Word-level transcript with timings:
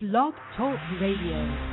Blog 0.00 0.32
Talk 0.56 0.78
Radio. 0.98 1.69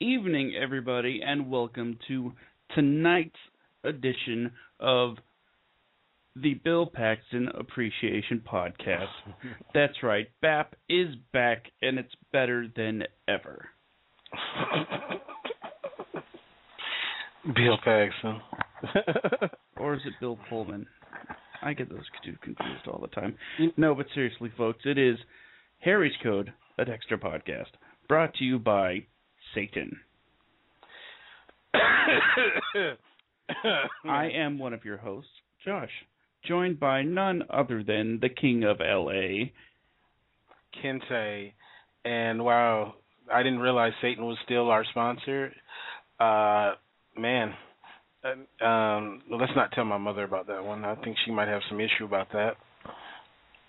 Evening, 0.00 0.54
everybody, 0.60 1.20
and 1.24 1.50
welcome 1.50 1.98
to 2.08 2.32
tonight's 2.74 3.36
edition 3.84 4.50
of 4.78 5.16
the 6.34 6.54
Bill 6.54 6.86
Paxton 6.86 7.48
Appreciation 7.48 8.42
Podcast. 8.50 9.08
That's 9.74 10.02
right, 10.02 10.26
BAP 10.40 10.74
is 10.88 11.08
back, 11.32 11.64
and 11.82 11.98
it's 11.98 12.14
better 12.32 12.66
than 12.74 13.02
ever. 13.28 13.68
Bill 17.54 17.78
Paxton. 17.84 18.40
Or 19.76 19.94
is 19.94 20.00
it 20.04 20.12
Bill 20.20 20.38
Pullman? 20.50 20.86
I 21.62 21.72
get 21.72 21.88
those 21.88 22.04
two 22.22 22.36
confused 22.42 22.86
all 22.86 23.00
the 23.00 23.08
time. 23.08 23.34
Mm. 23.58 23.72
No, 23.78 23.94
but 23.94 24.04
seriously, 24.14 24.52
folks, 24.56 24.80
it 24.84 24.98
is 24.98 25.16
Harry's 25.78 26.12
Code, 26.22 26.52
a 26.78 26.84
Dexter 26.84 27.16
podcast, 27.16 27.70
brought 28.08 28.34
to 28.34 28.44
you 28.44 28.58
by 28.58 29.06
Satan. 29.54 29.98
I 34.04 34.30
am 34.34 34.58
one 34.58 34.72
of 34.72 34.84
your 34.84 34.96
hosts, 34.96 35.30
Josh, 35.64 35.90
joined 36.46 36.80
by 36.80 37.02
none 37.02 37.42
other 37.50 37.82
than 37.82 38.18
the 38.20 38.28
King 38.28 38.64
of 38.64 38.78
LA. 38.80 39.50
Kente. 40.82 41.52
And 42.04 42.44
wow, 42.44 42.94
I 43.32 43.42
didn't 43.42 43.60
realize 43.60 43.92
Satan 44.00 44.24
was 44.24 44.38
still 44.44 44.70
our 44.70 44.84
sponsor. 44.84 45.52
Uh, 46.18 46.74
man, 47.16 47.54
uh, 48.24 48.64
um, 48.64 49.22
let's 49.30 49.52
not 49.56 49.72
tell 49.72 49.84
my 49.84 49.98
mother 49.98 50.24
about 50.24 50.46
that 50.48 50.64
one. 50.64 50.84
I 50.84 50.94
think 50.96 51.16
she 51.24 51.30
might 51.32 51.48
have 51.48 51.62
some 51.68 51.80
issue 51.80 52.04
about 52.04 52.28
that. 52.32 52.56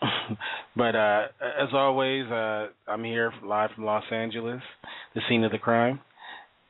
but 0.75 0.95
uh, 0.95 1.27
as 1.61 1.69
always, 1.73 2.25
uh, 2.27 2.67
I'm 2.87 3.03
here 3.03 3.31
live 3.43 3.69
from 3.75 3.85
Los 3.85 4.03
Angeles, 4.11 4.61
the 5.15 5.21
scene 5.27 5.43
of 5.43 5.51
the 5.51 5.57
crime. 5.57 5.99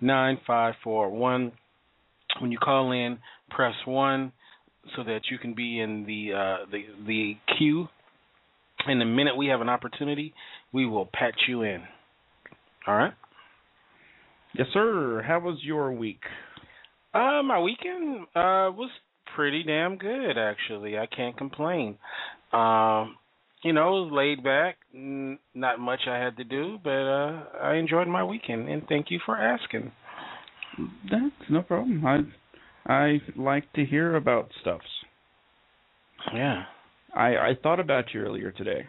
347-326-9541. 0.00 1.52
When 2.40 2.50
you 2.50 2.56
call 2.58 2.92
in, 2.92 3.18
press 3.50 3.74
1 3.84 4.32
so 4.96 5.04
that 5.04 5.20
you 5.30 5.38
can 5.38 5.54
be 5.54 5.78
in 5.80 6.04
the 6.06 6.32
uh, 6.32 6.56
the 6.70 6.84
the 7.06 7.36
queue. 7.56 7.88
And 8.86 9.00
the 9.00 9.04
minute 9.04 9.36
we 9.36 9.46
have 9.48 9.60
an 9.60 9.68
opportunity, 9.68 10.34
we 10.72 10.86
will 10.86 11.06
patch 11.06 11.42
you 11.46 11.62
in. 11.62 11.82
All 12.86 12.96
right? 12.96 13.12
Yes, 14.54 14.66
sir. 14.72 15.22
How 15.26 15.40
was 15.40 15.58
your 15.62 15.92
week? 15.92 16.20
Uh, 17.14 17.42
my 17.42 17.58
weekend 17.60 18.22
uh 18.34 18.72
was 18.72 18.90
pretty 19.34 19.62
damn 19.62 19.96
good 19.96 20.36
actually. 20.38 20.98
I 20.98 21.06
can't 21.06 21.36
complain. 21.36 21.98
Um, 22.52 23.16
you 23.64 23.72
know, 23.72 23.96
it 23.96 24.00
was 24.04 24.10
laid 24.12 24.42
back. 24.42 24.76
N- 24.94 25.38
not 25.54 25.78
much 25.78 26.00
I 26.08 26.16
had 26.16 26.36
to 26.36 26.44
do, 26.44 26.78
but 26.82 26.90
uh 26.90 27.44
I 27.62 27.74
enjoyed 27.74 28.08
my 28.08 28.24
weekend, 28.24 28.68
and 28.68 28.82
thank 28.88 29.10
you 29.10 29.20
for 29.24 29.36
asking. 29.36 29.92
That's 31.10 31.50
no 31.50 31.62
problem. 31.62 32.04
I 32.06 32.20
I 32.92 33.20
like 33.36 33.72
to 33.74 33.84
hear 33.84 34.16
about 34.16 34.50
stuffs. 34.60 34.84
Yeah. 36.34 36.64
I 37.14 37.36
I 37.36 37.52
thought 37.62 37.80
about 37.80 38.12
you 38.12 38.20
earlier 38.20 38.52
today. 38.52 38.86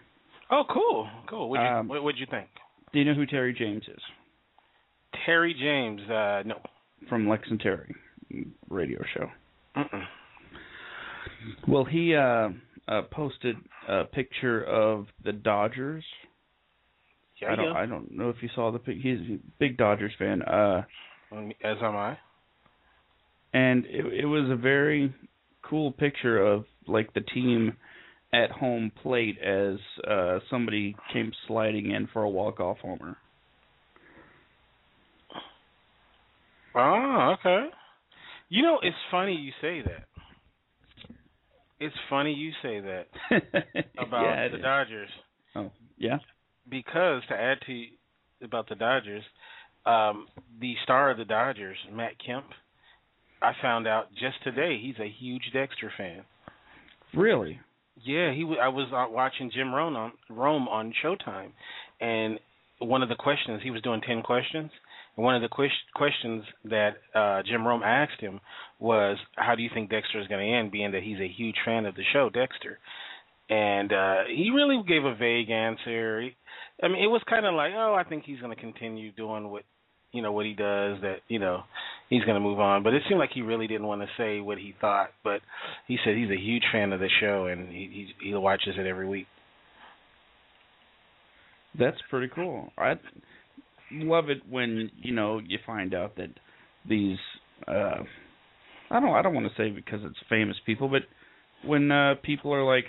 Oh, 0.52 0.64
cool, 0.72 1.10
cool. 1.30 1.50
What'd 1.50 1.66
Um, 1.66 1.88
what, 1.88 2.04
what'd 2.04 2.20
you 2.20 2.28
think? 2.30 2.48
Do 2.92 3.00
you 3.00 3.06
know 3.06 3.14
who 3.16 3.26
Terry 3.26 3.54
James 3.58 3.84
is? 3.88 4.02
Terry 5.26 5.54
James. 5.60 6.02
Uh, 6.10 6.44
no. 6.46 6.56
From 7.10 7.28
Lex 7.28 7.44
and 7.50 7.60
Terry 7.60 7.94
radio 8.70 9.00
show. 9.14 9.28
Well, 11.68 11.86
he 11.86 12.16
uh, 12.16 12.50
uh 12.88 13.02
posted 13.12 13.56
a 13.88 14.06
picture 14.06 14.64
of 14.64 15.08
the 15.24 15.34
Dodgers. 15.34 16.04
Yeah, 17.42 17.52
I 17.52 17.56
don't 17.56 17.66
yeah. 17.66 17.74
I 17.74 17.86
don't 17.86 18.12
know 18.12 18.30
if 18.30 18.38
you 18.42 18.50
saw 18.56 18.72
the 18.72 18.80
pic. 18.80 18.98
He's 19.02 19.20
a 19.20 19.40
big 19.60 19.78
Dodgers 19.78 20.14
fan. 20.18 20.42
Uh 20.42 20.84
As 21.64 21.78
am 21.82 21.96
I. 21.96 22.18
and 23.54 23.86
it 23.86 24.06
it 24.22 24.26
was 24.26 24.50
a 24.50 24.56
very 24.56 25.14
cool 25.62 25.92
picture 25.92 26.42
of 26.42 26.66
like 26.88 27.14
the 27.14 27.22
team 27.22 27.74
at 28.34 28.52
home 28.52 28.92
plate 29.02 29.38
as 29.40 29.78
uh 30.10 30.40
somebody 30.50 30.96
came 31.12 31.32
sliding 31.48 31.92
in 31.92 32.08
for 32.14 32.24
a 32.24 32.30
walk 32.30 32.60
off 32.60 32.78
homer. 32.82 33.18
Oh, 36.76 37.36
okay. 37.40 37.68
You 38.50 38.62
know, 38.64 38.80
it's 38.82 38.96
funny 39.12 39.36
you 39.36 39.52
say 39.62 39.82
that. 39.82 40.06
It's 41.80 41.96
funny 42.10 42.34
you 42.34 42.52
say 42.62 42.80
that 42.80 43.08
about 43.98 44.24
yeah, 44.24 44.48
the 44.48 44.58
is. 44.58 44.62
Dodgers 44.62 45.10
Oh, 45.56 45.72
yeah. 45.98 46.18
because 46.70 47.22
to 47.30 47.36
add 47.36 47.58
to 47.66 47.86
about 48.44 48.70
the 48.70 48.76
Dodgers, 48.76 49.24
um, 49.86 50.28
the 50.60 50.76
star 50.84 51.12
of 51.12 51.18
the 51.18 51.26
Dodgers, 51.26 51.78
Matt 51.92 52.14
Kemp, 52.26 52.46
I 53.42 53.52
found 53.62 53.88
out 53.88 54.12
just 54.14 54.42
today 54.44 54.80
he's 54.82 54.96
a 55.00 55.10
huge 55.20 55.44
Dexter 55.54 55.92
fan. 55.98 56.24
Really? 57.14 57.60
Yeah, 58.04 58.34
he. 58.34 58.42
W- 58.42 58.60
I 58.60 58.70
was 58.70 58.88
watching 59.12 59.52
Jim 59.54 59.74
Rome 59.74 59.96
on 59.96 60.14
Rome 60.30 60.68
on 60.68 60.94
Showtime, 61.04 61.52
and 62.02 62.40
one 62.80 63.04
of 63.04 63.10
the 63.10 63.16
questions 63.16 63.62
he 63.64 63.70
was 63.72 63.82
doing 63.84 64.02
ten 64.02 64.24
questions, 64.24 64.72
one 65.16 65.36
of 65.36 65.42
the 65.42 65.50
que- 65.50 65.70
questions 65.96 66.44
that 66.66 66.92
uh 67.14 67.42
Jim 67.44 67.68
Rome 67.68 67.84
asked 67.84 68.20
him 68.20 68.40
was, 68.80 69.18
"How 69.36 69.56
do 69.56 69.62
you 69.62 69.70
think 69.74 69.90
Dexter 69.90 70.20
is 70.20 70.28
going 70.28 70.46
to 70.46 70.58
end?" 70.58 70.72
Being 70.72 70.92
that 70.92 71.04
he's 71.04 71.20
a 71.20 71.28
huge 71.28 71.58
fan 71.66 71.86
of 71.86 71.96
the 71.96 72.04
show 72.12 72.30
Dexter, 72.30 72.80
and 73.50 73.92
uh 73.94 74.24
he 74.28 74.52
really 74.54 74.82
gave 74.88 75.06
a 75.06 75.16
vague 75.16 75.50
answer. 75.50 76.22
He, 76.22 76.36
I 76.82 76.88
mean, 76.88 77.04
it 77.04 77.08
was 77.08 77.22
kind 77.30 77.46
of 77.46 77.54
like, 77.54 77.74
"Oh, 77.76 77.94
I 77.94 78.04
think 78.04 78.24
he's 78.26 78.40
going 78.40 78.56
to 78.56 78.62
continue 78.62 79.12
doing 79.12 79.50
what." 79.50 79.64
You 80.16 80.22
know 80.22 80.32
what 80.32 80.46
he 80.46 80.54
does. 80.54 81.02
That 81.02 81.22
you 81.28 81.40
know 81.40 81.64
he's 82.08 82.24
going 82.24 82.36
to 82.36 82.40
move 82.40 82.60
on, 82.60 82.84
but 82.84 82.94
it 82.94 83.02
seemed 83.10 83.20
like 83.20 83.32
he 83.34 83.42
really 83.42 83.66
didn't 83.66 83.88
want 83.88 84.02
to 84.02 84.08
say 84.16 84.42
what 84.42 84.60
he 84.60 84.76
thought. 84.80 85.10
But 85.24 85.42
he 85.88 85.98
said 86.06 86.16
he's 86.16 86.30
a 86.30 86.40
huge 86.40 86.62
fan 86.72 86.94
of 86.94 87.00
the 87.00 87.10
show 87.20 87.48
and 87.48 87.68
he 87.70 88.14
he, 88.22 88.30
he 88.30 88.34
watches 88.36 88.76
it 88.78 88.86
every 88.86 89.08
week. 89.08 89.26
That's 91.78 91.98
pretty 92.10 92.32
cool. 92.34 92.72
I 92.78 92.94
love 93.94 94.30
it 94.30 94.42
when 94.50 94.90
you 95.02 95.14
know 95.14 95.40
you 95.40 95.60
find 95.66 95.94
out 95.94 96.16
that 96.18 96.30
these 96.88 97.18
uh 97.68 98.04
I 98.92 99.00
don't 99.00 99.16
I 99.16 99.22
don't 99.22 99.34
want 99.34 99.48
to 99.48 99.56
say 99.62 99.70
because 99.70 100.02
it's 100.04 100.18
famous 100.30 100.58
people, 100.66 100.90
but 100.90 101.04
when 101.68 101.92
uh 101.92 102.16
people 102.24 102.54
are 102.54 102.64
like 102.64 102.86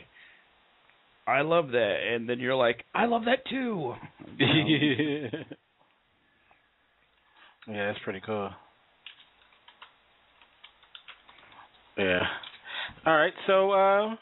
I 1.27 1.41
love 1.41 1.69
that 1.69 1.97
and 2.13 2.29
then 2.29 2.39
you're 2.41 2.55
like 2.57 2.85
I 2.95 3.07
love 3.07 3.23
that 3.27 3.47
too. 3.49 3.95
You 4.39 5.23
know? 5.23 5.29
yeah, 7.69 7.87
that's 7.87 7.99
pretty 8.05 8.21
cool. 8.25 8.51
Yeah. 11.97 12.21
All 13.07 13.17
right. 13.17 13.33
So, 13.47 13.71
uh, 13.71 14.17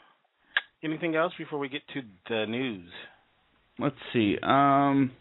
anything 0.83 1.15
else 1.15 1.33
before 1.37 1.59
we 1.59 1.69
get 1.69 1.81
to 1.93 2.01
the 2.29 2.45
news? 2.45 2.87
Let's 3.79 3.95
see. 4.13 4.37
Um 4.43 5.11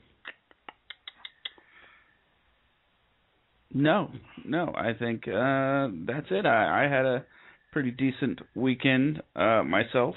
No, 3.74 4.10
no. 4.44 4.72
I 4.76 4.92
think 4.98 5.26
uh 5.28 5.88
that's 6.06 6.26
it. 6.30 6.46
I, 6.46 6.84
I 6.84 6.88
had 6.88 7.06
a 7.06 7.24
pretty 7.72 7.90
decent 7.90 8.40
weekend 8.54 9.22
uh 9.34 9.62
myself. 9.62 10.14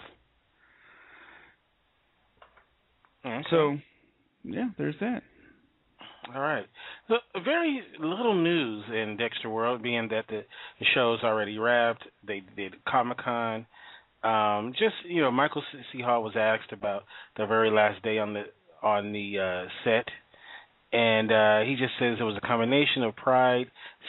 Okay. 3.25 3.43
So, 3.49 3.77
yeah, 4.43 4.69
there's 4.77 4.95
that. 4.99 5.23
All 6.33 6.41
right. 6.41 6.65
So, 7.07 7.15
very 7.43 7.81
little 7.99 8.35
news 8.35 8.83
in 8.89 9.17
Dexter 9.17 9.49
World, 9.49 9.81
being 9.81 10.07
that 10.09 10.25
the, 10.27 10.43
the 10.79 10.85
show's 10.93 11.23
already 11.23 11.57
wrapped. 11.57 12.03
They 12.25 12.43
did 12.55 12.73
Comic 12.85 13.17
Con. 13.19 13.65
Um, 14.23 14.73
just 14.73 14.95
you 15.07 15.21
know, 15.21 15.31
Michael 15.31 15.63
C. 15.91 16.01
Hall 16.01 16.23
was 16.23 16.33
asked 16.35 16.71
about 16.71 17.03
the 17.37 17.45
very 17.45 17.69
last 17.69 18.01
day 18.03 18.17
on 18.17 18.33
the 18.33 18.43
on 18.81 19.11
the 19.11 19.39
uh, 19.39 19.69
set, 19.83 20.05
and 20.95 21.29
uh, 21.29 21.59
he 21.67 21.75
just 21.75 21.91
says 21.99 22.15
it 22.19 22.23
was 22.23 22.37
a 22.41 22.47
combination 22.47 23.03
of 23.03 23.17
pride, 23.17 23.65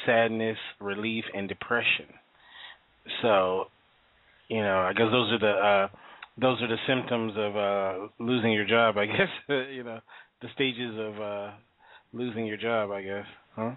sadness, 0.07 0.57
relief, 0.81 1.25
and 1.35 1.49
depression. 1.49 2.07
So, 3.23 3.65
you 4.47 4.63
know, 4.63 4.79
I 4.79 4.93
guess 4.93 5.09
those 5.11 5.33
are 5.33 5.39
the 5.41 5.51
uh, 5.51 5.89
those 6.41 6.63
are 6.63 6.69
the 6.69 6.77
symptoms 6.87 7.33
of 7.37 7.57
uh, 7.57 8.09
losing 8.21 8.53
your 8.53 8.67
job. 8.67 8.99
I 8.99 9.07
guess 9.07 9.29
you 9.49 9.83
know 9.83 9.99
the 10.43 10.49
stages 10.55 10.95
of 10.97 11.21
uh, 11.21 11.51
losing 12.13 12.47
your 12.47 12.57
job. 12.57 12.93
I 12.93 13.03
guess, 13.03 13.27
huh? 13.57 13.75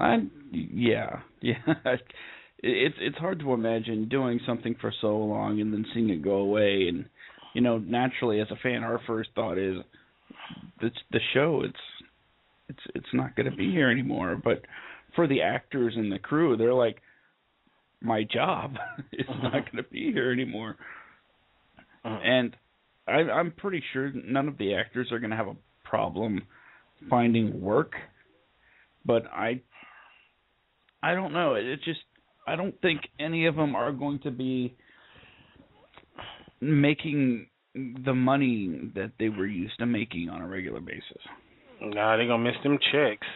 I 0.00 0.16
yeah 0.52 1.20
yeah. 1.40 1.54
It's 2.62 2.96
it's 3.00 3.16
hard 3.16 3.40
to 3.40 3.54
imagine 3.54 4.10
doing 4.10 4.40
something 4.46 4.76
for 4.78 4.92
so 5.00 5.16
long 5.16 5.58
and 5.62 5.72
then 5.72 5.86
seeing 5.94 6.10
it 6.10 6.22
go 6.22 6.36
away. 6.36 6.84
And 6.88 7.06
you 7.54 7.62
know, 7.62 7.78
naturally, 7.78 8.40
as 8.40 8.48
a 8.50 8.56
fan, 8.56 8.82
our 8.84 9.00
first 9.06 9.30
thought 9.34 9.56
is 9.56 9.76
the 10.84 10.90
the 11.12 11.20
show. 11.32 11.62
It's 11.64 12.04
it's 12.68 12.80
it's 12.94 13.12
not 13.12 13.36
going 13.36 13.50
to 13.50 13.56
be 13.56 13.70
here 13.70 13.90
anymore. 13.90 14.40
But 14.42 14.62
for 15.14 15.26
the 15.26 15.42
actors 15.42 15.94
and 15.96 16.10
the 16.10 16.18
crew, 16.18 16.56
they're 16.56 16.74
like, 16.74 17.00
my 18.00 18.24
job 18.24 18.74
is 19.12 19.26
not 19.28 19.46
uh-huh. 19.46 19.60
going 19.72 19.84
to 19.84 19.90
be 19.90 20.12
here 20.12 20.30
anymore. 20.32 20.76
Uh-huh. 22.04 22.18
And 22.22 22.56
I, 23.06 23.12
I'm 23.12 23.52
pretty 23.52 23.82
sure 23.92 24.12
none 24.12 24.48
of 24.48 24.58
the 24.58 24.74
actors 24.74 25.10
are 25.12 25.18
going 25.18 25.30
to 25.30 25.36
have 25.36 25.48
a 25.48 25.56
problem 25.84 26.42
finding 27.08 27.60
work. 27.60 27.92
But 29.06 29.26
I, 29.26 29.60
I 31.02 31.14
don't 31.14 31.32
know. 31.32 31.54
It, 31.54 31.66
it 31.66 31.80
just 31.84 32.00
I 32.46 32.56
don't 32.56 32.78
think 32.80 33.02
any 33.18 33.46
of 33.46 33.56
them 33.56 33.74
are 33.74 33.92
going 33.92 34.20
to 34.20 34.30
be 34.30 34.76
making 36.60 37.46
the 37.74 38.14
money 38.14 38.90
that 38.94 39.12
they 39.18 39.28
were 39.28 39.46
used 39.46 39.78
to 39.78 39.86
making 39.86 40.28
on 40.28 40.40
a 40.40 40.46
regular 40.46 40.80
basis. 40.80 41.22
Nah, 41.80 42.16
they 42.16 42.26
gonna 42.26 42.42
miss 42.42 42.54
them 42.62 42.78
checks. 42.92 43.26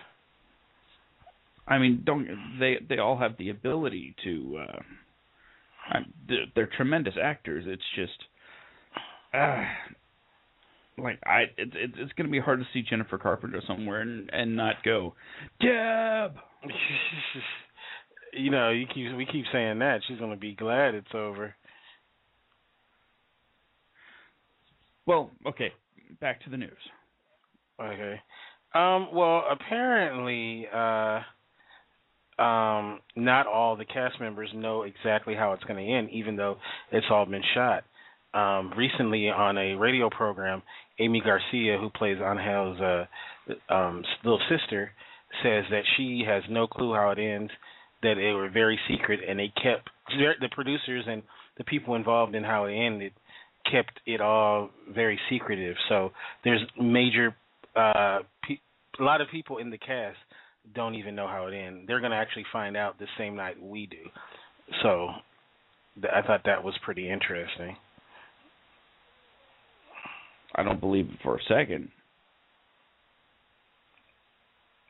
I 1.67 1.79
mean, 1.79 2.03
don't 2.05 2.27
they? 2.59 2.77
They 2.89 2.99
all 2.99 3.19
have 3.19 3.37
the 3.39 3.51
ability 3.51 4.15
to. 4.25 4.65
uh 4.69 4.83
I, 5.91 5.99
they're, 6.29 6.45
they're 6.55 6.71
tremendous 6.77 7.15
actors. 7.23 7.65
It's 7.67 7.83
just, 7.95 8.25
uh, 9.33 9.65
like 10.99 11.19
I, 11.25 11.45
it's 11.57 11.73
it, 11.75 11.93
it's 11.97 12.13
going 12.13 12.27
to 12.27 12.31
be 12.31 12.41
hard 12.41 12.61
to 12.61 12.67
see 12.73 12.83
Jennifer 12.83 13.19
Carpenter 13.19 13.63
somewhere 13.67 14.01
and 14.01 14.29
and 14.33 14.57
not 14.57 14.77
go, 14.85 15.15
Deb. 15.61 16.33
you 18.33 18.51
know, 18.51 18.71
you 18.71 18.87
keep 18.87 19.17
we 19.17 19.27
keep 19.27 19.45
saying 19.53 19.79
that 19.79 20.01
she's 20.07 20.19
gonna 20.19 20.37
be 20.37 20.55
glad 20.55 20.95
it's 20.95 21.15
over. 21.15 21.55
Well, 25.09 25.31
okay, 25.47 25.73
back 26.21 26.45
to 26.45 26.51
the 26.51 26.59
news. 26.59 26.71
Okay. 27.81 28.21
Um, 28.75 29.09
well, 29.15 29.43
apparently, 29.51 30.67
uh, 30.71 31.21
um, 32.43 33.01
not 33.17 33.47
all 33.47 33.75
the 33.75 33.87
cast 33.87 34.21
members 34.21 34.51
know 34.55 34.83
exactly 34.83 35.35
how 35.35 35.55
it's 35.55 35.65
going 35.65 35.83
to 35.83 35.93
end, 35.93 36.11
even 36.11 36.37
though 36.37 36.57
it's 36.93 37.07
all 37.11 37.25
been 37.25 37.43
shot. 37.55 37.85
Um, 38.35 38.75
recently, 38.77 39.31
on 39.31 39.57
a 39.57 39.77
radio 39.77 40.11
program, 40.11 40.61
Aimee 41.01 41.23
Garcia, 41.25 41.79
who 41.79 41.89
plays 41.89 42.19
Angel's 42.23 42.79
uh, 42.79 43.73
um, 43.73 44.05
little 44.25 44.43
sister, 44.51 44.91
says 45.43 45.65
that 45.71 45.85
she 45.97 46.23
has 46.29 46.43
no 46.51 46.67
clue 46.67 46.93
how 46.93 47.13
it 47.13 47.19
ends. 47.19 47.51
That 48.03 48.17
they 48.17 48.33
were 48.33 48.51
very 48.51 48.79
secret, 48.91 49.21
and 49.27 49.39
they 49.39 49.51
kept 49.57 49.89
the 50.11 50.49
producers 50.53 51.07
and 51.09 51.23
the 51.57 51.65
people 51.65 51.95
involved 51.95 52.35
in 52.35 52.45
how 52.45 52.67
it 52.67 52.75
ended 52.75 53.13
kept 53.71 54.01
it 54.07 54.21
all 54.21 54.71
very 54.93 55.19
secretive. 55.31 55.77
So 55.89 56.11
there's 56.45 56.61
major 56.81 57.35
uh 57.77 58.21
pe- 58.47 58.59
a 58.99 59.03
lot 59.03 59.21
of 59.21 59.29
people 59.31 59.59
in 59.59 59.71
the 59.71 59.79
cast 59.79 60.17
don't 60.75 60.95
even 60.95 61.15
know 61.15 61.27
how 61.27 61.47
it 61.47 61.55
ends. 61.55 61.85
They're 61.87 62.01
going 62.01 62.13
to 62.13 62.17
actually 62.17 62.45
find 62.53 62.77
out 62.77 62.99
the 62.99 63.07
same 63.17 63.37
night 63.37 63.61
we 63.61 63.87
do. 63.87 63.97
So 64.83 65.09
th- 66.01 66.13
I 66.15 66.27
thought 66.27 66.43
that 66.45 66.63
was 66.63 66.75
pretty 66.85 67.09
interesting. 67.09 67.77
I 70.55 70.63
don't 70.63 70.81
believe 70.81 71.07
it 71.07 71.19
for 71.23 71.37
a 71.37 71.43
second. 71.49 71.89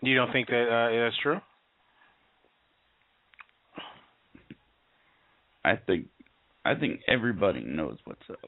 You 0.01 0.15
don't 0.15 0.33
think 0.33 0.49
that 0.49 0.69
uh, 0.69 1.05
that's 1.05 1.17
true? 1.23 1.41
I 5.65 5.77
think 5.77 6.07
I 6.65 6.75
think 6.75 7.01
everybody 7.09 7.61
knows 7.61 7.99
what's 8.05 8.23
up. 8.31 8.39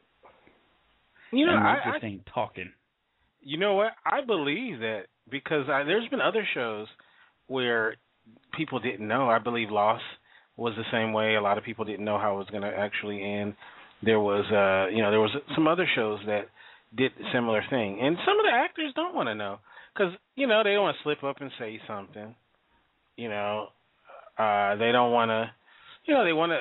You 1.33 1.47
know, 1.47 1.57
and 1.57 1.67
I, 1.67 1.75
just 1.93 2.05
I 2.05 2.07
ain't 2.07 2.29
talking. 2.33 2.71
You 3.41 3.59
know 3.59 3.75
what? 3.75 3.93
I 4.05 4.25
believe 4.25 4.81
that 4.81 5.05
because 5.31 5.69
I, 5.69 5.85
there's 5.85 6.09
been 6.09 6.21
other 6.21 6.47
shows 6.55 6.87
where 7.47 7.97
people 8.57 8.81
didn't 8.81 9.07
know. 9.07 9.29
I 9.29 9.39
believe 9.39 9.71
Lost 9.71 10.03
was 10.57 10.75
the 10.77 10.85
same 10.93 11.13
way. 11.13 11.37
A 11.37 11.41
lot 11.41 11.59
of 11.59 11.65
people 11.65 11.85
didn't 11.85 12.05
know 12.05 12.19
how 12.19 12.35
it 12.35 12.39
was 12.39 12.49
going 12.51 12.63
to 12.63 12.69
actually 12.69 13.23
end. 13.23 13.55
There 14.03 14.21
was, 14.21 14.45
uh, 14.51 14.95
you 14.95 15.03
know, 15.03 15.11
there 15.11 15.21
was 15.21 15.35
some 15.55 15.67
other 15.67 15.87
shows 15.95 16.21
that 16.27 16.49
did 16.97 17.13
a 17.13 17.33
similar 17.33 17.63
thing, 17.71 17.99
and 18.01 18.17
some 18.27 18.39
of 18.39 18.45
the 18.45 18.53
actors 18.53 18.93
don't 18.97 19.15
want 19.15 19.29
to 19.29 19.35
know 19.35 19.59
because 19.95 20.13
you 20.35 20.47
know 20.47 20.63
they 20.65 20.73
don't 20.73 20.85
want 20.85 20.97
to 20.97 21.03
slip 21.03 21.23
up 21.23 21.41
and 21.41 21.51
say 21.59 21.81
something. 21.87 22.35
You 23.17 23.29
know, 23.29 23.69
uh, 24.39 24.77
they 24.77 24.93
don't 24.93 25.13
want 25.13 25.31
to, 25.31 25.51
you 26.07 26.15
know, 26.15 26.25
they 26.25 26.33
want 26.33 26.53
to, 26.53 26.59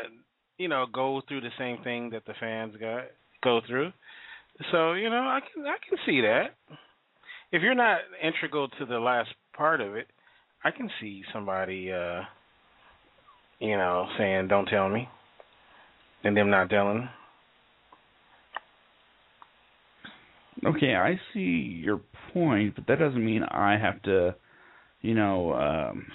you 0.57 0.67
know, 0.67 0.85
go 0.91 1.21
through 1.27 1.41
the 1.41 1.49
same 1.57 1.81
thing 1.83 2.09
that 2.11 2.25
the 2.25 2.33
fans 2.39 2.75
got 2.79 3.05
go 3.43 3.61
through. 3.67 3.91
So 4.71 4.93
you 4.93 5.09
know, 5.09 5.17
I 5.17 5.39
can 5.41 5.63
I 5.65 5.77
can 5.87 5.97
see 6.05 6.21
that. 6.21 6.55
If 7.51 7.61
you're 7.61 7.75
not 7.75 7.99
integral 8.21 8.67
to 8.67 8.85
the 8.85 8.99
last 8.99 9.29
part 9.55 9.81
of 9.81 9.95
it, 9.95 10.07
I 10.63 10.71
can 10.71 10.89
see 11.01 11.23
somebody, 11.33 11.91
uh, 11.91 12.21
you 13.59 13.77
know, 13.77 14.07
saying 14.17 14.47
"Don't 14.49 14.67
tell 14.67 14.89
me," 14.89 15.07
and 16.23 16.35
them 16.35 16.49
not 16.49 16.69
telling. 16.69 17.09
Okay, 20.65 20.93
I 20.93 21.19
see 21.33 21.81
your 21.83 22.01
point, 22.33 22.75
but 22.75 22.85
that 22.87 22.99
doesn't 22.99 23.23
mean 23.23 23.43
I 23.43 23.77
have 23.77 24.01
to, 24.03 24.35
you 25.01 25.15
know, 25.15 25.53
um 25.53 26.05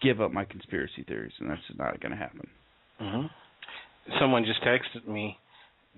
give 0.00 0.20
up 0.20 0.32
my 0.32 0.44
conspiracy 0.44 1.02
theories, 1.06 1.32
and 1.40 1.50
that's 1.50 1.60
not 1.76 2.00
going 2.00 2.12
to 2.12 2.16
happen. 2.16 2.46
hmm 2.98 3.26
Someone 4.20 4.44
just 4.44 4.62
texted 4.62 5.06
me 5.06 5.38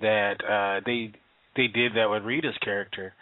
that 0.00 0.36
uh 0.44 0.80
they 0.84 1.12
they 1.56 1.68
did 1.68 1.92
that 1.96 2.10
with 2.10 2.22
Rita's 2.22 2.56
character, 2.62 3.14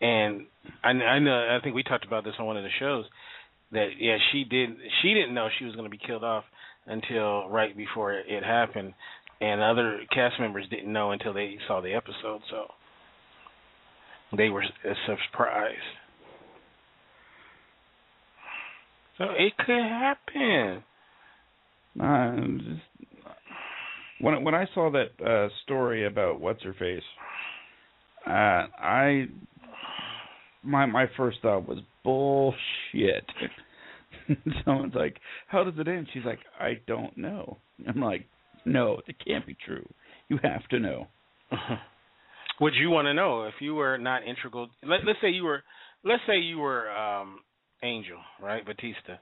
and 0.00 0.46
I, 0.82 0.90
I 0.90 1.18
know 1.18 1.56
I 1.56 1.62
think 1.62 1.74
we 1.74 1.82
talked 1.82 2.04
about 2.04 2.24
this 2.24 2.34
on 2.38 2.46
one 2.46 2.56
of 2.56 2.64
the 2.64 2.70
shows 2.78 3.04
that 3.72 3.88
yeah 3.98 4.16
she 4.32 4.44
did 4.44 4.70
she 5.00 5.14
didn't 5.14 5.34
know 5.34 5.48
she 5.58 5.64
was 5.64 5.74
going 5.74 5.86
to 5.86 5.90
be 5.90 6.00
killed 6.04 6.24
off 6.24 6.44
until 6.86 7.48
right 7.48 7.76
before 7.76 8.12
it, 8.12 8.26
it 8.28 8.44
happened, 8.44 8.94
and 9.40 9.60
other 9.60 10.00
cast 10.12 10.38
members 10.40 10.66
didn't 10.68 10.92
know 10.92 11.12
until 11.12 11.32
they 11.32 11.56
saw 11.66 11.80
the 11.80 11.94
episode, 11.94 12.40
so 12.50 12.66
they 14.36 14.48
were 14.48 14.64
surprised. 15.06 15.78
So 19.18 19.24
it 19.36 19.56
could 19.58 19.82
happen. 19.82 20.82
Uh, 22.00 22.36
just, 22.58 23.11
when 24.22 24.42
when 24.44 24.54
I 24.54 24.66
saw 24.72 24.90
that 24.92 25.24
uh 25.24 25.48
story 25.64 26.06
about 26.06 26.40
what's 26.40 26.62
her 26.62 26.74
face, 26.78 27.02
uh, 28.26 28.30
I 28.30 29.26
my 30.62 30.86
my 30.86 31.06
first 31.16 31.38
thought 31.42 31.68
was 31.68 31.78
bullshit. 32.04 33.26
Someone's 34.64 34.94
like, 34.94 35.18
"How 35.48 35.64
does 35.64 35.74
it 35.76 35.88
end?" 35.88 36.06
She's 36.14 36.24
like, 36.24 36.38
"I 36.58 36.80
don't 36.86 37.16
know." 37.18 37.58
I'm 37.86 38.00
like, 38.00 38.26
"No, 38.64 39.00
it 39.06 39.16
can't 39.24 39.46
be 39.46 39.56
true. 39.66 39.86
You 40.28 40.38
have 40.42 40.66
to 40.70 40.78
know." 40.78 41.08
Would 42.60 42.74
you 42.74 42.90
want 42.90 43.06
to 43.06 43.14
know 43.14 43.44
if 43.44 43.54
you 43.60 43.74
were 43.74 43.98
not 43.98 44.22
integral? 44.24 44.68
Let, 44.84 45.00
let's 45.04 45.18
say 45.20 45.30
you 45.30 45.42
were, 45.44 45.64
let's 46.04 46.22
say 46.26 46.38
you 46.38 46.58
were 46.58 46.90
um 46.90 47.40
Angel, 47.82 48.18
right, 48.40 48.64
Batista, 48.64 49.16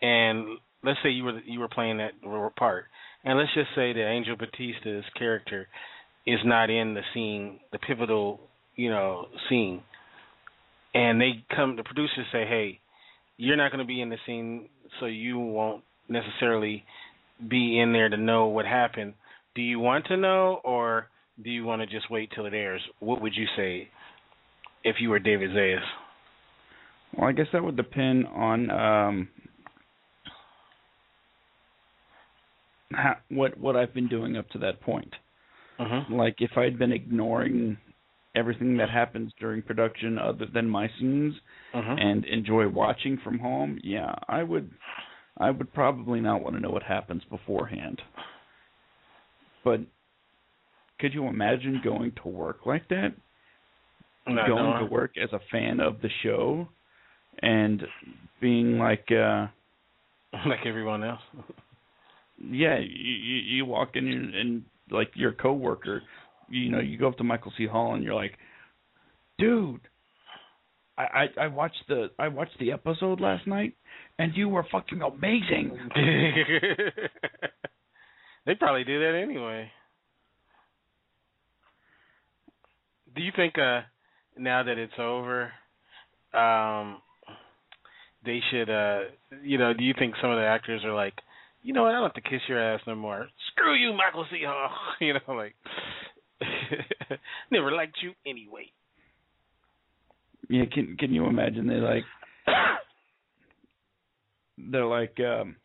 and 0.00 0.58
let's 0.82 0.98
say 1.02 1.10
you 1.10 1.24
were 1.24 1.40
you 1.44 1.60
were 1.60 1.68
playing 1.68 1.98
that 1.98 2.12
part, 2.56 2.86
and 3.24 3.38
let's 3.38 3.52
just 3.54 3.70
say 3.74 3.92
that 3.92 4.08
Angel 4.08 4.36
Batista's 4.36 5.04
character 5.16 5.68
is 6.26 6.38
not 6.44 6.70
in 6.70 6.94
the 6.94 7.02
scene, 7.14 7.60
the 7.72 7.78
pivotal, 7.78 8.40
you 8.76 8.90
know, 8.90 9.26
scene, 9.48 9.82
and 10.94 11.20
they 11.20 11.44
come, 11.54 11.76
the 11.76 11.84
producers 11.84 12.26
say, 12.32 12.44
hey, 12.46 12.80
you're 13.36 13.56
not 13.56 13.70
going 13.70 13.84
to 13.84 13.86
be 13.86 14.00
in 14.00 14.10
the 14.10 14.16
scene, 14.26 14.68
so 14.98 15.06
you 15.06 15.38
won't 15.38 15.82
necessarily 16.08 16.84
be 17.48 17.78
in 17.80 17.92
there 17.92 18.08
to 18.08 18.16
know 18.16 18.46
what 18.46 18.66
happened. 18.66 19.14
Do 19.54 19.62
you 19.62 19.78
want 19.78 20.06
to 20.06 20.16
know, 20.16 20.60
or 20.64 21.06
do 21.42 21.50
you 21.50 21.64
want 21.64 21.80
to 21.80 21.86
just 21.86 22.10
wait 22.10 22.30
till 22.34 22.46
it 22.46 22.54
airs? 22.54 22.82
What 22.98 23.22
would 23.22 23.34
you 23.34 23.46
say 23.56 23.88
if 24.84 24.96
you 25.00 25.10
were 25.10 25.18
David 25.18 25.50
Zayas? 25.50 25.80
Well, 27.16 27.28
I 27.28 27.32
guess 27.32 27.46
that 27.52 27.64
would 27.64 27.76
depend 27.76 28.26
on 28.26 28.70
um 28.70 29.28
how, 32.92 33.16
what 33.30 33.58
what 33.58 33.76
I've 33.76 33.94
been 33.94 34.08
doing 34.08 34.36
up 34.36 34.48
to 34.50 34.58
that 34.58 34.80
point. 34.80 35.14
Mm-hmm. 35.78 36.14
Like 36.14 36.36
if 36.40 36.50
I'd 36.56 36.78
been 36.78 36.92
ignoring 36.92 37.78
everything 38.36 38.76
that 38.76 38.90
happens 38.90 39.32
during 39.40 39.60
production 39.62 40.18
other 40.18 40.46
than 40.52 40.68
my 40.68 40.88
scenes 40.98 41.34
Mm-hmm. 41.74 41.98
and 41.98 42.24
enjoy 42.24 42.68
watching 42.68 43.16
from 43.22 43.38
home, 43.38 43.78
yeah, 43.84 44.12
I 44.28 44.42
would 44.42 44.70
I 45.38 45.50
would 45.50 45.72
probably 45.72 46.20
not 46.20 46.42
want 46.42 46.56
to 46.56 46.60
know 46.60 46.70
what 46.70 46.82
happens 46.82 47.22
beforehand. 47.30 48.02
But 49.64 49.80
could 50.98 51.14
you 51.14 51.28
imagine 51.28 51.80
going 51.82 52.12
to 52.22 52.28
work 52.28 52.66
like 52.66 52.88
that? 52.88 53.14
Not 54.26 54.48
going 54.48 54.64
knowing. 54.64 54.86
to 54.86 54.92
work 54.92 55.12
as 55.22 55.32
a 55.32 55.38
fan 55.52 55.78
of 55.80 56.00
the 56.02 56.08
show 56.24 56.68
and 57.40 57.82
being 58.40 58.78
like 58.78 59.06
uh 59.12 59.46
like 60.48 60.66
everyone 60.66 61.04
else. 61.04 61.20
Yeah, 62.40 62.78
you 62.78 62.88
you, 62.88 63.36
you 63.56 63.64
walk 63.64 63.90
in 63.94 64.08
and, 64.08 64.34
and 64.34 64.62
like 64.90 65.10
your 65.14 65.32
coworker, 65.32 66.02
you 66.48 66.70
know, 66.70 66.80
you 66.80 66.98
go 66.98 67.08
up 67.08 67.16
to 67.18 67.24
Michael 67.24 67.52
C. 67.56 67.66
Hall 67.66 67.94
and 67.94 68.02
you're 68.02 68.14
like, 68.14 68.36
dude, 69.38 69.80
I, 70.96 71.02
I 71.02 71.26
I 71.44 71.46
watched 71.48 71.84
the 71.88 72.10
I 72.18 72.28
watched 72.28 72.58
the 72.58 72.72
episode 72.72 73.20
last 73.20 73.46
night 73.46 73.74
and 74.18 74.34
you 74.34 74.48
were 74.48 74.66
fucking 74.70 75.00
amazing. 75.00 75.78
they 78.46 78.54
probably 78.54 78.84
do 78.84 79.00
that 79.00 79.20
anyway. 79.22 79.70
Do 83.14 83.22
you 83.22 83.32
think 83.34 83.58
uh 83.58 83.80
now 84.36 84.62
that 84.62 84.78
it's 84.78 84.98
over, 84.98 85.52
um 86.34 87.00
they 88.24 88.40
should 88.50 88.68
uh 88.70 89.00
you 89.42 89.58
know, 89.58 89.72
do 89.72 89.84
you 89.84 89.94
think 89.98 90.14
some 90.20 90.30
of 90.30 90.38
the 90.38 90.46
actors 90.46 90.82
are 90.84 90.94
like, 90.94 91.14
you 91.62 91.72
know 91.72 91.82
what, 91.82 91.90
I 91.90 91.92
don't 91.92 92.02
have 92.04 92.14
to 92.14 92.20
kiss 92.22 92.40
your 92.48 92.58
ass 92.58 92.80
no 92.86 92.94
more. 92.94 93.28
Screw 93.50 93.74
you, 93.74 93.92
Michael 93.92 94.26
C. 94.30 94.42
Hall 94.44 94.70
you 95.00 95.14
know, 95.14 95.34
like 95.34 95.54
never 97.50 97.70
liked 97.72 97.98
you 98.02 98.12
anyway. 98.26 98.70
Yeah, 100.48 100.64
can 100.72 100.96
can 100.98 101.12
you 101.12 101.26
imagine 101.26 101.66
they 101.66 101.74
like 101.74 102.04
they're 104.70 104.86
like 104.86 105.16
um 105.20 105.56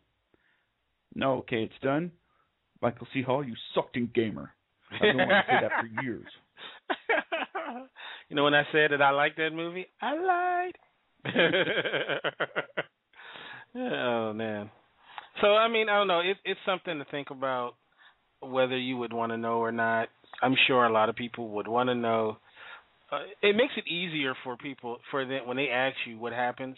no, 1.14 1.38
okay, 1.38 1.62
it's 1.62 1.82
done. 1.82 2.12
Michael 2.82 3.06
C. 3.14 3.22
Hall, 3.22 3.42
you 3.42 3.54
sucked 3.74 3.96
in 3.96 4.10
gamer. 4.14 4.50
I've 4.92 5.00
been 5.00 5.16
wanting 5.16 5.28
to 5.28 5.42
say 5.48 5.58
that 5.62 5.72
for 5.80 6.02
years. 6.02 6.26
you 8.28 8.36
know 8.36 8.44
when 8.44 8.54
I 8.54 8.64
said 8.70 8.92
that 8.92 9.00
I 9.00 9.10
liked 9.10 9.38
that 9.38 9.50
movie, 9.52 9.86
I 10.00 10.14
lied. 10.14 10.76
oh 13.76 14.32
man. 14.34 14.70
So 15.40 15.48
I 15.54 15.68
mean, 15.68 15.88
I 15.88 15.96
don't 15.98 16.08
know. 16.08 16.20
It, 16.20 16.36
it's 16.44 16.60
something 16.64 16.98
to 16.98 17.04
think 17.10 17.30
about 17.30 17.74
whether 18.40 18.76
you 18.78 18.96
would 18.96 19.12
want 19.12 19.32
to 19.32 19.36
know 19.36 19.58
or 19.58 19.72
not. 19.72 20.08
I'm 20.42 20.54
sure 20.66 20.84
a 20.84 20.92
lot 20.92 21.08
of 21.08 21.16
people 21.16 21.48
would 21.50 21.68
want 21.68 21.88
to 21.88 21.94
know. 21.94 22.38
Uh, 23.10 23.20
it 23.42 23.56
makes 23.56 23.72
it 23.76 23.86
easier 23.88 24.34
for 24.44 24.56
people 24.56 24.98
for 25.10 25.24
them 25.24 25.46
when 25.46 25.56
they 25.56 25.68
ask 25.68 25.96
you 26.06 26.18
what 26.18 26.32
happens. 26.32 26.76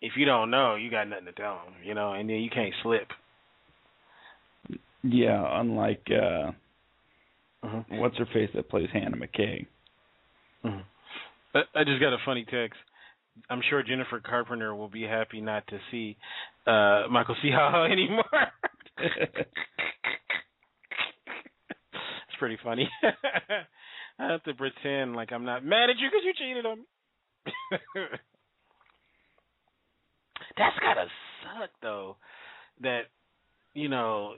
If 0.00 0.12
you 0.16 0.24
don't 0.24 0.50
know, 0.50 0.74
you 0.74 0.90
got 0.90 1.08
nothing 1.08 1.26
to 1.26 1.32
tell 1.32 1.60
them, 1.64 1.74
you 1.84 1.94
know, 1.94 2.12
and 2.12 2.28
then 2.28 2.36
you 2.36 2.50
can't 2.50 2.74
slip. 2.82 3.08
Yeah, 5.02 5.44
unlike 5.60 6.02
uh 6.10 6.52
Mhm. 7.64 7.98
what's 8.00 8.16
her 8.18 8.26
face 8.26 8.50
that 8.54 8.68
plays 8.68 8.90
Hannah 8.92 9.16
McKay. 9.16 9.66
Mhm. 10.64 10.84
I, 11.54 11.62
I 11.74 11.84
just 11.84 12.00
got 12.00 12.12
a 12.12 12.18
funny 12.24 12.44
text. 12.44 12.78
I'm 13.48 13.60
sure 13.68 13.82
Jennifer 13.82 14.20
Carpenter 14.20 14.74
will 14.74 14.88
be 14.88 15.02
happy 15.02 15.40
not 15.40 15.66
to 15.68 15.78
see 15.90 16.16
uh 16.66 17.04
Michael 17.10 17.36
C. 17.42 17.50
Hall 17.52 17.84
anymore. 17.90 18.24
it's 18.98 19.48
pretty 22.38 22.58
funny. 22.62 22.88
I 24.18 24.30
have 24.30 24.42
to 24.44 24.54
pretend 24.54 25.16
like 25.16 25.32
I'm 25.32 25.44
not 25.44 25.64
mad 25.64 25.90
at 25.90 25.98
you 25.98 26.08
because 26.08 26.24
you 26.24 26.32
cheated 26.36 26.66
on 26.66 26.78
me. 26.78 26.84
That's 30.56 30.78
gotta 30.80 31.06
suck 31.42 31.70
though. 31.80 32.16
That 32.82 33.02
you 33.74 33.88
know 33.88 34.34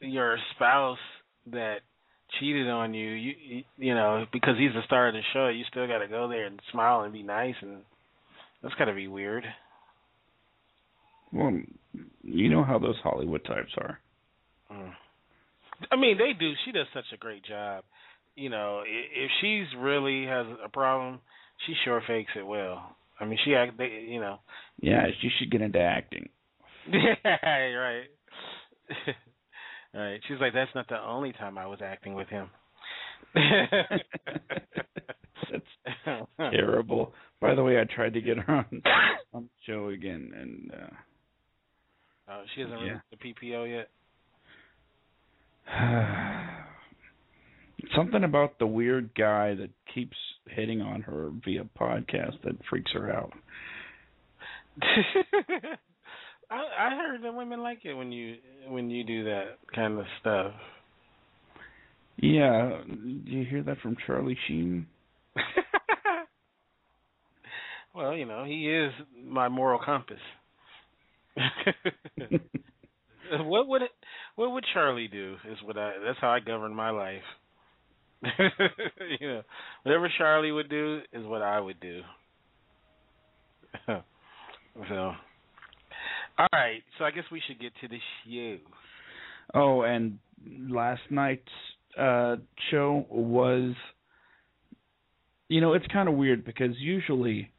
your 0.00 0.38
spouse 0.54 0.98
that 1.50 1.78
cheated 2.38 2.68
on 2.68 2.94
you, 2.94 3.10
you 3.10 3.32
you, 3.40 3.62
you 3.76 3.94
know 3.94 4.26
because 4.32 4.54
he's 4.58 4.72
the 4.74 4.82
star 4.86 5.08
of 5.08 5.14
the 5.14 5.20
show, 5.32 5.48
you 5.48 5.64
still 5.70 5.86
got 5.86 5.98
to 5.98 6.08
go 6.08 6.28
there 6.28 6.44
and 6.44 6.60
smile 6.72 7.02
and 7.02 7.12
be 7.12 7.22
nice, 7.22 7.54
and 7.60 7.82
that's 8.62 8.74
gotta 8.76 8.94
be 8.94 9.08
weird. 9.08 9.44
Well, 11.32 11.60
you 12.22 12.48
know 12.48 12.64
how 12.64 12.78
those 12.78 12.96
Hollywood 13.02 13.44
types 13.44 13.72
are. 13.78 13.98
Mm. 14.72 14.92
I 15.92 15.96
mean, 15.96 16.18
they 16.18 16.32
do. 16.38 16.52
She 16.64 16.72
does 16.72 16.86
such 16.94 17.04
a 17.12 17.16
great 17.18 17.44
job. 17.44 17.84
You 18.34 18.50
know, 18.50 18.82
if 18.86 19.30
she's 19.40 19.66
really 19.78 20.24
has 20.26 20.46
a 20.64 20.68
problem, 20.68 21.20
she 21.66 21.74
sure 21.84 22.00
fakes 22.06 22.32
it 22.36 22.46
well. 22.46 22.96
I 23.20 23.24
mean, 23.24 23.38
she 23.44 23.54
act. 23.54 23.76
They, 23.78 24.06
you 24.08 24.20
know, 24.20 24.38
Yeah, 24.80 25.06
she 25.20 25.28
should 25.38 25.50
get 25.50 25.60
into 25.60 25.80
acting. 25.80 26.28
yeah, 26.90 27.14
right. 27.24 28.04
right. 29.94 30.20
She's 30.28 30.38
like, 30.40 30.54
that's 30.54 30.74
not 30.74 30.88
the 30.88 31.00
only 31.00 31.32
time 31.32 31.58
I 31.58 31.66
was 31.66 31.80
acting 31.82 32.14
with 32.14 32.28
him. 32.28 32.48
That's 33.34 34.04
terrible. 36.50 37.12
By 37.40 37.54
the 37.54 37.62
way, 37.62 37.80
I 37.80 37.84
tried 37.84 38.14
to 38.14 38.20
get 38.20 38.38
her 38.38 38.52
on, 38.54 38.82
on 39.32 39.44
the 39.44 39.48
show 39.72 39.88
again, 39.88 40.32
and 40.34 40.72
uh 40.72 40.94
Oh, 42.30 42.42
she 42.54 42.60
hasn't 42.60 42.80
Yeah. 42.80 42.86
released 42.88 43.04
the 43.40 43.50
PPO 43.50 43.70
yet. 43.70 43.88
something 47.96 48.24
about 48.24 48.58
the 48.58 48.66
weird 48.66 49.10
guy 49.16 49.54
that 49.54 49.70
keeps 49.94 50.16
hitting 50.48 50.82
on 50.82 51.00
her 51.02 51.30
via 51.44 51.64
podcast 51.78 52.40
that 52.44 52.56
freaks 52.68 52.90
her 52.92 53.10
out. 53.12 53.32
I 56.50 56.50
I 56.50 56.90
heard 56.96 57.22
that 57.22 57.34
women 57.34 57.60
like 57.62 57.84
it 57.84 57.94
when 57.94 58.10
you 58.12 58.36
when 58.68 58.90
you 58.90 59.04
do 59.04 59.24
that 59.24 59.58
kind 59.74 59.98
of 59.98 60.04
stuff. 60.20 60.52
Yeah, 62.20 62.80
do 62.86 63.30
you 63.30 63.44
hear 63.44 63.62
that 63.62 63.78
from 63.80 63.96
Charlie 64.04 64.36
Sheen? 64.46 64.86
well, 67.94 68.14
you 68.14 68.26
know, 68.26 68.44
he 68.44 68.68
is 68.68 68.92
my 69.24 69.48
moral 69.48 69.80
compass. 69.84 70.18
what 73.40 73.68
would 73.68 73.82
it? 73.82 73.90
What 74.34 74.50
would 74.52 74.64
Charlie 74.74 75.08
do? 75.08 75.36
Is 75.50 75.58
what 75.64 75.78
I. 75.78 75.92
That's 76.04 76.18
how 76.20 76.30
I 76.30 76.40
govern 76.40 76.74
my 76.74 76.90
life. 76.90 77.22
you 79.20 79.28
know, 79.28 79.42
whatever 79.84 80.10
Charlie 80.18 80.50
would 80.50 80.68
do 80.68 81.00
is 81.12 81.24
what 81.24 81.42
I 81.42 81.60
would 81.60 81.78
do. 81.78 82.00
so, 83.86 85.12
all 86.36 86.48
right. 86.52 86.82
So 86.98 87.04
I 87.04 87.12
guess 87.12 87.24
we 87.30 87.40
should 87.46 87.60
get 87.60 87.70
to 87.80 87.88
the 87.88 87.98
show. 88.26 88.56
Oh, 89.54 89.82
and 89.82 90.18
last 90.68 91.02
night's 91.10 91.48
uh, 91.98 92.36
show 92.70 93.06
was, 93.10 93.74
you 95.48 95.60
know, 95.60 95.72
it's 95.74 95.86
kind 95.92 96.08
of 96.08 96.14
weird 96.14 96.44
because 96.44 96.72
usually, 96.78 97.50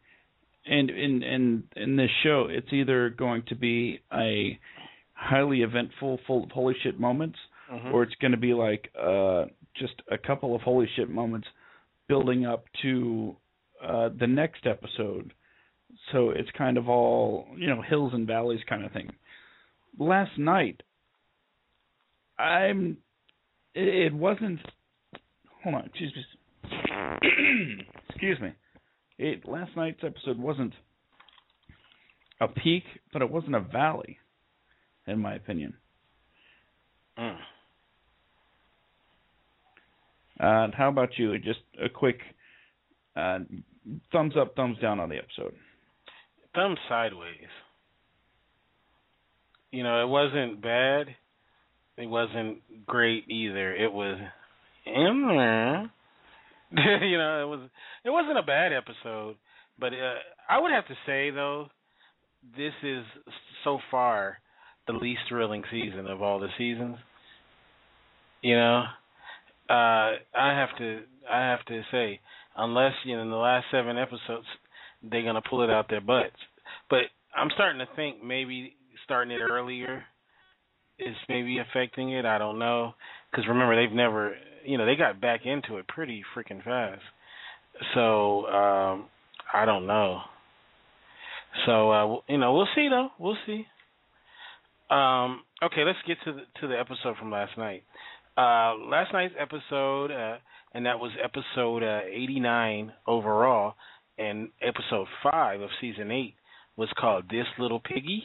and 0.65 0.89
in 0.89 1.23
in 1.23 1.63
in 1.75 1.95
this 1.95 2.09
show, 2.23 2.47
it's 2.49 2.71
either 2.71 3.09
going 3.09 3.43
to 3.47 3.55
be 3.55 3.99
a 4.13 4.59
highly 5.13 5.61
eventful, 5.61 6.19
full 6.25 6.43
of 6.45 6.51
holy 6.51 6.75
shit 6.83 6.99
moments, 6.99 7.37
Mhm. 7.71 7.93
or 7.93 8.03
it's 8.03 8.15
going 8.15 8.31
to 8.31 8.37
be 8.37 8.53
like 8.53 8.89
uh, 8.99 9.45
just 9.75 9.93
a 10.09 10.17
couple 10.17 10.55
of 10.55 10.61
holy 10.61 10.87
shit 10.95 11.09
moments 11.09 11.47
building 12.07 12.45
up 12.45 12.65
to 12.81 13.35
uh, 13.83 14.09
the 14.19 14.27
next 14.27 14.65
episode. 14.65 15.33
So 16.11 16.29
it's 16.29 16.49
kind 16.57 16.77
of 16.77 16.87
all 16.89 17.47
you 17.57 17.67
know 17.67 17.81
hills 17.81 18.13
and 18.13 18.25
valleys 18.27 18.61
kind 18.67 18.85
of 18.85 18.91
thing. 18.91 19.09
Last 19.97 20.37
night, 20.37 20.81
I'm. 22.37 22.97
It, 23.75 23.87
it 23.87 24.13
wasn't. 24.13 24.59
Hold 25.63 25.75
on, 25.75 25.85
excuse 25.85 26.13
me. 26.15 26.23
excuse 28.09 28.39
me. 28.39 28.53
It 29.17 29.47
last 29.47 29.75
night's 29.75 29.99
episode 30.03 30.39
wasn't 30.39 30.73
a 32.39 32.47
peak, 32.47 32.83
but 33.11 33.21
it 33.21 33.29
wasn't 33.29 33.55
a 33.55 33.59
valley, 33.59 34.17
in 35.07 35.19
my 35.19 35.35
opinion. 35.35 35.73
Mm. 37.17 37.37
Uh, 40.39 40.67
how 40.73 40.87
about 40.87 41.09
you? 41.17 41.37
Just 41.37 41.59
a 41.83 41.89
quick 41.89 42.19
uh, 43.15 43.39
thumbs 44.11 44.35
up, 44.39 44.55
thumbs 44.55 44.77
down 44.81 44.99
on 44.99 45.09
the 45.09 45.17
episode. 45.17 45.53
Thumbs 46.55 46.79
sideways. 46.87 47.49
You 49.71 49.83
know, 49.83 50.01
it 50.03 50.07
wasn't 50.07 50.61
bad. 50.61 51.07
It 51.99 52.07
wasn't 52.07 52.59
great 52.85 53.29
either. 53.29 53.75
It 53.75 53.91
was 53.91 54.17
in 54.85 55.27
there. 55.27 55.91
you 57.05 57.17
know, 57.17 57.43
it 57.43 57.49
was 57.49 57.69
it 58.05 58.09
wasn't 58.09 58.37
a 58.37 58.43
bad 58.43 58.71
episode, 58.71 59.35
but 59.77 59.87
uh, 59.87 60.15
I 60.49 60.61
would 60.61 60.71
have 60.71 60.87
to 60.87 60.93
say 61.05 61.29
though, 61.29 61.67
this 62.55 62.71
is 62.83 63.03
so 63.65 63.79
far 63.91 64.37
the 64.87 64.93
least 64.93 65.21
thrilling 65.27 65.63
season 65.69 66.07
of 66.07 66.21
all 66.21 66.39
the 66.39 66.47
seasons. 66.57 66.95
You 68.41 68.55
know, 68.55 68.83
uh, 69.69 69.73
I 69.73 70.15
have 70.35 70.77
to 70.77 71.01
I 71.29 71.39
have 71.49 71.65
to 71.65 71.81
say, 71.91 72.21
unless 72.55 72.93
you 73.03 73.17
know 73.17 73.23
in 73.23 73.29
the 73.29 73.35
last 73.35 73.65
seven 73.71 73.97
episodes 73.97 74.47
they're 75.03 75.23
gonna 75.23 75.41
pull 75.49 75.63
it 75.63 75.69
out 75.69 75.89
their 75.89 76.01
butts. 76.01 76.39
But 76.89 77.03
I'm 77.35 77.49
starting 77.55 77.79
to 77.79 77.93
think 77.97 78.23
maybe 78.23 78.75
starting 79.03 79.33
it 79.33 79.41
earlier 79.41 80.05
is 80.99 81.15
maybe 81.27 81.59
affecting 81.59 82.11
it. 82.11 82.25
I 82.25 82.37
don't 82.37 82.59
know 82.59 82.93
because 83.31 83.47
remember 83.47 83.75
they've 83.75 83.95
never 83.95 84.35
you 84.65 84.77
know 84.77 84.85
they 84.85 84.95
got 84.95 85.21
back 85.21 85.41
into 85.45 85.77
it 85.77 85.87
pretty 85.87 86.23
freaking 86.35 86.63
fast. 86.63 87.01
So 87.93 88.45
um 88.47 89.05
I 89.53 89.65
don't 89.65 89.87
know. 89.87 90.21
So 91.65 91.91
uh 91.91 92.15
you 92.27 92.37
know 92.37 92.53
we'll 92.53 92.67
see 92.75 92.87
though 92.89 93.09
we'll 93.19 93.37
see. 93.45 93.65
Um 94.89 95.41
okay 95.63 95.83
let's 95.85 95.99
get 96.07 96.17
to 96.25 96.33
the 96.33 96.41
to 96.61 96.67
the 96.67 96.79
episode 96.79 97.17
from 97.17 97.31
last 97.31 97.57
night. 97.57 97.83
Uh 98.37 98.75
last 98.75 99.13
night's 99.13 99.35
episode 99.39 100.11
uh 100.11 100.37
and 100.73 100.85
that 100.85 100.99
was 100.99 101.11
episode 101.23 101.83
uh 101.83 102.01
89 102.11 102.93
overall 103.07 103.73
and 104.17 104.49
episode 104.61 105.07
5 105.23 105.61
of 105.61 105.69
season 105.79 106.11
8 106.11 106.35
was 106.75 106.89
called 106.97 107.25
This 107.29 107.45
Little 107.57 107.79
Piggy 107.79 108.23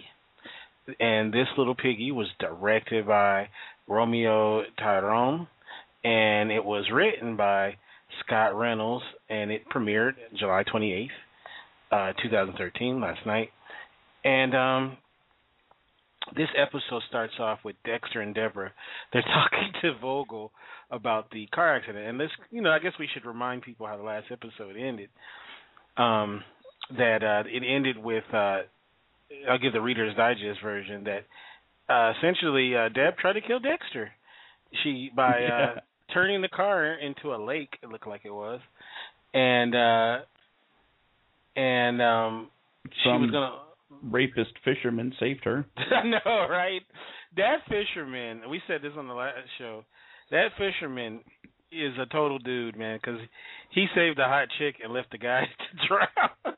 and 1.00 1.32
This 1.32 1.48
Little 1.56 1.74
Piggy 1.74 2.12
was 2.12 2.28
directed 2.38 3.06
by 3.06 3.48
Romeo 3.88 4.62
Tirone 4.78 5.46
and 6.02 6.50
it 6.50 6.64
was 6.64 6.84
written 6.92 7.36
by 7.36 7.76
Scott 8.24 8.56
Reynolds 8.56 9.04
and 9.28 9.50
it 9.50 9.62
premiered 9.74 10.12
July 10.38 10.64
28th, 10.72 11.08
uh 11.90 12.12
2013 12.22 13.00
last 13.00 13.24
night. 13.26 13.48
And 14.24 14.54
um 14.54 14.96
this 16.36 16.48
episode 16.56 17.02
starts 17.08 17.34
off 17.38 17.58
with 17.64 17.76
Dexter 17.84 18.20
and 18.20 18.34
Deborah. 18.34 18.72
They're 19.12 19.22
talking 19.50 19.72
to 19.82 19.98
Vogel 20.00 20.52
about 20.90 21.30
the 21.30 21.46
car 21.54 21.76
accident. 21.76 22.06
And 22.06 22.18
this, 22.18 22.30
you 22.50 22.62
know, 22.62 22.70
I 22.70 22.78
guess 22.78 22.92
we 22.98 23.08
should 23.12 23.26
remind 23.26 23.62
people 23.62 23.86
how 23.86 23.96
the 23.96 24.02
last 24.02 24.26
episode 24.30 24.76
ended. 24.76 25.10
Um, 25.96 26.42
that 26.96 27.22
uh, 27.22 27.48
it 27.48 27.62
ended 27.66 27.96
with, 27.96 28.24
uh, 28.32 28.60
I'll 29.48 29.58
give 29.58 29.72
the 29.72 29.80
Reader's 29.80 30.16
Digest 30.16 30.60
version 30.62 31.04
that 31.04 31.26
uh, 31.92 32.12
essentially 32.18 32.76
uh, 32.76 32.88
Deb 32.88 33.16
tried 33.18 33.34
to 33.34 33.40
kill 33.40 33.60
Dexter. 33.60 34.10
She 34.82 35.10
by 35.14 35.44
uh, 35.44 35.80
turning 36.14 36.42
the 36.42 36.48
car 36.48 36.94
into 36.94 37.34
a 37.34 37.38
lake. 37.42 37.70
It 37.82 37.88
looked 37.88 38.06
like 38.06 38.22
it 38.24 38.32
was, 38.32 38.60
and 39.32 39.74
uh, 39.74 40.18
and 41.56 42.02
um, 42.02 42.48
she 43.02 43.08
was 43.08 43.30
gonna 43.30 43.58
rapist 44.02 44.52
fisherman 44.64 45.12
saved 45.20 45.44
her. 45.44 45.64
I 45.76 46.06
know, 46.06 46.46
right? 46.48 46.82
That 47.36 47.58
fisherman, 47.68 48.42
we 48.48 48.60
said 48.66 48.82
this 48.82 48.92
on 48.96 49.08
the 49.08 49.14
last 49.14 49.36
show. 49.58 49.84
That 50.30 50.48
fisherman 50.56 51.20
is 51.72 51.92
a 52.00 52.06
total 52.06 52.38
dude, 52.38 52.78
man, 52.78 52.98
because 53.02 53.20
he 53.70 53.86
saved 53.94 54.18
a 54.18 54.24
hot 54.24 54.48
chick 54.58 54.76
and 54.82 54.92
left 54.92 55.10
the 55.10 55.18
guy 55.18 55.42
to 55.58 55.88
drown. 55.88 56.56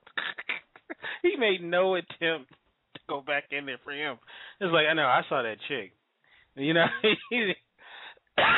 he 1.23 1.37
made 1.37 1.63
no 1.63 1.95
attempt 1.95 2.53
go 3.09 3.21
back 3.21 3.45
in 3.51 3.67
there 3.67 3.79
for 3.85 3.93
him. 3.93 4.19
It's 4.61 4.73
like 4.73 4.87
I 4.91 4.95
know 4.95 5.07
I 5.07 5.23
saw 5.29 5.43
that 5.43 5.57
chick. 5.69 5.93
You 6.55 6.75
know, 6.75 6.87
he 7.31 7.53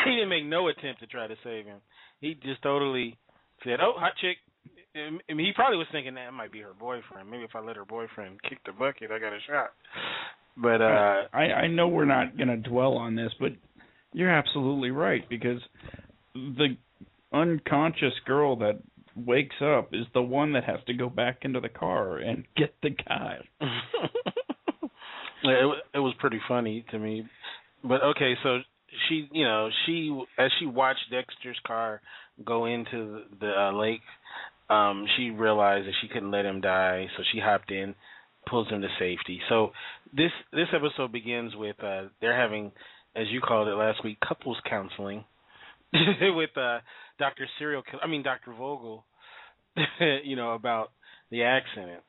he 0.05 0.11
didn't 0.11 0.29
make 0.29 0.45
no 0.45 0.69
attempt 0.69 1.01
to 1.01 1.07
try 1.07 1.27
to 1.27 1.37
save 1.45 1.67
him. 1.67 1.79
He 2.21 2.35
just 2.35 2.63
totally 2.63 3.17
said, 3.65 3.81
"Oh, 3.81 3.95
hot 3.97 4.13
chick." 4.21 4.39
I 4.97 5.35
mean, 5.35 5.47
he 5.47 5.53
probably 5.55 5.77
was 5.77 5.87
thinking 5.93 6.15
that 6.15 6.33
might 6.33 6.51
be 6.51 6.61
her 6.61 6.75
boyfriend. 6.79 7.31
Maybe 7.31 7.45
if 7.45 7.55
I 7.55 7.61
let 7.61 7.77
her 7.77 7.85
boyfriend 7.85 8.43
kick 8.43 8.59
the 8.67 8.73
bucket, 8.73 9.11
I 9.11 9.19
got 9.19 9.33
a 9.33 9.39
shot. 9.47 9.71
But 10.57 10.83
uh 10.83 11.29
I 11.33 11.43
I 11.53 11.67
know 11.69 11.89
we're 11.89 12.05
not 12.05 12.37
going 12.37 12.49
to 12.49 12.57
dwell 12.57 12.95
on 12.95 13.15
this, 13.15 13.33
but 13.39 13.53
you're 14.13 14.31
absolutely 14.31 14.91
right 14.91 15.29
because 15.29 15.61
the 16.35 16.77
unconscious 17.33 18.15
girl 18.27 18.57
that 18.57 18.81
wakes 19.27 19.57
up 19.63 19.91
is 19.93 20.07
the 20.15 20.23
one 20.23 20.53
that 20.53 20.65
has 20.65 20.81
to 20.87 20.95
go 20.95 21.09
back 21.09 21.39
into 21.43 21.61
the 21.61 21.69
car 21.69 22.19
and 22.19 22.45
get 22.57 22.75
the 22.83 22.91
guy. 22.91 23.39
it 25.45 25.85
it 25.95 25.99
was 25.99 26.15
pretty 26.19 26.41
funny 26.49 26.85
to 26.91 26.99
me. 26.99 27.27
But 27.83 28.03
okay, 28.03 28.35
so 28.43 28.59
she, 29.09 29.29
you 29.33 29.45
know, 29.45 29.71
she 29.87 30.19
as 30.39 30.51
she 30.59 30.67
watched 30.67 31.11
Dexter's 31.11 31.59
car 31.67 32.01
go 32.45 32.67
into 32.67 32.91
the, 32.91 33.25
the 33.41 33.61
uh, 33.61 33.73
lake, 33.73 34.01
um, 34.71 35.07
she 35.17 35.31
realized 35.31 35.87
that 35.87 35.95
she 36.01 36.09
couldn't 36.09 36.31
let 36.31 36.45
him 36.45 36.61
die, 36.61 37.07
so 37.17 37.23
she 37.33 37.41
hopped 37.41 37.71
in, 37.71 37.95
pulls 38.49 38.69
him 38.69 38.83
to 38.83 38.89
safety. 38.99 39.41
So 39.49 39.73
this 40.15 40.31
this 40.53 40.69
episode 40.75 41.13
begins 41.13 41.55
with 41.55 41.77
uh 41.83 42.05
they're 42.21 42.39
having, 42.39 42.73
as 43.15 43.27
you 43.31 43.41
called 43.41 43.69
it 43.69 43.75
last 43.75 44.03
week, 44.05 44.19
couples 44.27 44.59
counseling 44.69 45.25
with 45.93 46.51
uh 46.57 46.79
Dr. 47.19 47.47
Serial 47.59 47.83
Killer. 47.83 48.03
I 48.03 48.07
mean 48.07 48.23
Dr. 48.23 48.53
Vogel, 48.53 49.05
you 50.25 50.37
know, 50.37 50.53
about 50.53 50.91
the 51.31 51.45
accident. 51.45 52.03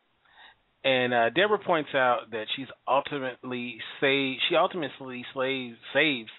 And 0.84 1.14
uh, 1.14 1.30
Deborah 1.30 1.60
points 1.60 1.90
out 1.94 2.32
that 2.32 2.46
she's 2.56 2.68
ultimately 2.88 3.78
say 4.00 4.38
she 4.48 4.56
ultimately 4.56 5.26
slaves, 5.34 5.76
saves 5.94 6.30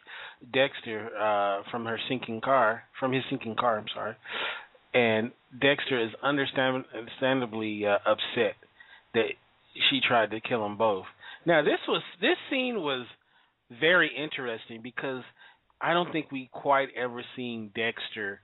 Dexter 0.52 1.10
uh, 1.14 1.70
from 1.70 1.84
her 1.84 1.98
sinking 2.08 2.40
car, 2.40 2.84
from 2.98 3.12
his 3.12 3.22
sinking 3.28 3.56
car. 3.56 3.78
I'm 3.78 3.86
sorry. 3.94 4.16
And 4.94 5.32
Dexter 5.60 6.02
is 6.02 6.10
understand, 6.22 6.84
understandably 6.96 7.84
uh, 7.84 7.98
upset 8.06 8.56
that 9.12 9.26
she 9.90 10.00
tried 10.06 10.30
to 10.30 10.40
kill 10.40 10.62
them 10.62 10.78
both. 10.78 11.04
Now 11.44 11.62
this 11.62 11.78
was 11.86 12.02
this 12.20 12.36
scene 12.48 12.76
was 12.76 13.06
very 13.78 14.10
interesting 14.16 14.80
because 14.82 15.22
I 15.80 15.92
don't 15.92 16.10
think 16.12 16.32
we 16.32 16.48
quite 16.52 16.88
ever 16.96 17.22
seen 17.36 17.70
Dexter 17.74 18.40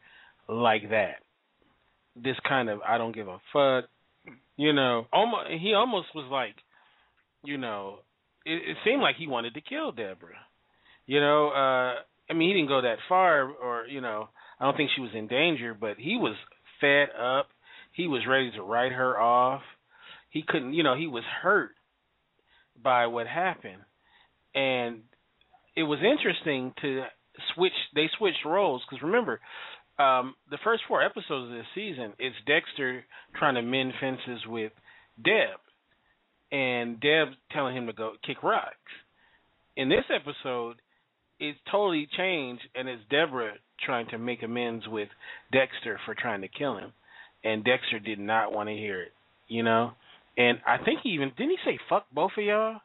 like 0.48 0.90
that. 0.90 1.16
This 2.16 2.36
kind 2.48 2.68
of 2.68 2.80
I 2.80 2.98
don't 2.98 3.14
give 3.14 3.28
a 3.28 3.38
fuck 3.52 3.84
you 4.56 4.72
know, 4.72 5.06
almost 5.12 5.50
he 5.60 5.74
almost 5.74 6.08
was 6.14 6.28
like, 6.30 6.56
you 7.44 7.58
know, 7.58 7.98
it, 8.44 8.70
it 8.70 8.76
seemed 8.84 9.02
like 9.02 9.16
he 9.16 9.26
wanted 9.26 9.54
to 9.54 9.60
kill 9.60 9.92
Deborah. 9.92 10.34
You 11.06 11.20
know, 11.20 11.48
uh 11.48 12.00
I 12.28 12.34
mean, 12.34 12.48
he 12.48 12.54
didn't 12.54 12.68
go 12.68 12.82
that 12.82 12.98
far, 13.08 13.48
or 13.48 13.86
you 13.86 14.00
know, 14.00 14.28
I 14.58 14.64
don't 14.64 14.76
think 14.76 14.90
she 14.94 15.02
was 15.02 15.12
in 15.14 15.28
danger, 15.28 15.76
but 15.78 15.96
he 15.98 16.16
was 16.16 16.34
fed 16.80 17.08
up. 17.18 17.48
He 17.92 18.08
was 18.08 18.22
ready 18.28 18.50
to 18.52 18.62
write 18.62 18.92
her 18.92 19.18
off. 19.18 19.62
He 20.30 20.42
couldn't, 20.46 20.74
you 20.74 20.82
know, 20.82 20.96
he 20.96 21.06
was 21.06 21.24
hurt 21.42 21.70
by 22.82 23.06
what 23.06 23.26
happened, 23.26 23.82
and 24.54 25.02
it 25.76 25.84
was 25.84 25.98
interesting 26.00 26.72
to 26.82 27.04
switch. 27.54 27.72
They 27.94 28.08
switched 28.18 28.44
roles 28.44 28.82
because 28.88 29.02
remember, 29.02 29.40
um, 29.98 30.34
the 30.50 30.58
first 30.62 30.82
four 30.88 31.02
episodes 31.02 31.50
of 31.50 31.56
this 31.56 31.66
season, 31.74 32.12
it's 32.18 32.36
Dexter 32.46 33.04
trying 33.36 33.54
to 33.54 33.62
mend 33.62 33.92
fences 34.00 34.46
with 34.46 34.72
Deb, 35.22 35.58
and 36.52 37.00
Deb 37.00 37.28
telling 37.52 37.76
him 37.76 37.86
to 37.86 37.92
go 37.92 38.12
kick 38.26 38.42
rocks. 38.42 38.76
In 39.76 39.88
this 39.88 40.04
episode, 40.14 40.76
it's 41.38 41.58
totally 41.70 42.08
changed, 42.16 42.62
and 42.74 42.88
it's 42.88 43.02
Deborah 43.10 43.54
trying 43.84 44.08
to 44.08 44.18
make 44.18 44.42
amends 44.42 44.86
with 44.88 45.08
Dexter 45.52 45.98
for 46.04 46.14
trying 46.14 46.42
to 46.42 46.48
kill 46.48 46.76
him, 46.76 46.92
and 47.44 47.64
Dexter 47.64 47.98
did 47.98 48.18
not 48.18 48.52
want 48.52 48.68
to 48.68 48.74
hear 48.74 49.02
it, 49.02 49.12
you 49.48 49.62
know. 49.62 49.92
And 50.36 50.58
I 50.66 50.76
think 50.82 51.00
he 51.02 51.10
even 51.10 51.32
didn't 51.36 51.50
he 51.50 51.56
say 51.64 51.78
fuck 51.88 52.06
both 52.12 52.32
of 52.36 52.44
y'all 52.44 52.80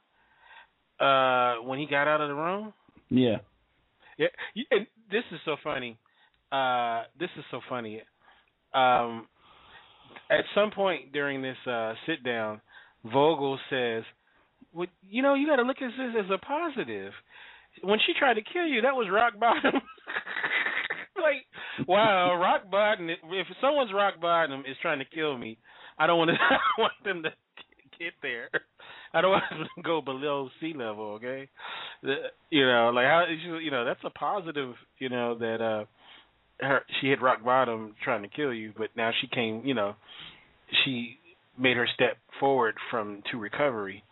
uh, 0.99 1.61
when 1.63 1.79
he 1.79 1.85
got 1.87 2.07
out 2.07 2.21
of 2.21 2.29
the 2.29 2.35
room. 2.35 2.73
Yeah. 3.09 3.37
Yeah, 4.17 4.27
and 4.71 4.87
this 5.09 5.23
is 5.31 5.39
so 5.45 5.55
funny. 5.63 5.97
Uh, 6.51 7.03
this 7.19 7.29
is 7.37 7.45
so 7.51 7.61
funny. 7.69 8.01
Um, 8.73 9.27
at 10.29 10.45
some 10.55 10.71
point 10.71 11.11
during 11.11 11.41
this 11.41 11.57
uh, 11.69 11.93
sit 12.05 12.23
down, 12.23 12.61
Vogel 13.05 13.59
says, 13.69 14.03
"Well, 14.73 14.87
you 15.09 15.21
know, 15.21 15.33
you 15.33 15.47
got 15.47 15.57
to 15.57 15.63
look 15.63 15.77
at 15.81 15.91
this 15.97 16.23
as 16.25 16.31
a 16.31 16.37
positive. 16.37 17.13
When 17.83 17.99
she 18.05 18.13
tried 18.17 18.35
to 18.35 18.41
kill 18.41 18.65
you, 18.65 18.81
that 18.81 18.95
was 18.95 19.07
rock 19.11 19.39
bottom." 19.39 19.81
like, 21.15 21.87
wow, 21.87 22.35
rock 22.35 22.69
bottom. 22.69 23.09
If 23.09 23.47
someone's 23.61 23.93
rock 23.93 24.19
bottom 24.21 24.61
is 24.61 24.75
trying 24.81 24.99
to 24.99 25.05
kill 25.05 25.37
me, 25.37 25.57
I 25.97 26.07
don't 26.07 26.17
want 26.17 26.31
to. 26.31 26.35
I 26.39 26.81
want 26.81 26.93
them 27.03 27.23
to 27.23 27.29
get 27.99 28.13
there. 28.21 28.49
I 29.13 29.21
don't 29.21 29.31
want 29.31 29.43
them 29.49 29.67
to 29.75 29.81
go 29.81 30.01
below 30.01 30.49
sea 30.59 30.73
level. 30.75 31.13
Okay, 31.13 31.49
the, 32.03 32.15
you 32.49 32.65
know, 32.65 32.91
like 32.93 33.05
how 33.05 33.25
you 33.29 33.71
know 33.71 33.85
that's 33.85 34.03
a 34.03 34.09
positive. 34.09 34.73
You 34.99 35.09
know 35.09 35.37
that 35.37 35.61
uh 35.61 35.85
her 36.61 36.81
she 36.99 37.07
hit 37.07 37.21
rock 37.21 37.43
bottom 37.43 37.95
trying 38.03 38.21
to 38.21 38.27
kill 38.27 38.53
you, 38.53 38.73
but 38.77 38.89
now 38.95 39.11
she 39.19 39.27
came. 39.27 39.63
You 39.65 39.73
know, 39.73 39.95
she 40.83 41.17
made 41.57 41.77
her 41.77 41.87
step 41.93 42.17
forward 42.39 42.75
from 42.89 43.21
to 43.31 43.37
recovery. 43.37 44.03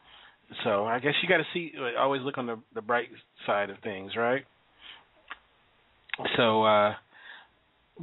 So 0.64 0.86
I 0.86 1.00
guess 1.00 1.14
you 1.22 1.30
got 1.30 1.38
to 1.38 1.44
see, 1.54 1.74
always 1.98 2.22
look 2.24 2.38
on 2.38 2.48
the 2.48 2.60
the 2.74 2.82
bright 2.82 3.10
side 3.46 3.70
of 3.70 3.78
things, 3.84 4.14
right? 4.18 4.44
So, 6.36 6.64
uh 6.64 6.94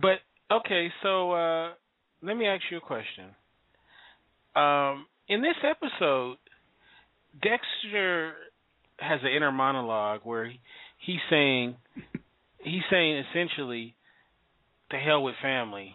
but 0.01 0.19
okay, 0.51 0.89
so 1.03 1.33
uh 1.33 1.73
let 2.23 2.37
me 2.37 2.47
ask 2.47 2.63
you 2.71 2.79
a 2.79 2.81
question. 2.81 3.27
Um 4.55 5.07
in 5.29 5.43
this 5.43 5.57
episode, 5.65 6.37
Dexter 7.43 8.35
has 8.99 9.21
an 9.23 9.33
inner 9.37 9.53
monologue 9.53 10.21
where 10.23 10.47
he, 10.47 10.61
he's 10.99 11.21
saying 11.29 11.77
he's 12.63 12.83
saying 12.91 13.25
essentially 13.31 13.96
to 14.91 14.97
hell 14.97 15.23
with 15.23 15.35
family. 15.43 15.95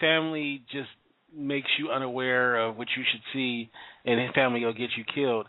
Family 0.00 0.62
just 0.70 0.88
makes 1.34 1.68
you 1.78 1.90
unaware 1.90 2.56
of 2.56 2.76
what 2.76 2.88
you 2.96 3.02
should 3.10 3.22
see, 3.32 3.70
and 4.04 4.20
his 4.20 4.30
family 4.34 4.64
will 4.64 4.72
get 4.72 4.90
you 4.96 5.04
killed. 5.14 5.46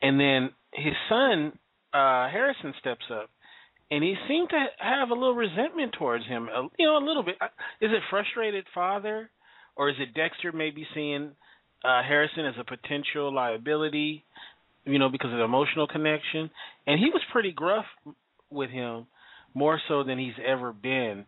And 0.00 0.18
then 0.18 0.50
his 0.72 0.94
son 1.08 1.52
uh 1.92 2.28
Harrison 2.30 2.74
steps 2.80 3.04
up, 3.12 3.28
and 3.90 4.02
he 4.02 4.14
seemed 4.28 4.48
to 4.50 4.64
have 4.78 5.10
a 5.10 5.14
little 5.14 5.34
resentment 5.34 5.94
towards 5.98 6.26
him. 6.26 6.48
You 6.78 6.86
know, 6.86 6.96
a 6.96 7.04
little 7.06 7.22
bit. 7.22 7.36
Is 7.80 7.90
it 7.90 8.02
frustrated 8.10 8.64
father, 8.74 9.30
or 9.76 9.90
is 9.90 9.96
it 9.98 10.14
Dexter 10.14 10.52
maybe 10.52 10.86
seeing 10.94 11.32
uh 11.84 12.02
Harrison 12.02 12.46
as 12.46 12.54
a 12.58 12.64
potential 12.64 13.32
liability? 13.32 14.24
You 14.84 14.98
know, 14.98 15.08
because 15.08 15.30
of 15.32 15.38
the 15.38 15.44
emotional 15.44 15.86
connection, 15.86 16.50
and 16.86 16.98
he 16.98 17.10
was 17.10 17.22
pretty 17.30 17.52
gruff 17.52 17.84
with 18.50 18.70
him, 18.70 19.06
more 19.54 19.80
so 19.86 20.02
than 20.02 20.18
he's 20.18 20.38
ever 20.44 20.72
been. 20.72 21.24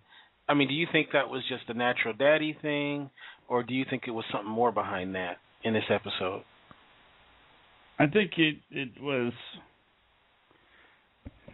I 0.48 0.54
mean, 0.54 0.68
do 0.68 0.74
you 0.74 0.87
think 0.90 1.09
that 1.12 1.28
was 1.28 1.42
just 1.48 1.64
a 1.68 1.74
natural 1.74 2.14
daddy 2.14 2.57
thing, 2.61 3.11
or 3.48 3.62
do 3.62 3.74
you 3.74 3.85
think 3.88 4.04
it 4.07 4.11
was 4.11 4.24
something 4.30 4.50
more 4.50 4.72
behind 4.72 5.14
that 5.14 5.38
in 5.62 5.72
this 5.74 5.85
episode? 5.90 6.42
I 7.98 8.07
think 8.07 8.33
it 8.37 8.57
it 8.70 8.90
was. 9.00 9.33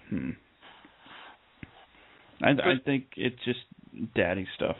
Hmm. 0.09 0.31
I 2.43 2.51
I 2.51 2.75
think 2.85 3.05
it's 3.17 3.37
just 3.45 3.61
daddy 4.17 4.47
stuff. 4.57 4.77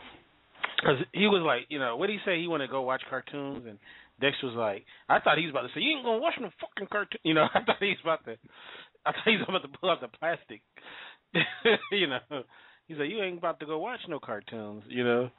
Because 0.77 0.97
he 1.13 1.27
was 1.27 1.43
like, 1.45 1.67
you 1.69 1.77
know, 1.77 1.95
what 1.95 2.07
did 2.07 2.13
he 2.13 2.19
say? 2.25 2.41
He 2.41 2.47
wanted 2.47 2.67
to 2.67 2.71
go 2.71 2.81
watch 2.81 3.03
cartoons, 3.07 3.65
and 3.67 3.77
Dexter 4.19 4.47
was 4.47 4.55
like, 4.55 4.85
I 5.07 5.19
thought 5.19 5.37
he 5.37 5.45
was 5.45 5.51
about 5.51 5.61
to 5.61 5.73
say, 5.75 5.81
you 5.81 5.97
ain't 5.97 6.05
gonna 6.05 6.17
watch 6.17 6.33
no 6.41 6.49
fucking 6.59 6.87
cartoon. 6.91 7.19
You 7.23 7.35
know, 7.35 7.47
I 7.53 7.61
thought 7.63 7.77
he 7.79 7.89
was 7.89 8.01
about 8.03 8.25
to, 8.25 8.37
I 9.05 9.11
thought 9.11 9.25
he 9.25 9.37
was 9.37 9.45
about 9.47 9.61
to 9.61 9.77
pull 9.79 9.89
out 9.89 10.01
the 10.01 10.07
plastic. 10.07 10.61
you 11.91 12.07
know, 12.07 12.43
he's 12.91 12.99
like, 12.99 13.09
you 13.09 13.21
ain't 13.21 13.37
about 13.37 13.59
to 13.61 13.65
go 13.65 13.79
watch 13.79 13.99
no 14.07 14.19
cartoons. 14.19 14.83
You 14.87 15.03
know, 15.03 15.29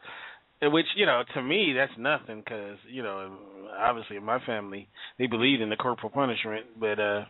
which 0.62 0.86
you 0.96 1.06
know 1.06 1.22
to 1.34 1.42
me 1.42 1.74
that's 1.76 1.92
nothing 1.98 2.40
because 2.40 2.78
you 2.90 3.02
know 3.02 3.36
obviously 3.78 4.16
in 4.16 4.24
my 4.24 4.38
family 4.44 4.88
they 5.18 5.26
believe 5.26 5.60
in 5.60 5.70
the 5.70 5.76
corporal 5.76 6.10
punishment, 6.10 6.66
but 6.78 6.98
uh, 6.98 7.24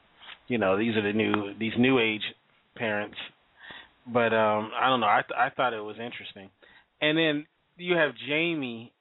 you 0.49 0.59
know 0.59 0.79
these 0.79 0.97
are 0.97 1.03
the 1.03 1.13
new 1.13 1.55
these 1.59 1.73
new 1.79 1.99
age 1.99 2.23
parents. 2.77 3.17
But 4.07 4.33
um, 4.33 4.71
I 4.81 4.89
don't 4.89 5.01
know. 5.01 5.07
I 5.07 5.23
th- 5.27 5.39
I 5.39 5.51
thought 5.51 5.75
it 5.75 5.81
was 5.81 5.97
interesting, 5.97 6.51
and 7.01 7.17
then 7.17 7.47
you 7.77 7.97
have 7.97 8.13
Jamie. 8.29 8.93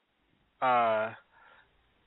Uh, 0.62 1.14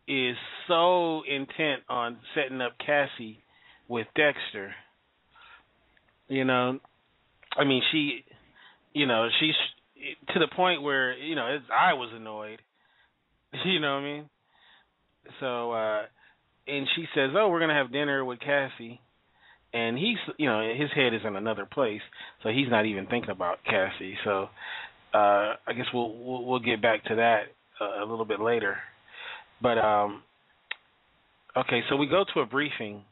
is 0.07 0.37
so 0.69 1.23
intent 1.23 1.83
on 1.89 2.19
setting 2.35 2.61
up 2.61 2.73
Cassie 2.85 3.43
with 3.89 4.07
Dexter. 4.15 4.75
You 6.29 6.45
know, 6.45 6.79
I 7.57 7.65
mean, 7.65 7.83
she, 7.91 8.25
you 8.95 9.07
know, 9.07 9.29
she's 9.41 9.55
to 10.33 10.39
the 10.39 10.49
point 10.55 10.83
where 10.83 11.17
you 11.19 11.35
know 11.35 11.59
I 11.73 11.93
was 11.95 12.11
annoyed. 12.15 12.61
You 13.65 13.79
know 13.79 13.95
what 13.95 14.01
I 14.01 14.05
mean? 14.05 14.31
So, 15.39 15.73
uh 15.73 16.03
and 16.67 16.87
she 16.97 17.05
says, 17.15 17.31
"Oh, 17.37 17.49
we're 17.49 17.61
gonna 17.61 17.75
have 17.75 17.93
dinner 17.93 18.25
with 18.25 18.41
Cassie," 18.41 19.01
and 19.73 19.97
he's, 19.97 20.17
you 20.39 20.47
know, 20.47 20.61
his 20.77 20.91
head 20.93 21.15
is 21.15 21.21
in 21.25 21.37
another 21.37 21.65
place, 21.65 22.01
so 22.43 22.49
he's 22.49 22.69
not 22.69 22.85
even 22.87 23.07
thinking 23.07 23.31
about 23.31 23.59
Cassie. 23.65 24.17
So, 24.25 24.49
uh 25.15 25.55
I 25.67 25.73
guess 25.77 25.87
we'll 25.95 26.13
we'll, 26.19 26.45
we'll 26.45 26.59
get 26.59 26.83
back 26.83 27.05
to 27.05 27.15
that 27.15 27.43
uh, 27.81 28.05
a 28.05 28.07
little 28.07 28.25
bit 28.25 28.41
later. 28.41 28.77
But 29.63 29.79
um 29.79 30.23
okay, 31.57 31.83
so 31.89 31.95
we 31.97 32.07
go 32.09 32.25
to 32.35 32.41
a 32.41 32.47
briefing 32.47 33.03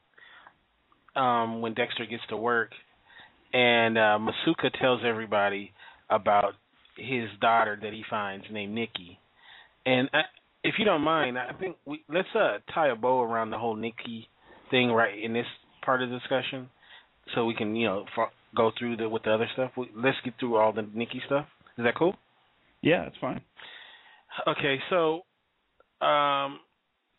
um 1.14 1.60
when 1.60 1.74
Dexter 1.74 2.04
gets 2.06 2.24
to 2.30 2.36
work 2.36 2.70
and 3.52 3.98
uh 3.98 4.18
Masuka 4.18 4.70
tells 4.80 5.00
everybody 5.04 5.72
about 6.10 6.54
his 6.96 7.28
daughter 7.40 7.78
that 7.82 7.92
he 7.92 8.02
finds 8.08 8.44
named 8.50 8.74
Nikki. 8.74 9.18
And 9.86 10.08
I, 10.12 10.22
if 10.62 10.74
you 10.78 10.84
don't 10.84 11.02
mind, 11.02 11.38
I 11.38 11.52
think 11.58 11.76
we 11.86 12.04
let's 12.08 12.28
uh 12.34 12.58
tie 12.74 12.88
a 12.88 12.96
bow 12.96 13.22
around 13.22 13.50
the 13.50 13.58
whole 13.58 13.76
Nikki 13.76 14.28
thing 14.70 14.90
right 14.90 15.18
in 15.22 15.32
this 15.32 15.46
part 15.84 16.02
of 16.02 16.10
the 16.10 16.18
discussion 16.18 16.68
so 17.34 17.44
we 17.44 17.54
can, 17.54 17.74
you 17.76 17.86
know, 17.86 18.04
f- 18.16 18.32
go 18.56 18.70
through 18.78 18.96
the 18.96 19.08
with 19.08 19.22
the 19.24 19.32
other 19.32 19.48
stuff. 19.52 19.72
We, 19.76 19.88
let's 19.94 20.16
get 20.24 20.34
through 20.38 20.56
all 20.56 20.72
the 20.72 20.86
Nikki 20.94 21.20
stuff. 21.26 21.46
Is 21.78 21.84
that 21.84 21.94
cool? 21.96 22.14
Yeah, 22.82 23.04
that's 23.04 23.16
fine. 23.20 23.40
Okay, 24.46 24.78
so 24.90 25.22
um, 26.04 26.58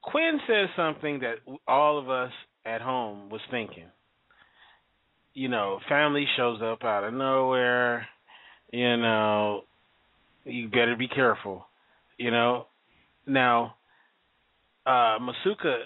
Quinn 0.02 0.40
says 0.48 0.70
something 0.76 1.20
that 1.20 1.36
all 1.68 2.00
of 2.00 2.10
us 2.10 2.32
at 2.66 2.82
home 2.82 3.30
was 3.30 3.42
thinking. 3.52 3.86
You 5.34 5.50
know, 5.50 5.80
family 5.90 6.26
shows 6.38 6.62
up 6.62 6.84
out 6.84 7.04
of 7.04 7.14
nowhere. 7.14 8.08
You 8.72 8.98
know, 8.98 9.62
you 10.46 10.68
better 10.70 10.96
be 10.98 11.08
careful. 11.08 11.66
You 12.18 12.32
know, 12.32 12.68
now 13.26 13.76
uh 14.86 15.18
Masuka 15.20 15.78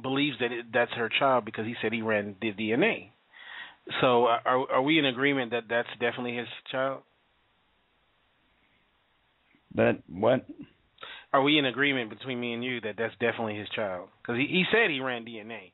believes 0.00 0.36
that 0.40 0.52
it, 0.52 0.66
that's 0.72 0.92
her 0.92 1.10
child 1.18 1.44
because 1.44 1.66
he 1.66 1.74
said 1.82 1.92
he 1.92 2.02
ran 2.02 2.36
the 2.40 2.52
DNA. 2.52 3.10
So 4.00 4.26
uh, 4.26 4.38
are 4.44 4.70
are 4.72 4.82
we 4.82 4.98
in 4.98 5.06
agreement 5.06 5.50
that 5.50 5.64
that's 5.68 5.88
definitely 6.00 6.36
his 6.36 6.48
child? 6.70 7.02
That 9.74 10.02
what? 10.08 10.46
Are 11.32 11.42
we 11.42 11.58
in 11.58 11.64
agreement 11.64 12.10
between 12.10 12.38
me 12.38 12.52
and 12.52 12.62
you 12.62 12.80
that 12.82 12.94
that's 12.98 13.14
definitely 13.14 13.56
his 13.56 13.68
child? 13.70 14.08
Because 14.20 14.38
he 14.38 14.46
he 14.46 14.64
said 14.70 14.90
he 14.90 15.00
ran 15.00 15.24
DNA. 15.24 15.72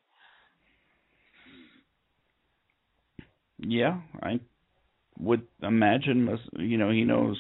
Yeah, 3.59 4.01
I 4.23 4.41
would 5.19 5.47
imagine. 5.63 6.39
You 6.57 6.79
know, 6.79 6.91
he 6.91 7.05
knows 7.05 7.37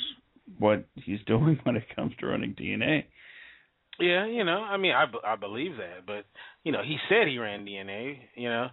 what 0.58 0.84
he's 0.94 1.20
doing 1.26 1.58
when 1.62 1.76
it 1.76 1.84
comes 1.94 2.12
to 2.20 2.26
running 2.26 2.54
DNA. 2.54 3.04
Yeah, 4.00 4.26
you 4.26 4.44
know, 4.44 4.62
I 4.62 4.76
mean, 4.76 4.92
I, 4.92 5.06
I 5.26 5.34
believe 5.36 5.72
that, 5.76 6.06
but 6.06 6.24
you 6.62 6.70
know, 6.70 6.82
he 6.84 6.98
said 7.08 7.26
he 7.26 7.38
ran 7.38 7.66
DNA. 7.66 8.18
You 8.36 8.48
know, 8.48 8.68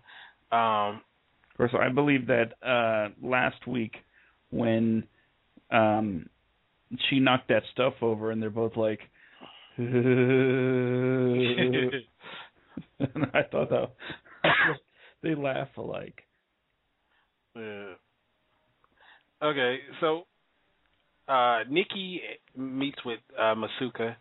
um, 0.55 1.01
of 1.49 1.58
course, 1.58 1.71
I 1.79 1.89
believe 1.89 2.27
that 2.27 2.53
uh 2.63 3.10
last 3.21 3.65
week 3.65 3.93
when 4.51 5.03
um 5.71 6.29
she 7.10 7.19
knocked 7.19 7.47
that 7.49 7.63
stuff 7.71 7.95
over, 8.01 8.31
and 8.31 8.41
they're 8.41 8.49
both 8.49 8.75
like. 8.75 8.99
and 12.99 13.25
I 13.34 13.41
thought 13.51 13.69
that 13.69 13.89
they 15.21 15.36
laugh 15.36 15.67
alike. 15.75 16.24
Yeah. 17.55 17.93
Okay, 19.41 19.79
so 20.01 20.23
uh 21.27 21.59
Nikki 21.69 22.21
meets 22.55 22.97
with 23.05 23.19
uh 23.37 23.55
Masuka 23.55 24.15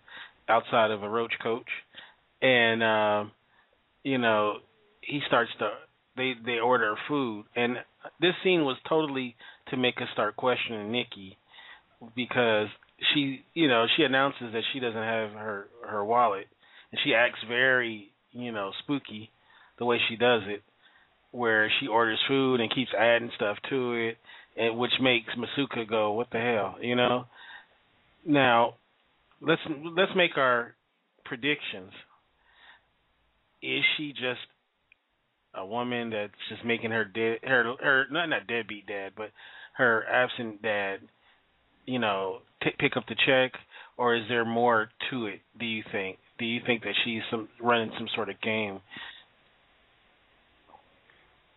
outside 0.48 0.90
of 0.90 1.02
a 1.02 1.08
roach 1.08 1.32
coach 1.42 1.68
and 2.42 2.82
um 2.82 3.32
you 4.02 4.18
know, 4.18 4.54
he 5.02 5.20
starts 5.26 5.50
to 5.58 5.70
they 6.16 6.34
they 6.44 6.58
order 6.58 6.94
food 7.08 7.44
and 7.56 7.76
this 8.20 8.34
scene 8.42 8.64
was 8.64 8.76
totally 8.88 9.36
to 9.70 9.76
make 9.76 9.96
us 9.98 10.08
start 10.12 10.36
questioning 10.36 10.90
Nikki 10.92 11.38
because 12.16 12.68
she 13.12 13.44
you 13.54 13.68
know, 13.68 13.86
she 13.96 14.04
announces 14.04 14.52
that 14.52 14.62
she 14.72 14.80
doesn't 14.80 14.96
have 14.96 15.30
her 15.32 15.68
her 15.88 16.04
wallet 16.04 16.46
and 16.92 17.00
she 17.04 17.14
acts 17.14 17.40
very, 17.48 18.10
you 18.32 18.52
know, 18.52 18.70
spooky 18.82 19.30
the 19.78 19.84
way 19.84 19.98
she 20.08 20.16
does 20.16 20.42
it 20.46 20.62
where 21.34 21.70
she 21.80 21.88
orders 21.88 22.20
food 22.28 22.60
and 22.60 22.72
keeps 22.72 22.92
adding 22.96 23.30
stuff 23.34 23.58
to 23.68 23.92
it 23.94 24.16
and 24.56 24.78
which 24.78 24.92
makes 25.00 25.34
Masuka 25.34 25.88
go, 25.88 26.12
"What 26.12 26.30
the 26.30 26.38
hell?" 26.38 26.76
You 26.80 26.94
know. 26.94 27.26
Now, 28.24 28.76
let's 29.40 29.62
let's 29.96 30.14
make 30.14 30.36
our 30.36 30.74
predictions. 31.24 31.92
Is 33.62 33.82
she 33.96 34.12
just 34.12 34.46
a 35.54 35.64
woman 35.64 36.10
that's 36.10 36.32
just 36.48 36.64
making 36.64 36.90
her 36.90 37.04
dead 37.04 37.38
her 37.42 37.74
her 37.80 38.06
not 38.10 38.28
not 38.28 38.46
deadbeat 38.46 38.86
dad, 38.86 39.12
but 39.16 39.30
her 39.74 40.04
absent 40.06 40.62
dad, 40.62 41.00
you 41.84 41.98
know, 41.98 42.42
t- 42.62 42.70
pick 42.78 42.96
up 42.96 43.06
the 43.08 43.16
check, 43.26 43.52
or 43.96 44.14
is 44.14 44.28
there 44.28 44.44
more 44.44 44.90
to 45.10 45.26
it? 45.26 45.40
Do 45.58 45.66
you 45.66 45.82
think? 45.90 46.18
Do 46.38 46.44
you 46.44 46.60
think 46.64 46.82
that 46.82 46.94
she's 47.04 47.22
some 47.30 47.48
running 47.60 47.90
some 47.98 48.08
sort 48.14 48.28
of 48.28 48.40
game? 48.40 48.80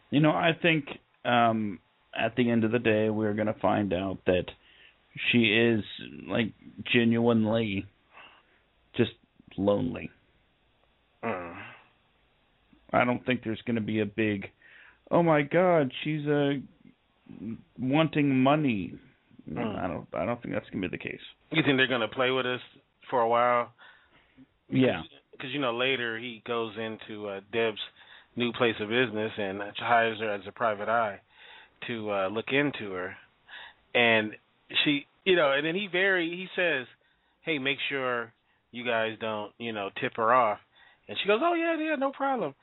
You 0.09 0.19
know, 0.21 0.31
I 0.31 0.51
think 0.61 0.85
um 1.25 1.79
at 2.17 2.35
the 2.35 2.49
end 2.49 2.63
of 2.63 2.71
the 2.71 2.79
day 2.79 3.09
we're 3.09 3.33
going 3.33 3.47
to 3.47 3.59
find 3.61 3.93
out 3.93 4.17
that 4.25 4.45
she 5.31 5.39
is 5.53 5.83
like 6.27 6.51
genuinely 6.93 7.85
just 8.95 9.11
lonely. 9.57 10.09
Mm. 11.23 11.55
I 12.93 13.03
don't 13.05 13.23
think 13.25 13.41
there's 13.43 13.61
going 13.65 13.75
to 13.75 13.81
be 13.81 13.99
a 13.99 14.05
big 14.05 14.49
oh 15.11 15.21
my 15.23 15.41
god, 15.41 15.91
she's 16.03 16.25
uh 16.27 16.53
wanting 17.79 18.35
money. 18.41 18.93
No, 19.45 19.61
Mm. 19.61 19.79
I 19.83 19.87
don't 19.87 20.07
I 20.13 20.25
don't 20.25 20.41
think 20.41 20.53
that's 20.53 20.69
going 20.71 20.81
to 20.81 20.89
be 20.89 20.97
the 20.97 21.01
case. 21.03 21.21
You 21.51 21.63
think 21.63 21.77
they're 21.77 21.87
gonna 21.87 22.09
play 22.09 22.31
with 22.31 22.45
us 22.45 22.59
for 23.09 23.21
a 23.21 23.27
while? 23.29 23.71
Yeah. 24.69 25.03
because 25.31 25.51
you 25.53 25.59
know 25.61 25.73
later 25.73 26.17
he 26.19 26.41
goes 26.45 26.73
into 26.77 27.27
uh, 27.29 27.39
Deb's 27.53 27.79
new 28.38 28.54
place 28.54 28.76
of 28.80 28.88
business 28.88 29.32
and 29.38 29.60
hires 29.78 30.19
her 30.19 30.32
as 30.32 30.41
a 30.47 30.52
private 30.52 30.88
eye 30.88 31.19
to 31.88 32.12
uh, 32.12 32.28
look 32.30 32.45
into 32.52 32.93
her, 32.93 33.15
and 33.93 34.32
she, 34.86 35.06
you 35.26 35.36
know, 35.36 35.52
and 35.52 35.65
then 35.65 35.76
he 35.76 35.88
very 35.91 36.30
he 36.30 36.47
says, 36.56 36.86
"Hey, 37.41 37.58
make 37.58 37.78
sure 37.89 38.32
you 38.71 38.86
guys 38.86 39.17
don't, 39.19 39.52
you 39.58 39.73
know, 39.73 39.89
tip 40.00 40.13
her 40.15 40.34
off," 40.34 40.60
and 41.10 41.17
she 41.21 41.28
goes, 41.28 41.41
"Oh 41.43 41.56
yeah, 41.56 41.76
yeah, 41.78 41.95
no 41.95 42.12
problem." 42.12 42.54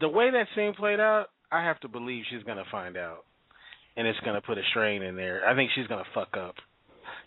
The 0.00 0.08
way 0.08 0.30
that 0.30 0.46
scene 0.54 0.74
played 0.74 1.00
out, 1.00 1.26
I 1.52 1.62
have 1.64 1.78
to 1.80 1.88
believe 1.88 2.24
she's 2.30 2.42
gonna 2.44 2.64
find 2.70 2.96
out, 2.96 3.24
and 3.96 4.06
it's 4.06 4.20
gonna 4.24 4.40
put 4.40 4.58
a 4.58 4.62
strain 4.70 5.02
in 5.02 5.16
there. 5.16 5.46
I 5.46 5.54
think 5.54 5.70
she's 5.74 5.86
gonna 5.86 6.04
fuck 6.14 6.36
up 6.36 6.54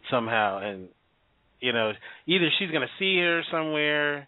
somehow, 0.09 0.59
and 0.59 0.87
you 1.59 1.73
know, 1.73 1.91
either 2.27 2.49
she's 2.59 2.71
gonna 2.71 2.87
see 2.99 3.17
her 3.19 3.41
somewhere 3.51 4.27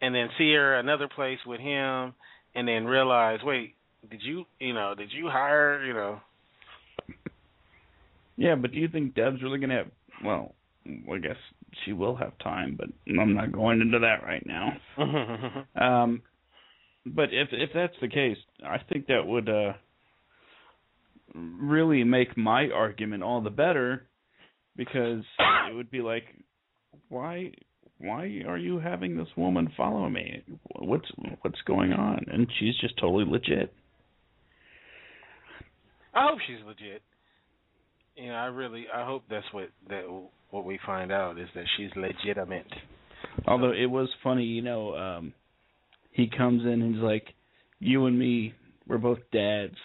and 0.00 0.14
then 0.14 0.28
see 0.38 0.52
her 0.52 0.78
another 0.78 1.08
place 1.08 1.38
with 1.44 1.60
him 1.60 2.14
and 2.58 2.66
then 2.66 2.86
realize, 2.86 3.38
wait, 3.44 3.74
did 4.10 4.20
you 4.22 4.44
you 4.58 4.74
know, 4.74 4.94
did 4.96 5.12
you 5.12 5.28
hire, 5.28 5.84
you 5.84 5.94
know 5.94 6.20
Yeah, 8.36 8.56
but 8.56 8.72
do 8.72 8.78
you 8.78 8.88
think 8.88 9.14
Deb's 9.14 9.42
really 9.42 9.58
going 9.58 9.70
to 9.70 9.76
have 9.76 9.90
well, 10.24 10.54
I 10.84 11.18
guess 11.18 11.36
she 11.84 11.92
will 11.92 12.16
have 12.16 12.36
time, 12.38 12.76
but 12.76 12.88
I'm 13.08 13.34
not 13.34 13.52
going 13.52 13.80
into 13.80 14.00
that 14.00 14.24
right 14.24 14.44
now. 14.44 14.72
Um, 15.80 16.22
but 17.06 17.28
if 17.32 17.48
if 17.52 17.70
that's 17.72 17.94
the 18.00 18.08
case, 18.08 18.36
I 18.66 18.78
think 18.92 19.06
that 19.06 19.24
would 19.24 19.48
uh, 19.48 19.74
really 21.34 22.02
make 22.04 22.36
my 22.36 22.68
argument 22.74 23.22
all 23.22 23.40
the 23.40 23.50
better 23.50 24.06
because 24.76 25.22
it 25.70 25.74
would 25.74 25.90
be 25.90 26.00
like, 26.00 26.24
why 27.08 27.52
why 28.00 28.42
are 28.46 28.56
you 28.56 28.78
having 28.78 29.16
this 29.16 29.28
woman 29.36 29.72
follow 29.76 30.08
me? 30.08 30.42
What's 30.78 31.08
what's 31.42 31.60
going 31.66 31.92
on? 31.92 32.24
And 32.28 32.46
she's 32.58 32.76
just 32.80 32.96
totally 32.98 33.24
legit. 33.26 33.72
I 36.14 36.28
hope 36.28 36.38
she's 36.46 36.64
legit. 36.66 37.02
You 38.16 38.28
know, 38.28 38.34
I 38.34 38.46
really 38.46 38.86
I 38.94 39.04
hope 39.04 39.24
that's 39.28 39.46
what 39.52 39.70
that 39.88 40.04
what 40.50 40.64
we 40.64 40.78
find 40.86 41.10
out 41.10 41.38
is 41.38 41.48
that 41.54 41.64
she's 41.76 41.90
legitimate. 41.96 42.72
Although 43.46 43.72
it 43.72 43.86
was 43.86 44.08
funny, 44.22 44.44
you 44.44 44.62
know, 44.62 44.94
um 44.94 45.34
he 46.12 46.28
comes 46.28 46.62
in 46.62 46.82
and 46.82 46.94
he's 46.94 47.02
like, 47.02 47.26
"You 47.78 48.06
and 48.06 48.18
me, 48.18 48.54
we're 48.86 48.98
both 48.98 49.20
dads." 49.32 49.76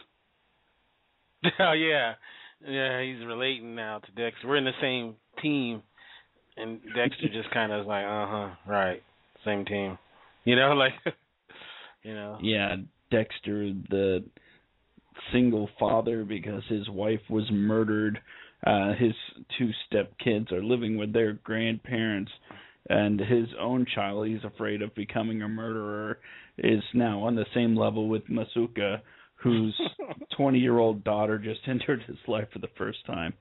oh 1.60 1.73
yeah. 1.73 2.13
Yeah, 2.65 3.02
he's 3.04 3.26
relating 3.26 3.76
now 3.76 3.99
to 3.99 4.12
Dexter. 4.12 4.47
We're 4.47 4.58
in 4.58 4.63
the 4.63 4.71
same 4.82 5.15
team 5.41 5.82
and 6.58 6.80
Dexter 6.96 7.28
just 7.30 7.52
kinda 7.52 7.82
is 7.82 7.88
like, 7.88 8.06
Uh 8.06 8.28
huh, 8.28 8.50
right. 8.68 9.04
Same 9.46 9.66
team. 9.66 9.98
You 10.46 10.58
know, 10.58 10.74
like 10.74 10.92
you 12.04 12.13
know. 12.13 12.38
Yeah, 12.42 12.76
Dexter, 13.10 13.72
the 13.89 14.26
single 15.32 15.70
father 15.80 16.26
because 16.26 16.63
his 16.68 16.89
wife 16.89 17.22
was 17.30 17.46
murdered. 17.50 18.20
Uh 18.68 18.92
his 18.94 19.13
two 19.58 19.70
step 19.88 20.12
kids 20.22 20.52
are 20.52 20.62
living 20.62 20.98
with 20.98 21.13
their 21.13 21.32
grandparents 21.32 22.32
and 22.89 23.20
his 23.20 23.48
own 23.58 23.86
child 23.96 24.28
he's 24.28 24.44
afraid 24.44 24.82
of 24.82 24.94
becoming 24.96 25.42
a 25.42 25.48
murderer 25.48 26.20
is 26.58 26.84
now 26.94 27.22
on 27.22 27.36
the 27.36 27.46
same 27.54 27.76
level 27.76 28.10
with 28.10 28.24
Masuka 28.28 29.00
whose 29.44 29.80
20 30.38 30.60
year 30.60 30.78
old 30.78 31.04
daughter 31.04 31.38
just 31.38 31.62
entered 31.68 32.02
his 32.04 32.18
life 32.28 32.48
for 32.52 32.60
the 32.60 32.70
first 32.78 33.06
time. 33.06 33.34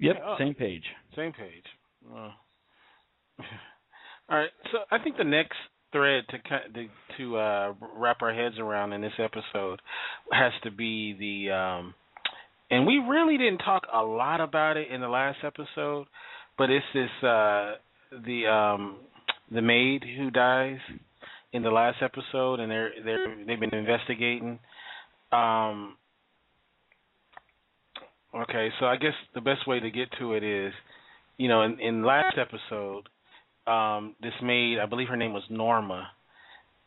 Yep, 0.00 0.16
oh. 0.24 0.36
same 0.38 0.54
page. 0.54 0.84
Same 1.16 1.32
page. 1.32 1.64
All 4.30 4.38
right. 4.38 4.50
So 4.72 4.78
I 4.90 5.02
think 5.02 5.16
the 5.16 5.24
next 5.24 5.56
thread 5.92 6.24
to, 6.28 6.86
to 7.16 7.36
uh, 7.36 7.72
wrap 7.96 8.22
our 8.22 8.34
heads 8.34 8.56
around 8.58 8.92
in 8.92 9.00
this 9.00 9.12
episode 9.18 9.80
has 10.30 10.52
to 10.62 10.70
be 10.70 11.14
the, 11.18 11.54
um, 11.54 11.94
and 12.70 12.86
we 12.86 12.98
really 12.98 13.38
didn't 13.38 13.58
talk 13.58 13.84
a 13.92 14.02
lot 14.02 14.40
about 14.40 14.76
it 14.76 14.90
in 14.90 15.00
the 15.00 15.08
last 15.08 15.38
episode, 15.42 16.06
but 16.58 16.70
it's 16.70 16.84
this 16.92 17.08
uh, 17.22 17.72
the 18.26 18.46
um, 18.46 18.96
the 19.50 19.62
maid 19.62 20.04
who 20.16 20.30
dies 20.30 20.78
in 21.52 21.62
the 21.62 21.70
last 21.70 21.96
episode, 22.02 22.60
and 22.60 22.70
they're 22.70 22.90
they're 23.02 23.36
they've 23.46 23.60
been 23.60 23.74
investigating. 23.74 24.58
Um, 25.32 25.96
okay, 28.34 28.68
so 28.78 28.86
I 28.86 28.96
guess 28.96 29.14
the 29.34 29.40
best 29.40 29.66
way 29.66 29.80
to 29.80 29.90
get 29.90 30.08
to 30.18 30.34
it 30.34 30.44
is 30.44 30.72
you 31.38 31.48
know, 31.48 31.62
in, 31.62 31.80
in 31.80 32.04
last 32.04 32.36
episode, 32.36 33.08
um, 33.66 34.16
this 34.20 34.32
maid, 34.42 34.78
I 34.82 34.86
believe 34.86 35.08
her 35.08 35.16
name 35.16 35.32
was 35.32 35.44
Norma, 35.48 36.08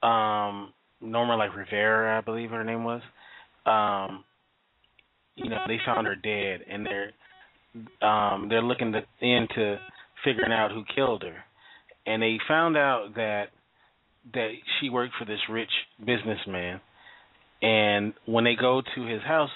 um, 0.04 0.74
Norma 1.00 1.38
like 1.38 1.56
Rivera, 1.56 2.18
I 2.18 2.22
believe 2.22 2.52
her 2.52 2.64
name 2.64 2.84
was. 2.84 3.02
Um, 3.66 4.24
you 5.36 5.50
know, 5.50 5.60
they 5.68 5.78
found 5.86 6.08
her 6.08 6.16
dead, 6.16 6.66
and 6.70 6.86
they're 6.86 7.12
um, 8.08 8.50
they're 8.50 8.62
looking 8.62 8.92
to, 8.92 9.02
into 9.26 9.78
figuring 10.26 10.52
out 10.52 10.72
who 10.72 10.84
killed 10.94 11.24
her, 11.24 11.38
and 12.06 12.22
they 12.22 12.38
found 12.48 12.76
out 12.76 13.16
that 13.16 13.46
that 14.34 14.50
she 14.80 14.90
worked 14.90 15.14
for 15.18 15.26
this 15.26 15.40
rich 15.50 15.70
businessman, 16.00 16.82
and 17.62 18.14
when 18.26 18.44
they 18.44 18.56
go 18.60 18.82
to 18.96 19.06
his 19.06 19.22
house 19.22 19.50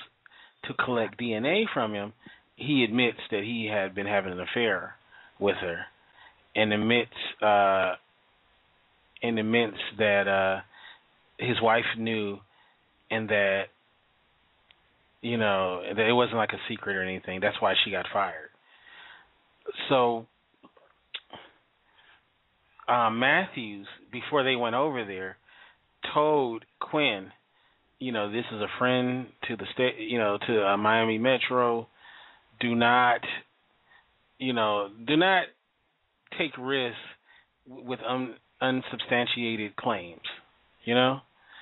to 0.65 0.73
collect 0.73 1.19
DNA 1.19 1.65
from 1.73 1.93
him, 1.93 2.13
he 2.55 2.83
admits 2.83 3.19
that 3.31 3.43
he 3.43 3.69
had 3.71 3.93
been 3.93 4.07
having 4.07 4.31
an 4.31 4.39
affair 4.39 4.95
with 5.39 5.55
her 5.57 5.85
and 6.55 6.71
admits 6.71 7.11
uh 7.41 7.93
and 9.21 9.39
admits 9.39 9.77
that 9.97 10.27
uh 10.27 10.61
his 11.37 11.61
wife 11.61 11.85
knew 11.97 12.37
and 13.11 13.29
that 13.29 13.63
you 15.21 15.37
know 15.37 15.81
that 15.95 16.07
it 16.07 16.13
wasn't 16.13 16.37
like 16.37 16.53
a 16.53 16.61
secret 16.69 16.95
or 16.95 17.03
anything. 17.03 17.39
That's 17.41 17.59
why 17.59 17.73
she 17.83 17.91
got 17.91 18.05
fired. 18.13 18.49
So 19.89 20.27
uh 22.87 23.09
Matthews 23.09 23.87
before 24.11 24.43
they 24.43 24.55
went 24.55 24.75
over 24.75 25.03
there 25.03 25.37
told 26.13 26.63
Quinn 26.79 27.31
you 27.99 28.11
know 28.11 28.31
this 28.31 28.45
is 28.53 28.61
a 28.61 28.67
friend 28.77 29.27
to 29.47 29.57
the 29.57 29.65
state 29.73 29.95
you 29.99 30.19
know 30.19 30.37
to 30.47 30.67
uh, 30.67 30.77
Miami 30.77 31.17
Metro 31.17 31.87
do 32.59 32.75
not 32.75 33.21
you 34.37 34.53
know 34.53 34.89
do 35.07 35.15
not 35.17 35.45
take 36.37 36.51
risks 36.57 36.97
with 37.67 37.99
un, 38.07 38.35
unsubstantiated 38.61 39.75
claims 39.75 40.21
you 40.83 40.93
know, 40.93 41.19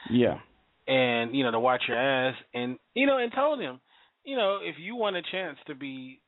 Yeah. 0.10 0.40
and 0.86 1.34
you 1.34 1.44
know 1.46 1.52
to 1.52 1.60
watch 1.60 1.84
your 1.88 1.98
ass, 1.98 2.36
and 2.54 2.78
you 2.94 3.06
know, 3.06 3.18
and 3.18 3.32
told 3.34 3.62
him, 3.62 3.80
you 4.26 4.36
know, 4.36 4.60
if 4.62 4.76
you 4.78 4.96
want 4.98 5.16
a 5.16 5.22
chance 5.32 5.58
to 5.68 5.76
be 5.76 6.20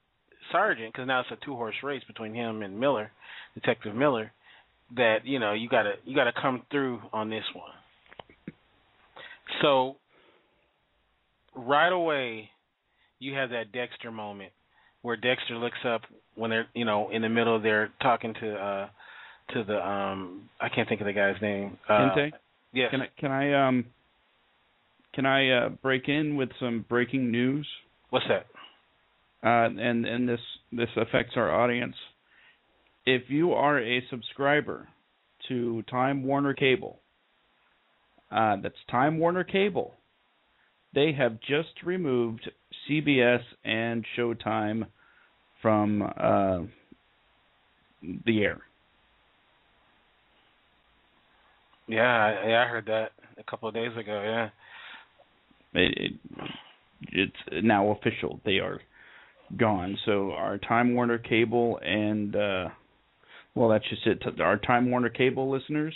sergeant, 0.51 0.93
because 0.93 1.05
now 1.05 1.19
it's 1.19 1.29
a 1.31 1.45
two 1.45 1.55
horse 1.55 1.75
race 1.83 2.03
between 2.07 2.33
him 2.33 2.61
and 2.61 2.79
Miller, 2.79 3.11
Detective 3.53 3.93
Miller, 3.93 4.31
that 4.95 5.25
you 5.25 5.39
know 5.39 5.51
you 5.51 5.67
gotta 5.67 5.95
you 6.05 6.15
gotta 6.15 6.31
come 6.41 6.61
through 6.71 7.01
on 7.11 7.29
this 7.29 7.43
one. 7.53 8.55
So 9.61 9.97
right 11.53 11.91
away, 11.91 12.49
you 13.19 13.33
have 13.33 13.49
that 13.49 13.73
Dexter 13.73 14.09
moment 14.09 14.51
where 15.05 15.15
Dexter 15.15 15.55
looks 15.55 15.77
up 15.87 16.01
when 16.33 16.49
they're 16.49 16.65
you 16.73 16.83
know 16.83 17.11
in 17.11 17.21
the 17.21 17.29
middle 17.29 17.61
they're 17.61 17.91
talking 18.01 18.33
to 18.41 18.53
uh 18.55 18.87
to 19.53 19.63
the 19.63 19.87
um 19.87 20.49
I 20.59 20.67
can't 20.69 20.89
think 20.89 20.99
of 20.99 21.05
the 21.05 21.13
guy's 21.13 21.39
name. 21.43 21.77
Uh, 21.87 21.91
Kente? 21.91 22.31
Yes. 22.73 22.89
Can 22.89 23.01
I 23.01 23.09
can 23.19 23.31
I 23.31 23.67
um 23.67 23.85
can 25.13 25.25
I 25.27 25.49
uh, 25.49 25.69
break 25.69 26.09
in 26.09 26.35
with 26.35 26.49
some 26.59 26.85
breaking 26.89 27.31
news? 27.31 27.67
What's 28.09 28.25
that? 28.27 28.47
Uh, 29.47 29.69
and 29.79 30.05
and 30.05 30.27
this 30.27 30.39
this 30.71 30.89
affects 30.97 31.33
our 31.35 31.51
audience. 31.51 31.95
If 33.05 33.29
you 33.29 33.53
are 33.53 33.79
a 33.79 34.03
subscriber 34.09 34.89
to 35.47 35.83
Time 35.83 36.23
Warner 36.23 36.55
Cable, 36.55 36.99
uh, 38.31 38.55
that's 38.63 38.75
Time 38.89 39.19
Warner 39.19 39.43
Cable. 39.43 39.93
They 40.95 41.13
have 41.15 41.39
just 41.41 41.83
removed 41.83 42.49
CBS 42.89 43.41
and 43.63 44.03
Showtime 44.17 44.87
from 45.65 46.03
uh, 46.03 46.59
the 48.27 48.43
air. 48.43 48.59
Yeah, 51.87 52.01
I, 52.01 52.47
yeah, 52.47 52.63
I 52.63 52.67
heard 52.67 52.85
that 52.85 53.13
a 53.39 53.43
couple 53.49 53.67
of 53.67 53.73
days 53.73 53.89
ago. 53.97 54.21
Yeah. 55.73 55.81
It, 55.81 55.97
it, 55.97 56.51
it's 57.13 57.65
now 57.65 57.89
official. 57.89 58.39
They 58.45 58.59
are 58.59 58.79
gone. 59.57 59.97
So 60.05 60.33
our 60.33 60.59
Time 60.59 60.93
Warner 60.93 61.17
Cable 61.17 61.79
and 61.83 62.35
uh, 62.35 62.67
well, 63.55 63.69
that's 63.69 63.89
just 63.89 64.05
it. 64.05 64.21
Our 64.39 64.57
Time 64.57 64.91
Warner 64.91 65.09
Cable 65.09 65.49
listeners, 65.49 65.95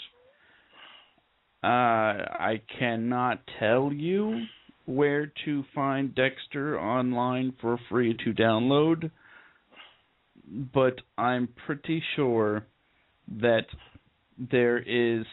uh, 1.63 1.67
I 1.67 2.59
cannot 2.79 3.41
tell 3.59 3.93
you 3.93 4.45
where 4.87 5.31
to 5.45 5.63
find 5.75 6.15
Dexter 6.15 6.79
online 6.79 7.53
for 7.61 7.77
free 7.87 8.17
to 8.25 8.33
download, 8.33 9.11
but 10.73 10.95
I'm 11.17 11.49
pretty 11.65 12.01
sure 12.15 12.65
that 13.41 13.65
there 14.51 14.79
is 14.79 15.25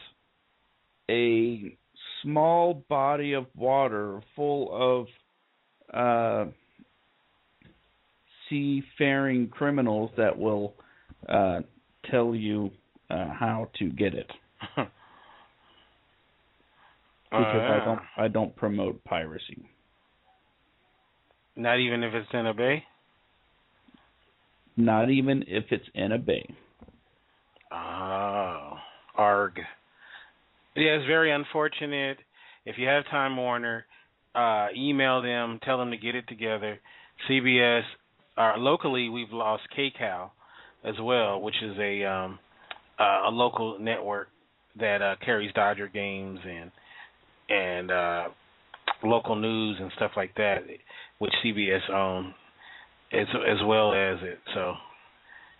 a 1.09 1.75
small 2.21 2.85
body 2.89 3.33
of 3.33 3.45
water 3.55 4.21
full 4.35 5.07
of 5.93 6.47
uh, 6.47 6.51
seafaring 8.49 9.47
criminals 9.49 10.11
that 10.17 10.37
will 10.37 10.73
uh, 11.27 11.61
tell 12.11 12.35
you 12.35 12.71
uh, 13.09 13.27
how 13.39 13.69
to 13.79 13.89
get 13.89 14.13
it. 14.13 14.29
Because 17.29 17.45
I 17.45 17.85
don't 17.85 17.99
I 18.17 18.27
don't 18.29 18.55
promote 18.55 19.03
piracy. 19.03 19.67
Not 21.57 21.77
even 21.79 22.01
if 22.03 22.13
it's 22.13 22.29
in 22.31 22.45
a 22.45 22.53
bay. 22.53 22.85
Not 24.77 25.09
even 25.09 25.43
if 25.47 25.65
it's 25.71 25.87
in 25.95 26.11
a 26.11 26.19
bay. 26.19 26.47
Oh, 27.71 28.73
arg. 29.15 29.59
Yeah, 30.75 30.91
it's 30.91 31.07
very 31.07 31.31
unfortunate. 31.31 32.17
If 32.65 32.77
you 32.77 32.87
have 32.87 33.03
Time 33.05 33.35
Warner, 33.35 33.85
uh, 34.35 34.67
email 34.75 35.23
them, 35.23 35.59
tell 35.63 35.79
them 35.79 35.89
to 35.89 35.97
get 35.97 36.13
it 36.13 36.27
together. 36.27 36.79
CBS, 37.27 37.81
uh, 38.37 38.53
locally, 38.57 39.09
we've 39.09 39.31
lost 39.31 39.63
KCAL 39.75 40.29
as 40.85 40.95
well, 41.01 41.41
which 41.41 41.55
is 41.63 41.75
a 41.79 42.05
um, 42.05 42.39
uh, 42.99 43.23
a 43.27 43.31
local 43.31 43.79
network 43.79 44.27
that 44.79 45.01
uh, 45.01 45.15
carries 45.25 45.51
Dodger 45.53 45.87
games 45.87 46.39
and 46.47 46.71
and 47.49 47.91
uh, 47.91 48.27
local 49.03 49.35
news 49.35 49.77
and 49.79 49.91
stuff 49.95 50.11
like 50.15 50.35
that, 50.35 50.59
which 51.17 51.33
CBS 51.43 51.89
owns 51.91 52.35
as 53.13 53.27
as 53.49 53.57
well 53.65 53.93
as 53.93 54.17
it. 54.21 54.39
So 54.53 54.73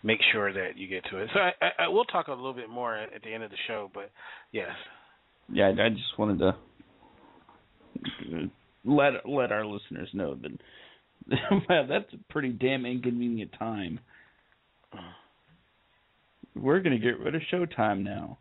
make 0.04 0.20
sure 0.32 0.54
that 0.54 0.78
you 0.78 0.88
get 0.88 1.04
to 1.12 1.18
it. 1.18 1.30
So 1.34 1.40
I, 1.40 1.52
I, 1.62 1.86
I 1.86 1.88
we'll 1.88 2.06
talk 2.06 2.28
a 2.28 2.32
little 2.32 2.54
bit 2.54 2.70
more 2.70 2.96
at, 2.96 3.14
at 3.14 3.22
the 3.24 3.34
end 3.34 3.44
of 3.44 3.52
the 3.52 3.58
show, 3.68 3.90
but 3.94 4.12
yes. 4.52 4.70
Yeah, 5.52 5.68
I, 5.68 5.86
I 5.86 5.90
just 5.90 6.18
wanted 6.18 6.40
to 6.40 6.56
let 8.86 9.28
let 9.28 9.52
our 9.52 9.66
listeners 9.66 10.10
know 10.14 10.36
that 10.36 10.52
wow, 11.70 11.86
that's 11.88 12.14
a 12.14 12.32
pretty 12.32 12.50
damn 12.50 12.86
inconvenient 12.86 13.52
time. 13.58 14.00
We're 16.56 16.80
gonna 16.80 17.00
get 17.00 17.20
rid 17.20 17.36
of 17.36 17.42
Showtime 17.52 18.04
now. 18.04 18.38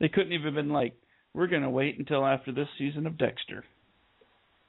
They 0.00 0.08
couldn't 0.08 0.32
even 0.32 0.54
been 0.54 0.70
like, 0.70 0.94
we're 1.32 1.46
gonna 1.46 1.70
wait 1.70 1.98
until 1.98 2.26
after 2.26 2.52
this 2.52 2.68
season 2.78 3.06
of 3.06 3.18
Dexter. 3.18 3.64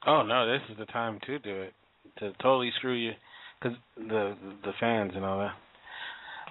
Oh 0.05 0.23
no, 0.23 0.51
this 0.51 0.61
is 0.69 0.77
the 0.77 0.85
time 0.85 1.19
to 1.25 1.39
do 1.39 1.61
it 1.61 1.73
to 2.19 2.31
totally 2.41 2.71
screw 2.77 2.93
you, 2.93 3.11
because 3.65 3.77
the 3.97 4.35
the 4.63 4.71
fans 4.79 5.11
and 5.15 5.25
all 5.25 5.39
that. 5.39 5.53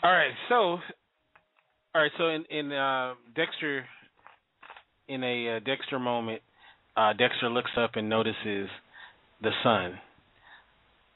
All 0.02 0.12
right, 0.12 0.32
so 0.48 0.54
all 1.94 2.02
right, 2.02 2.10
so 2.18 2.28
in 2.28 2.44
in 2.50 2.72
uh, 2.72 3.14
Dexter, 3.34 3.84
in 5.08 5.22
a 5.22 5.56
uh, 5.56 5.60
Dexter 5.60 5.98
moment, 5.98 6.42
uh, 6.96 7.12
Dexter 7.12 7.48
looks 7.48 7.70
up 7.78 7.92
and 7.94 8.08
notices 8.08 8.68
the 9.42 9.50
son, 9.62 9.92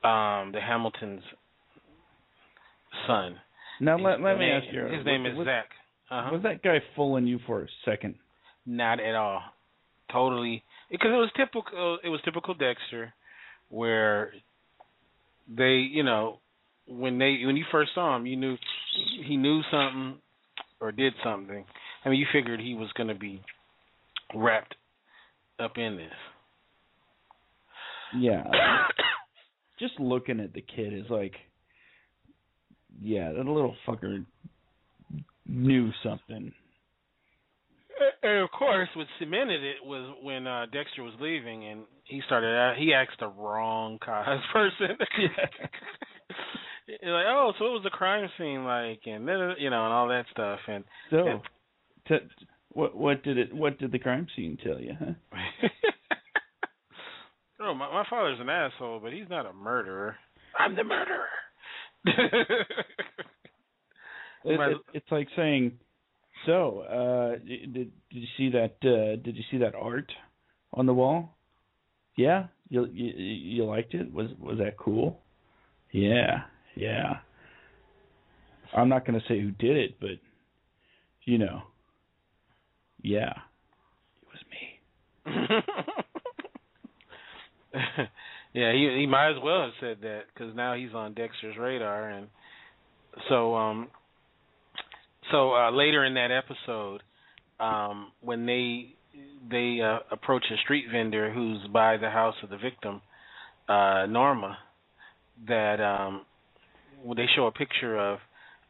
um, 0.05 0.53
the 0.53 0.61
Hamilton's 0.61 1.23
son. 3.07 3.37
Now 3.81 3.97
let 3.99 4.21
let 4.21 4.39
me 4.39 4.47
name- 4.47 4.63
ask 4.63 4.75
you. 4.75 4.97
His 4.97 5.05
name 5.05 5.27
is 5.27 5.37
was, 5.37 5.47
Zach. 5.47 5.67
Uh-huh. 6.11 6.31
Was 6.33 6.43
that 6.43 6.63
guy 6.63 6.79
fooling 6.97 7.27
you 7.27 7.39
for 7.47 7.63
a 7.63 7.67
second? 7.85 8.15
Not 8.65 9.01
at 9.01 9.15
all. 9.15 9.43
Totally, 10.11 10.63
because 10.91 11.09
it 11.09 11.17
was 11.17 11.31
typical. 11.37 11.99
It 12.03 12.09
was 12.09 12.21
typical 12.25 12.55
Dexter, 12.55 13.13
where 13.69 14.33
they, 15.49 15.87
you 15.91 16.03
know, 16.03 16.41
when 16.87 17.19
they 17.19 17.39
when 17.45 17.57
you 17.57 17.65
first 17.71 17.91
saw 17.95 18.17
him, 18.17 18.27
you 18.27 18.37
knew 18.37 18.57
he 19.27 19.37
knew 19.37 19.61
something 19.71 20.21
or 20.81 20.93
did 20.93 21.13
something. 21.23 21.65
I 22.05 22.09
mean, 22.09 22.19
you 22.19 22.27
figured 22.33 22.61
he 22.61 22.75
was 22.75 22.89
going 22.97 23.09
to 23.09 23.15
be 23.15 23.43
wrapped 24.35 24.75
up 25.59 25.73
in 25.77 25.97
this. 25.97 26.13
Yeah. 28.17 28.45
Just 29.79 29.99
looking 30.01 30.41
at 30.41 30.53
the 30.55 30.63
kid 30.63 30.93
is 30.93 31.07
like, 31.09 31.35
yeah, 33.01 33.33
that 33.33 33.47
little 33.47 33.77
fucker 33.87 34.25
knew 35.47 35.91
something. 36.03 36.53
And 38.23 38.43
of 38.43 38.51
course, 38.51 38.89
what 38.97 39.07
cemented 39.19 39.63
it 39.63 39.77
was 39.85 40.15
when 40.23 40.47
uh 40.47 40.67
Dexter 40.73 41.03
was 41.03 41.15
leaving, 41.21 41.65
and 41.67 41.83
he 42.05 42.21
started. 42.27 42.49
out 42.57 42.77
He 42.77 42.93
asked 42.93 43.21
the 43.21 43.29
wrong 43.29 43.99
cause 44.05 44.41
person. 44.53 44.97
You're 46.87 47.13
like, 47.13 47.27
oh, 47.29 47.53
so 47.59 47.67
it 47.67 47.71
was 47.71 47.85
a 47.87 47.91
crime 47.91 48.29
scene, 48.39 48.65
like, 48.65 49.01
and 49.07 49.27
then 49.29 49.55
you 49.59 49.71
know, 49.71 49.85
and 49.85 49.93
all 49.93 50.09
that 50.09 50.25
stuff, 50.33 50.59
and 50.67 50.85
So, 51.11 51.27
Yeah. 51.27 51.39
t- 52.19 52.29
what 52.71 52.97
what 52.97 53.23
did 53.23 53.39
it? 53.39 53.53
What 53.55 53.79
did 53.79 53.93
the 53.93 53.99
crime 53.99 54.27
scene 54.35 54.59
tell 54.65 54.81
you? 54.81 54.95
Huh? 54.99 55.13
oh, 57.61 57.75
my 57.75 57.91
my 57.93 58.05
father's 58.11 58.41
an 58.41 58.49
asshole, 58.49 59.01
but 59.01 59.13
he's 59.13 59.29
not 59.29 59.47
a 59.47 59.53
murderer. 59.53 60.17
I'm 60.59 60.75
the 60.75 60.85
murderer. 60.85 61.29
It, 64.45 64.61
it, 64.61 64.77
it's 64.95 65.11
like 65.11 65.29
saying, 65.37 65.73
so 66.49 66.81
uh, 66.81 67.39
did 67.47 67.75
did 67.75 67.93
you 68.11 68.27
see 68.39 68.49
that? 68.51 68.77
Uh, 68.83 69.17
did 69.23 69.37
you 69.37 69.43
see 69.51 69.59
that 69.59 69.75
art 69.75 70.11
on 70.73 70.87
the 70.87 70.95
wall? 70.95 71.37
Yeah, 72.17 72.47
you 72.71 72.87
you 72.87 73.13
you 73.17 73.65
liked 73.67 73.93
it? 73.93 74.11
Was 74.11 74.29
was 74.41 74.57
that 74.59 74.79
cool? 74.79 75.21
Yeah, 75.93 76.45
yeah. 76.75 77.19
I'm 78.75 78.89
not 78.89 79.05
to 79.21 79.27
say 79.29 79.41
who 79.41 79.51
did 79.51 79.77
it, 79.77 80.01
but 80.01 80.19
you 81.25 81.37
know, 81.37 81.65
yeah, 83.03 83.35
it 84.23 84.29
was 84.33 84.43
me. 84.51 85.63
yeah, 88.55 88.73
he 88.73 89.01
he 89.01 89.07
might 89.07 89.33
as 89.33 89.43
well 89.43 89.65
have 89.65 89.73
said 89.81 89.99
that 90.01 90.23
because 90.33 90.57
now 90.57 90.75
he's 90.75 90.95
on 90.95 91.13
Dexter's 91.13 91.59
radar, 91.59 92.09
and 92.09 92.29
so 93.29 93.55
um, 93.55 93.89
so 95.31 95.55
uh, 95.55 95.71
later 95.71 96.05
in 96.05 96.15
that 96.15 96.31
episode, 96.31 97.03
um, 97.61 98.13
when 98.21 98.47
they 98.47 98.95
they 99.51 99.81
uh, 99.83 99.99
approach 100.11 100.45
a 100.53 100.57
street 100.63 100.87
vendor 100.93 101.33
who's 101.33 101.59
by 101.73 101.97
the 101.97 102.11
house 102.11 102.35
of 102.43 102.51
the 102.51 102.57
victim, 102.57 103.01
uh, 103.69 104.07
Norma, 104.07 104.59
that 105.47 105.81
um, 105.81 106.25
they 107.17 107.27
show 107.37 107.47
a 107.47 107.53
picture 107.53 107.99
of 107.99 108.19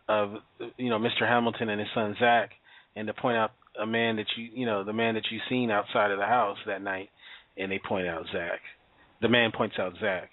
of 0.08 0.34
you 0.76 0.90
know 0.90 0.98
Mr. 0.98 1.22
Hamilton 1.28 1.68
and 1.68 1.80
his 1.80 1.88
son 1.94 2.16
Zach, 2.18 2.50
and 2.96 3.06
to 3.06 3.14
point 3.14 3.36
out 3.36 3.52
a 3.80 3.86
man 3.86 4.16
that 4.16 4.26
you 4.36 4.48
you 4.52 4.66
know 4.66 4.84
the 4.84 4.92
man 4.92 5.14
that 5.14 5.24
you 5.30 5.38
seen 5.48 5.70
outside 5.70 6.10
of 6.10 6.18
the 6.18 6.26
house 6.26 6.58
that 6.66 6.82
night, 6.82 7.10
and 7.56 7.70
they 7.70 7.80
point 7.86 8.06
out 8.06 8.24
Zach. 8.32 8.60
The 9.20 9.28
man 9.28 9.52
points 9.52 9.76
out 9.78 9.94
Zach. 10.00 10.30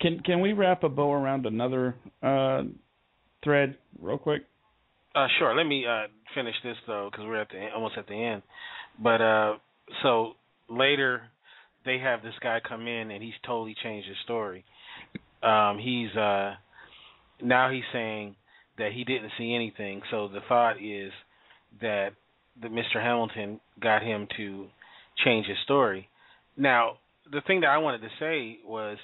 Can 0.00 0.20
can 0.20 0.40
we 0.40 0.52
wrap 0.52 0.82
a 0.82 0.88
bow 0.88 1.12
around 1.12 1.46
another 1.46 1.94
uh, 2.22 2.62
thread 3.42 3.76
real 4.00 4.18
quick? 4.18 4.42
Uh, 5.14 5.26
sure. 5.38 5.54
Let 5.56 5.66
me 5.66 5.84
uh, 5.86 6.06
finish 6.34 6.54
this 6.62 6.76
though, 6.86 7.08
because 7.10 7.26
we're 7.26 7.40
at 7.40 7.48
the 7.48 7.68
almost 7.74 7.98
at 7.98 8.06
the 8.06 8.14
end. 8.14 8.42
But 9.02 9.20
uh, 9.20 9.54
so 10.02 10.32
later, 10.68 11.22
they 11.84 11.98
have 11.98 12.22
this 12.22 12.34
guy 12.42 12.60
come 12.66 12.86
in, 12.86 13.10
and 13.10 13.22
he's 13.22 13.34
totally 13.44 13.74
changed 13.82 14.08
his 14.08 14.16
story. 14.24 14.64
Um, 15.42 15.78
he's 15.78 16.14
uh, 16.16 16.54
now 17.42 17.70
he's 17.70 17.84
saying 17.92 18.36
that 18.78 18.92
he 18.92 19.04
didn't 19.04 19.32
see 19.36 19.54
anything. 19.54 20.02
So 20.10 20.28
the 20.28 20.40
thought 20.48 20.76
is 20.82 21.12
that 21.80 22.10
the 22.60 22.68
Mr. 22.68 23.02
Hamilton 23.02 23.60
got 23.80 24.02
him 24.02 24.28
to 24.36 24.66
change 25.24 25.46
his 25.46 25.56
story. 25.64 26.08
Now, 26.56 26.98
the 27.30 27.40
thing 27.46 27.60
that 27.60 27.68
I 27.68 27.78
wanted 27.78 28.00
to 28.02 28.08
say 28.18 28.58
was, 28.64 28.98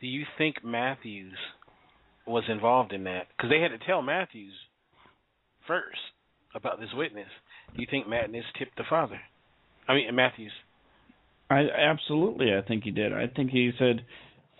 do 0.00 0.06
you 0.06 0.24
think 0.38 0.64
Matthews 0.64 1.34
was 2.26 2.44
involved 2.48 2.92
in 2.92 3.04
that? 3.04 3.26
Because 3.36 3.50
they 3.50 3.60
had 3.60 3.78
to 3.78 3.84
tell 3.84 4.02
Matthews 4.02 4.52
first 5.66 5.98
about 6.54 6.80
this 6.80 6.88
witness. 6.94 7.28
Do 7.74 7.80
you 7.80 7.88
think 7.90 8.08
Madness 8.08 8.44
tipped 8.58 8.76
the 8.76 8.84
father? 8.88 9.20
I 9.88 9.94
mean 9.94 10.14
Matthews. 10.14 10.52
I 11.50 11.66
absolutely. 11.76 12.54
I 12.54 12.66
think 12.66 12.84
he 12.84 12.92
did. 12.92 13.12
I 13.12 13.26
think 13.26 13.50
he 13.50 13.72
said, 13.78 14.04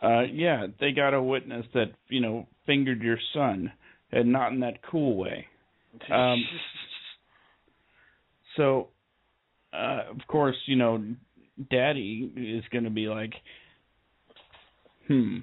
uh, 0.03 0.23
"Yeah, 0.23 0.67
they 0.81 0.91
got 0.93 1.15
a 1.15 1.23
witness 1.23 1.65
that 1.73 1.93
you 2.09 2.21
know 2.21 2.49
fingered 2.67 3.01
your 3.01 3.19
son, 3.33 3.73
and 4.11 4.33
not 4.33 4.53
in 4.53 4.61
that 4.61 4.83
cool 4.83 5.17
way." 5.17 5.47
Um, 6.11 6.45
so, 8.57 8.89
uh, 9.73 10.03
of 10.11 10.27
course, 10.27 10.57
you 10.67 10.77
know, 10.77 11.05
Daddy 11.71 12.33
is 12.37 12.65
going 12.73 12.85
to 12.85 12.91
be 12.91 13.07
like, 13.07 13.35
"Hmm, 15.07 15.39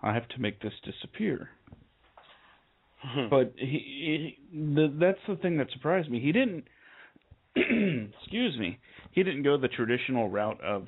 I 0.00 0.14
have 0.14 0.28
to 0.28 0.40
make 0.40 0.62
this 0.62 0.72
disappear." 0.82 1.50
But 3.30 3.54
he, 3.56 4.36
he 4.52 4.58
the, 4.58 4.94
that's 4.98 5.18
the 5.28 5.36
thing 5.36 5.58
that 5.58 5.70
surprised 5.72 6.10
me. 6.10 6.20
He 6.20 6.32
didn't. 6.32 6.64
excuse 7.56 8.56
me. 8.58 8.78
He 9.12 9.22
didn't 9.22 9.42
go 9.42 9.56
the 9.56 9.68
traditional 9.68 10.28
route 10.28 10.60
of, 10.62 10.86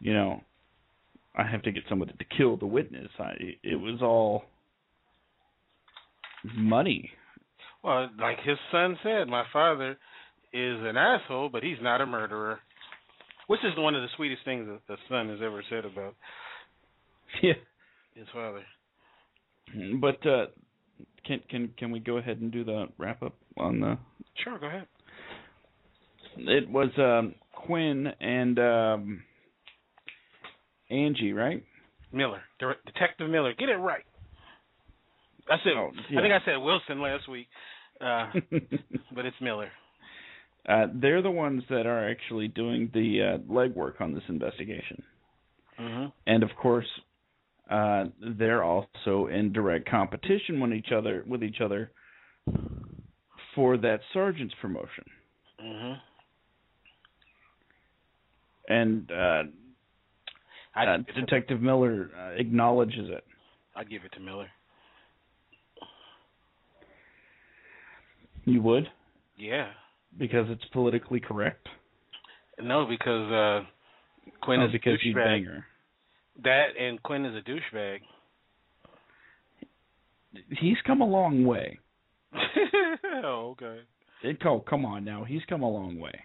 you 0.00 0.14
know, 0.14 0.40
I 1.36 1.46
have 1.46 1.62
to 1.62 1.72
get 1.72 1.82
somebody 1.88 2.12
to 2.12 2.36
kill 2.36 2.56
the 2.56 2.66
witness. 2.66 3.08
I, 3.18 3.32
it 3.62 3.78
was 3.78 4.00
all 4.00 4.44
money. 6.54 7.10
Well, 7.82 8.08
like 8.18 8.38
his 8.44 8.56
son 8.72 8.96
said, 9.02 9.28
my 9.28 9.44
father 9.52 9.98
is 10.52 10.78
an 10.80 10.96
asshole, 10.96 11.50
but 11.50 11.62
he's 11.62 11.76
not 11.82 12.00
a 12.00 12.06
murderer. 12.06 12.60
Which 13.46 13.60
is 13.62 13.72
one 13.76 13.94
of 13.94 14.02
the 14.02 14.08
sweetest 14.16 14.44
things 14.44 14.66
that 14.66 14.80
the 14.88 14.96
son 15.08 15.28
has 15.28 15.38
ever 15.44 15.62
said 15.70 15.84
about 15.84 16.14
yeah. 17.42 17.52
his 18.14 18.26
father. 18.32 18.62
But 20.00 20.26
uh 20.26 20.46
can 21.26 21.40
can 21.48 21.70
can 21.78 21.90
we 21.90 22.00
go 22.00 22.18
ahead 22.18 22.40
and 22.40 22.52
do 22.52 22.64
the 22.64 22.86
wrap 22.98 23.22
up 23.22 23.34
on 23.56 23.80
the 23.80 23.98
Sure, 24.42 24.58
go 24.58 24.66
ahead. 24.66 24.86
It 26.36 26.68
was 26.68 26.90
um 26.98 27.34
Quinn 27.52 28.08
and 28.20 28.58
um 28.58 29.22
Angie, 30.90 31.32
right? 31.32 31.64
Miller, 32.12 32.42
Detective 32.86 33.28
Miller. 33.28 33.52
Get 33.58 33.68
it 33.68 33.76
right. 33.76 34.04
I 35.50 35.56
said. 35.62 35.72
Oh, 35.76 35.90
yeah. 36.10 36.18
I 36.18 36.22
think 36.22 36.34
I 36.34 36.44
said 36.44 36.56
Wilson 36.56 37.00
last 37.00 37.28
week, 37.28 37.48
uh, 38.00 38.30
but 39.14 39.26
it's 39.26 39.36
Miller. 39.40 39.68
Uh, 40.68 40.86
they're 40.94 41.22
the 41.22 41.30
ones 41.30 41.62
that 41.70 41.86
are 41.86 42.08
actually 42.08 42.48
doing 42.48 42.90
the 42.92 43.34
uh, 43.34 43.52
legwork 43.52 44.00
on 44.00 44.12
this 44.12 44.24
investigation, 44.28 45.02
mm-hmm. 45.80 46.06
and 46.26 46.42
of 46.42 46.50
course, 46.60 46.86
uh, 47.70 48.04
they're 48.38 48.62
also 48.62 49.26
in 49.26 49.52
direct 49.52 49.88
competition 49.88 50.60
with 50.60 50.72
each 50.72 50.92
other 50.92 51.24
with 51.26 51.42
each 51.42 51.60
other 51.60 51.90
for 53.54 53.76
that 53.78 54.00
sergeant's 54.12 54.54
promotion. 54.60 55.04
Mm-hmm. 55.64 55.92
And 58.68 59.10
uh, 59.10 59.42
uh, 60.78 60.98
Detective 61.14 61.60
Miller 61.62 62.10
uh, 62.18 62.40
acknowledges 62.40 63.08
it. 63.10 63.24
I'd 63.74 63.90
give 63.90 64.04
it 64.04 64.12
to 64.12 64.20
Miller. 64.20 64.48
You 68.44 68.62
would? 68.62 68.88
Yeah. 69.36 69.70
Because 70.18 70.46
it's 70.48 70.64
politically 70.72 71.20
correct? 71.20 71.68
No, 72.62 72.86
because 72.86 73.30
uh 73.32 73.66
Quinn 74.40 74.60
oh, 74.60 74.66
is 74.66 74.72
because 74.72 74.98
a 75.04 75.08
you 75.08 75.14
bang 75.14 75.44
her. 75.44 75.64
That 76.42 76.68
and 76.78 77.02
Quinn 77.02 77.24
is 77.24 77.34
a 77.34 77.48
douchebag. 77.48 77.98
He's 80.60 80.76
come 80.86 81.00
a 81.00 81.06
long 81.06 81.44
way. 81.44 81.78
oh, 83.24 83.56
okay. 83.56 83.80
It, 84.22 84.38
oh, 84.44 84.60
come 84.60 84.84
on 84.84 85.04
now. 85.04 85.24
He's 85.24 85.42
come 85.48 85.62
a 85.62 85.70
long 85.70 85.98
way. 85.98 86.20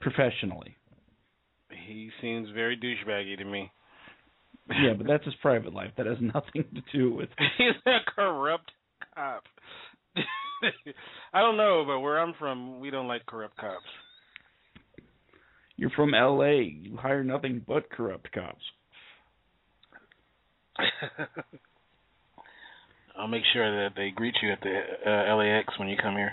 Professionally. 0.00 0.76
He 1.86 2.10
seems 2.20 2.48
very 2.50 2.76
douchebaggy 2.76 3.38
to 3.38 3.44
me. 3.44 3.70
Yeah, 4.68 4.94
but 4.96 5.06
that's 5.08 5.24
his 5.24 5.34
private 5.40 5.72
life. 5.72 5.90
That 5.96 6.06
has 6.06 6.18
nothing 6.20 6.64
to 6.74 6.82
do 6.92 7.14
with. 7.14 7.28
He's 7.58 7.74
a 7.86 7.98
corrupt 8.14 8.70
cop. 9.14 9.44
I 11.32 11.40
don't 11.40 11.56
know, 11.56 11.84
but 11.86 12.00
where 12.00 12.18
I'm 12.18 12.34
from, 12.38 12.80
we 12.80 12.90
don't 12.90 13.06
like 13.06 13.26
corrupt 13.26 13.56
cops. 13.56 13.84
You're 15.78 15.90
from 15.90 16.12
L.A. 16.12 16.76
You 16.82 16.96
hire 16.96 17.22
nothing 17.22 17.62
but 17.66 17.88
corrupt 17.88 18.32
cops. 18.32 18.64
I'll 23.16 23.28
make 23.28 23.44
sure 23.52 23.84
that 23.84 23.94
they 23.96 24.10
greet 24.10 24.34
you 24.42 24.50
at 24.52 24.60
the 24.60 24.80
uh, 25.06 25.36
LAX 25.36 25.78
when 25.78 25.88
you 25.88 25.96
come 25.96 26.16
here. 26.16 26.32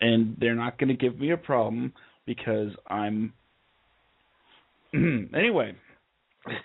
And 0.00 0.36
they're 0.38 0.54
not 0.54 0.78
going 0.78 0.88
to 0.88 0.94
give 0.94 1.18
me 1.18 1.32
a 1.32 1.36
problem 1.36 1.92
because 2.26 2.70
I'm. 2.86 3.32
anyway. 4.94 5.74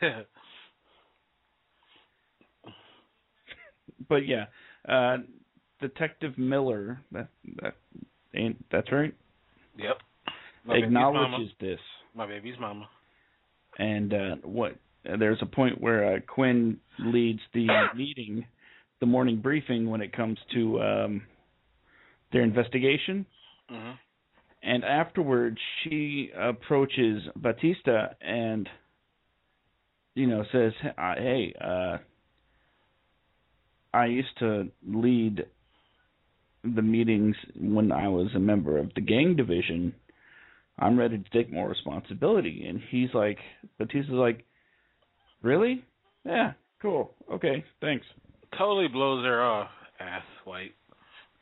but 4.08 4.28
yeah, 4.28 4.46
uh, 4.88 5.18
Detective 5.82 6.38
Miller. 6.38 7.02
That 7.12 7.30
that 7.62 7.74
ain't 8.36 8.64
that's 8.72 8.92
right. 8.92 9.16
Yep. 9.78 9.98
My 10.66 10.76
acknowledges 10.76 11.52
this. 11.60 11.80
My 12.16 12.28
baby's 12.28 12.56
mama. 12.60 12.88
And 13.78 14.14
uh, 14.14 14.36
what? 14.44 14.76
There's 15.04 15.40
a 15.42 15.46
point 15.46 15.80
where 15.80 16.16
uh, 16.16 16.20
Quinn 16.28 16.78
leads 17.00 17.40
the 17.54 17.68
meeting, 17.96 18.46
the 19.00 19.06
morning 19.06 19.40
briefing 19.42 19.90
when 19.90 20.02
it 20.02 20.16
comes 20.16 20.38
to 20.54 20.82
um, 20.82 21.22
their 22.32 22.44
investigation. 22.44 23.26
Mm-hmm. 23.72 23.92
And 24.62 24.84
afterwards, 24.84 25.58
she 25.84 26.32
approaches 26.38 27.24
Batista 27.36 28.08
and, 28.20 28.68
you 30.16 30.28
know, 30.28 30.44
says, 30.52 30.74
"Hey, 30.82 31.54
uh, 31.60 31.98
I 33.94 34.08
used 34.08 34.38
to 34.40 34.68
lead 34.86 35.46
the 36.64 36.82
meetings 36.82 37.38
when 37.58 37.94
I 37.94 38.10
was 38.10 38.28
a 38.36 38.40
member 38.40 38.78
of 38.78 38.94
the 38.96 39.02
gang 39.02 39.38
division." 39.38 39.96
I'm 40.80 40.98
ready 40.98 41.18
to 41.18 41.30
take 41.30 41.52
more 41.52 41.70
responsibility. 41.70 42.66
And 42.68 42.80
he's 42.90 43.10
like, 43.14 43.38
Batista's 43.78 44.14
like, 44.14 44.46
really? 45.42 45.84
Yeah, 46.26 46.54
cool. 46.82 47.12
Okay, 47.32 47.64
thanks. 47.82 48.06
Totally 48.58 48.88
blows 48.88 49.24
her 49.26 49.42
off, 49.44 49.70
ass 50.00 50.24
white. 50.46 50.72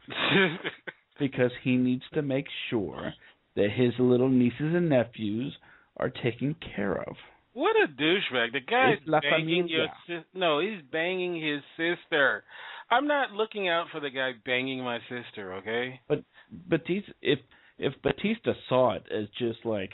because 1.19 1.51
he 1.63 1.75
needs 1.75 2.03
to 2.13 2.21
make 2.21 2.45
sure 2.69 3.13
that 3.55 3.69
his 3.75 3.93
little 3.99 4.29
nieces 4.29 4.73
and 4.75 4.89
nephews 4.89 5.55
are 5.97 6.09
taken 6.09 6.55
care 6.75 7.01
of. 7.01 7.15
What 7.53 7.75
a 7.75 7.87
douchebag! 7.87 8.51
The 8.53 8.59
guy's 8.59 8.99
banging 9.21 9.67
your 9.67 9.87
sis. 10.05 10.23
No, 10.35 10.59
he's 10.59 10.81
banging 10.91 11.41
his 11.41 11.61
sister. 11.75 12.43
I'm 12.91 13.07
not 13.07 13.31
looking 13.31 13.67
out 13.67 13.87
for 13.91 13.99
the 13.99 14.11
guy 14.11 14.33
banging 14.45 14.83
my 14.83 14.99
sister. 15.09 15.53
Okay. 15.55 15.99
But 16.07 16.23
Batista, 16.51 17.11
if 17.21 17.39
if 17.77 17.93
Batista 18.01 18.53
saw 18.69 18.93
it 18.93 19.03
as 19.11 19.27
just 19.37 19.65
like, 19.65 19.91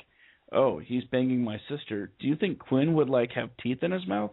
oh, 0.51 0.79
he's 0.79 1.03
banging 1.05 1.43
my 1.43 1.59
sister, 1.69 2.11
do 2.19 2.27
you 2.27 2.35
think 2.35 2.59
Quinn 2.59 2.93
would 2.95 3.09
like 3.09 3.31
have 3.31 3.49
teeth 3.61 3.79
in 3.81 3.91
his 3.91 4.07
mouth? 4.07 4.31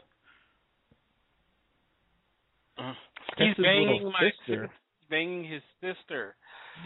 Uh, 2.78 2.92
he's 3.36 3.56
banging 3.56 4.04
my 4.04 4.30
sister. 4.46 4.70
He's 5.00 5.10
banging 5.10 5.44
his 5.44 5.62
sister. 5.80 6.36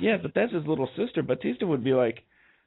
Yeah, 0.00 0.16
but 0.20 0.32
that's 0.34 0.52
his 0.52 0.66
little 0.66 0.88
sister. 0.96 1.22
Batista 1.22 1.66
would 1.66 1.84
be 1.84 1.92
like, 1.92 2.20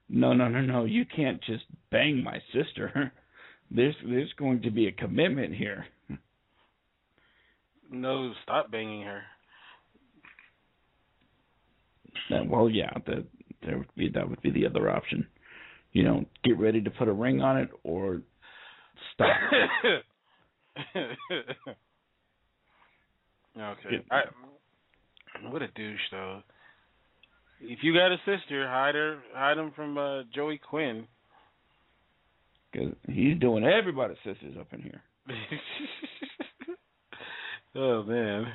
no, 0.10 0.34
no, 0.34 0.48
no, 0.48 0.62
no, 0.62 0.86
you 0.86 1.06
can't 1.06 1.42
just 1.44 1.66
bang 1.92 2.24
my 2.24 2.40
sister. 2.54 3.12
There's 3.70 3.96
there's 4.08 4.32
going 4.40 4.62
to 4.62 4.72
be 4.72 4.88
a 4.88 4.94
commitment 4.94 5.54
here. 5.54 5.86
No, 7.90 8.34
stop 8.44 8.70
banging 8.70 9.04
her. 9.04 9.22
Well, 12.30 12.70
yeah, 12.70 12.92
that 13.06 13.26
there 13.66 13.78
would 13.78 13.94
be 13.96 14.10
that 14.10 14.30
would 14.30 14.42
be 14.42 14.52
the 14.52 14.66
other 14.66 14.90
option. 14.90 15.28
You 15.94 16.04
know, 16.04 16.26
get 16.44 16.60
ready 16.60 16.82
to 16.82 16.90
put 16.92 17.08
a 17.08 17.14
ring 17.14 17.42
on 17.42 17.58
it 17.58 17.70
or 17.84 18.22
stop. 19.14 19.28
okay. 23.58 24.04
I, 24.12 24.22
what 25.50 25.62
a 25.62 25.68
douche, 25.70 26.00
though. 26.12 26.42
If 27.60 27.80
you 27.82 27.94
got 27.94 28.12
a 28.12 28.18
sister, 28.18 28.68
hide 28.68 28.96
her, 28.96 29.20
hide 29.34 29.58
him 29.58 29.72
from 29.76 29.98
uh, 29.98 30.24
Joey 30.34 30.60
Quinn. 30.60 31.08
Because 32.72 32.94
he's 33.08 33.40
doing 33.40 33.64
everybody's 33.64 34.18
sisters 34.18 34.56
up 34.60 34.68
in 34.74 34.82
here. 34.82 35.02
oh 37.76 38.04
man. 38.04 38.46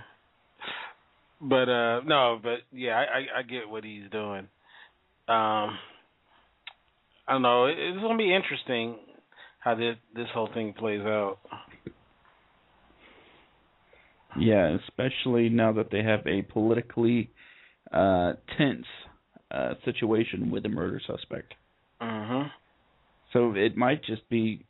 But 1.40 1.68
uh 1.68 2.00
no, 2.03 2.38
but 2.42 2.61
yeah, 2.72 2.92
I, 2.92 3.03
I 3.03 3.38
I 3.38 3.42
get 3.42 3.68
what 3.68 3.84
he's 3.84 4.09
doing. 4.12 4.46
Um 5.32 5.78
I 7.26 7.32
don't 7.32 7.42
know, 7.42 7.66
it's 7.66 8.00
gonna 8.00 8.18
be 8.18 8.34
interesting 8.34 8.98
how 9.60 9.74
this 9.74 9.96
this 10.14 10.26
whole 10.34 10.48
thing 10.52 10.74
plays 10.74 11.00
out. 11.00 11.38
Yeah, 14.38 14.76
especially 14.88 15.48
now 15.48 15.72
that 15.74 15.90
they 15.90 16.02
have 16.02 16.26
a 16.26 16.42
politically 16.42 17.30
uh 17.92 18.34
tense 18.58 18.86
uh 19.50 19.74
situation 19.84 20.50
with 20.50 20.66
a 20.66 20.68
murder 20.68 21.00
suspect. 21.06 21.54
Mhm. 22.00 22.50
So 23.32 23.54
it 23.54 23.76
might 23.76 24.04
just 24.04 24.28
be 24.28 24.66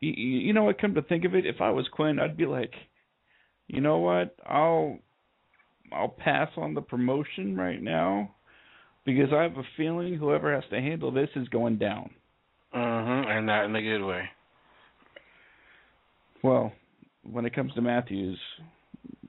you, 0.00 0.12
you 0.12 0.52
know 0.52 0.64
what 0.64 0.78
come 0.78 0.94
to 0.94 1.02
think 1.02 1.24
of 1.24 1.34
it 1.34 1.46
if 1.46 1.60
I 1.60 1.70
was 1.70 1.88
Quinn 1.88 2.18
I'd 2.18 2.36
be 2.36 2.46
like 2.46 2.74
you 3.66 3.80
know 3.80 3.98
what 3.98 4.36
I'll 4.46 4.98
I'll 5.92 6.08
pass 6.08 6.50
on 6.56 6.74
the 6.74 6.82
promotion 6.82 7.56
right 7.56 7.80
now 7.80 8.33
because 9.04 9.32
I 9.32 9.42
have 9.42 9.56
a 9.56 9.64
feeling 9.76 10.14
whoever 10.14 10.54
has 10.54 10.64
to 10.70 10.80
handle 10.80 11.10
this 11.10 11.28
is 11.36 11.48
going 11.48 11.78
down. 11.78 12.10
Mhm, 12.74 13.26
and 13.26 13.46
not 13.46 13.64
in 13.66 13.76
a 13.76 13.82
good 13.82 14.04
way. 14.04 14.28
Well, 16.42 16.72
when 17.22 17.46
it 17.46 17.54
comes 17.54 17.72
to 17.74 17.80
Matthews, 17.80 18.38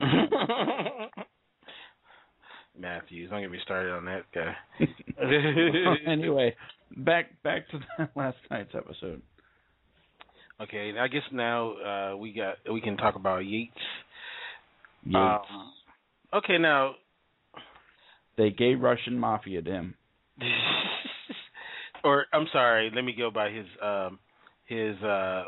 Matthews, 2.78 3.30
don't 3.30 3.40
get 3.40 3.50
me 3.50 3.58
started 3.62 3.92
on 3.92 4.04
that 4.04 4.24
guy. 4.34 4.54
anyway, 6.06 6.54
back 6.96 7.42
back 7.42 7.68
to 7.70 7.80
that 7.98 8.10
last 8.14 8.36
night's 8.50 8.74
episode. 8.74 9.22
Okay, 10.60 10.92
I 10.98 11.08
guess 11.08 11.22
now 11.32 11.72
uh, 11.72 12.16
we 12.16 12.32
got 12.32 12.56
we 12.70 12.80
can 12.80 12.96
talk 12.96 13.14
about 13.16 13.44
Yates. 13.44 13.72
Yates. 15.04 15.16
Um, 15.16 15.72
okay, 16.34 16.58
now 16.58 16.94
they 18.36 18.50
gay 18.50 18.74
Russian 18.74 19.18
mafia 19.18 19.62
him. 19.62 19.94
or 22.04 22.26
I'm 22.32 22.46
sorry, 22.52 22.90
let 22.94 23.02
me 23.02 23.14
go 23.16 23.30
by 23.30 23.50
his 23.50 23.66
um 23.82 24.18
his 24.66 24.96
uh, 25.02 25.44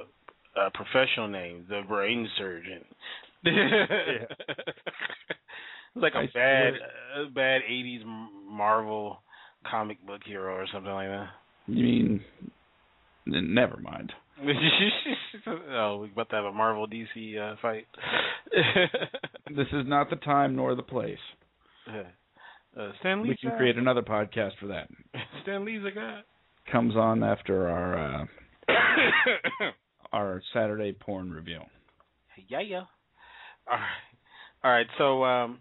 uh 0.57 0.70
professional 0.74 1.28
name, 1.28 1.66
the 1.68 1.82
brain 1.86 2.28
surgeon. 2.39 2.84
like 5.95 6.14
a 6.14 6.18
I 6.18 6.26
bad 6.34 6.74
uh, 7.16 7.28
bad 7.34 7.62
80s 7.70 8.05
Marvel 8.49 9.18
comic 9.70 10.05
book 10.07 10.22
hero 10.24 10.55
or 10.55 10.66
something 10.72 10.93
like 10.93 11.09
that. 11.09 11.28
You 11.66 11.84
mean? 11.84 12.24
Never 13.26 13.76
mind. 13.76 14.12
oh, 15.72 15.99
we 15.99 16.09
about 16.11 16.30
to 16.30 16.36
have 16.36 16.45
a 16.47 16.53
Marvel 16.53 16.86
DC 16.86 17.39
uh, 17.39 17.57
fight. 17.61 17.86
This 19.55 19.66
is 19.72 19.84
not 19.86 20.11
the 20.11 20.16
time 20.16 20.57
nor 20.57 20.74
the 20.74 20.82
place. 20.82 21.18
Uh, 22.79 22.91
Stan 23.01 23.22
Lee's 23.22 23.31
We 23.43 23.49
can 23.49 23.57
create 23.57 23.76
another 23.76 24.03
podcast 24.03 24.53
for 24.61 24.68
that. 24.68 24.89
Stan 25.43 25.64
Lee's 25.64 25.83
a 25.85 25.95
guy. 25.95 26.20
Comes 26.70 26.97
on 26.97 27.22
after 27.22 27.68
our 27.68 28.22
uh, 28.22 28.24
our 30.12 30.43
Saturday 30.53 30.93
porn 30.93 31.31
review. 31.31 31.61
yeah, 32.49 32.61
yeah. 32.61 32.83
All 33.66 33.76
right, 33.76 33.99
all 34.64 34.70
right. 34.70 34.87
So, 34.99 35.24
um, 35.24 35.59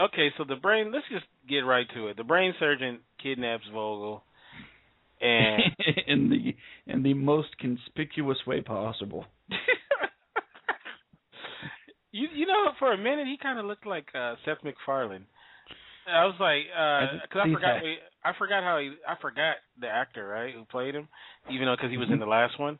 okay. 0.00 0.28
So 0.36 0.44
the 0.48 0.56
brain. 0.56 0.92
Let's 0.92 1.06
just 1.10 1.26
get 1.48 1.60
right 1.60 1.86
to 1.94 2.08
it. 2.08 2.16
The 2.16 2.24
brain 2.24 2.52
surgeon 2.58 2.98
kidnaps 3.22 3.64
Vogel, 3.72 4.24
and 5.20 5.62
in 6.06 6.30
the 6.30 6.92
in 6.92 7.02
the 7.02 7.14
most 7.14 7.56
conspicuous 7.58 8.38
way 8.46 8.60
possible. 8.60 9.24
you 12.10 12.28
you 12.34 12.46
know 12.46 12.72
for 12.78 12.92
a 12.92 12.98
minute 12.98 13.26
he 13.26 13.36
kind 13.40 13.58
of 13.58 13.66
looked 13.66 13.86
like 13.86 14.08
uh, 14.14 14.34
Seth 14.44 14.64
MacFarlane. 14.64 15.26
I 16.10 16.24
was 16.26 16.34
like, 16.40 16.66
because 17.22 17.42
I, 17.44 17.52
forgot, 17.52 17.80
that. 17.82 18.28
I 18.28 18.32
forgot 18.38 18.62
how 18.62 18.78
he, 18.78 18.92
I 19.06 19.14
forgot 19.20 19.56
the 19.80 19.88
actor 19.88 20.26
right 20.26 20.54
who 20.54 20.64
played 20.64 20.94
him, 20.94 21.08
even 21.50 21.66
though 21.66 21.76
because 21.76 21.90
he 21.90 21.96
was 21.96 22.08
in 22.10 22.18
the 22.18 22.26
last 22.26 22.58
one, 22.58 22.78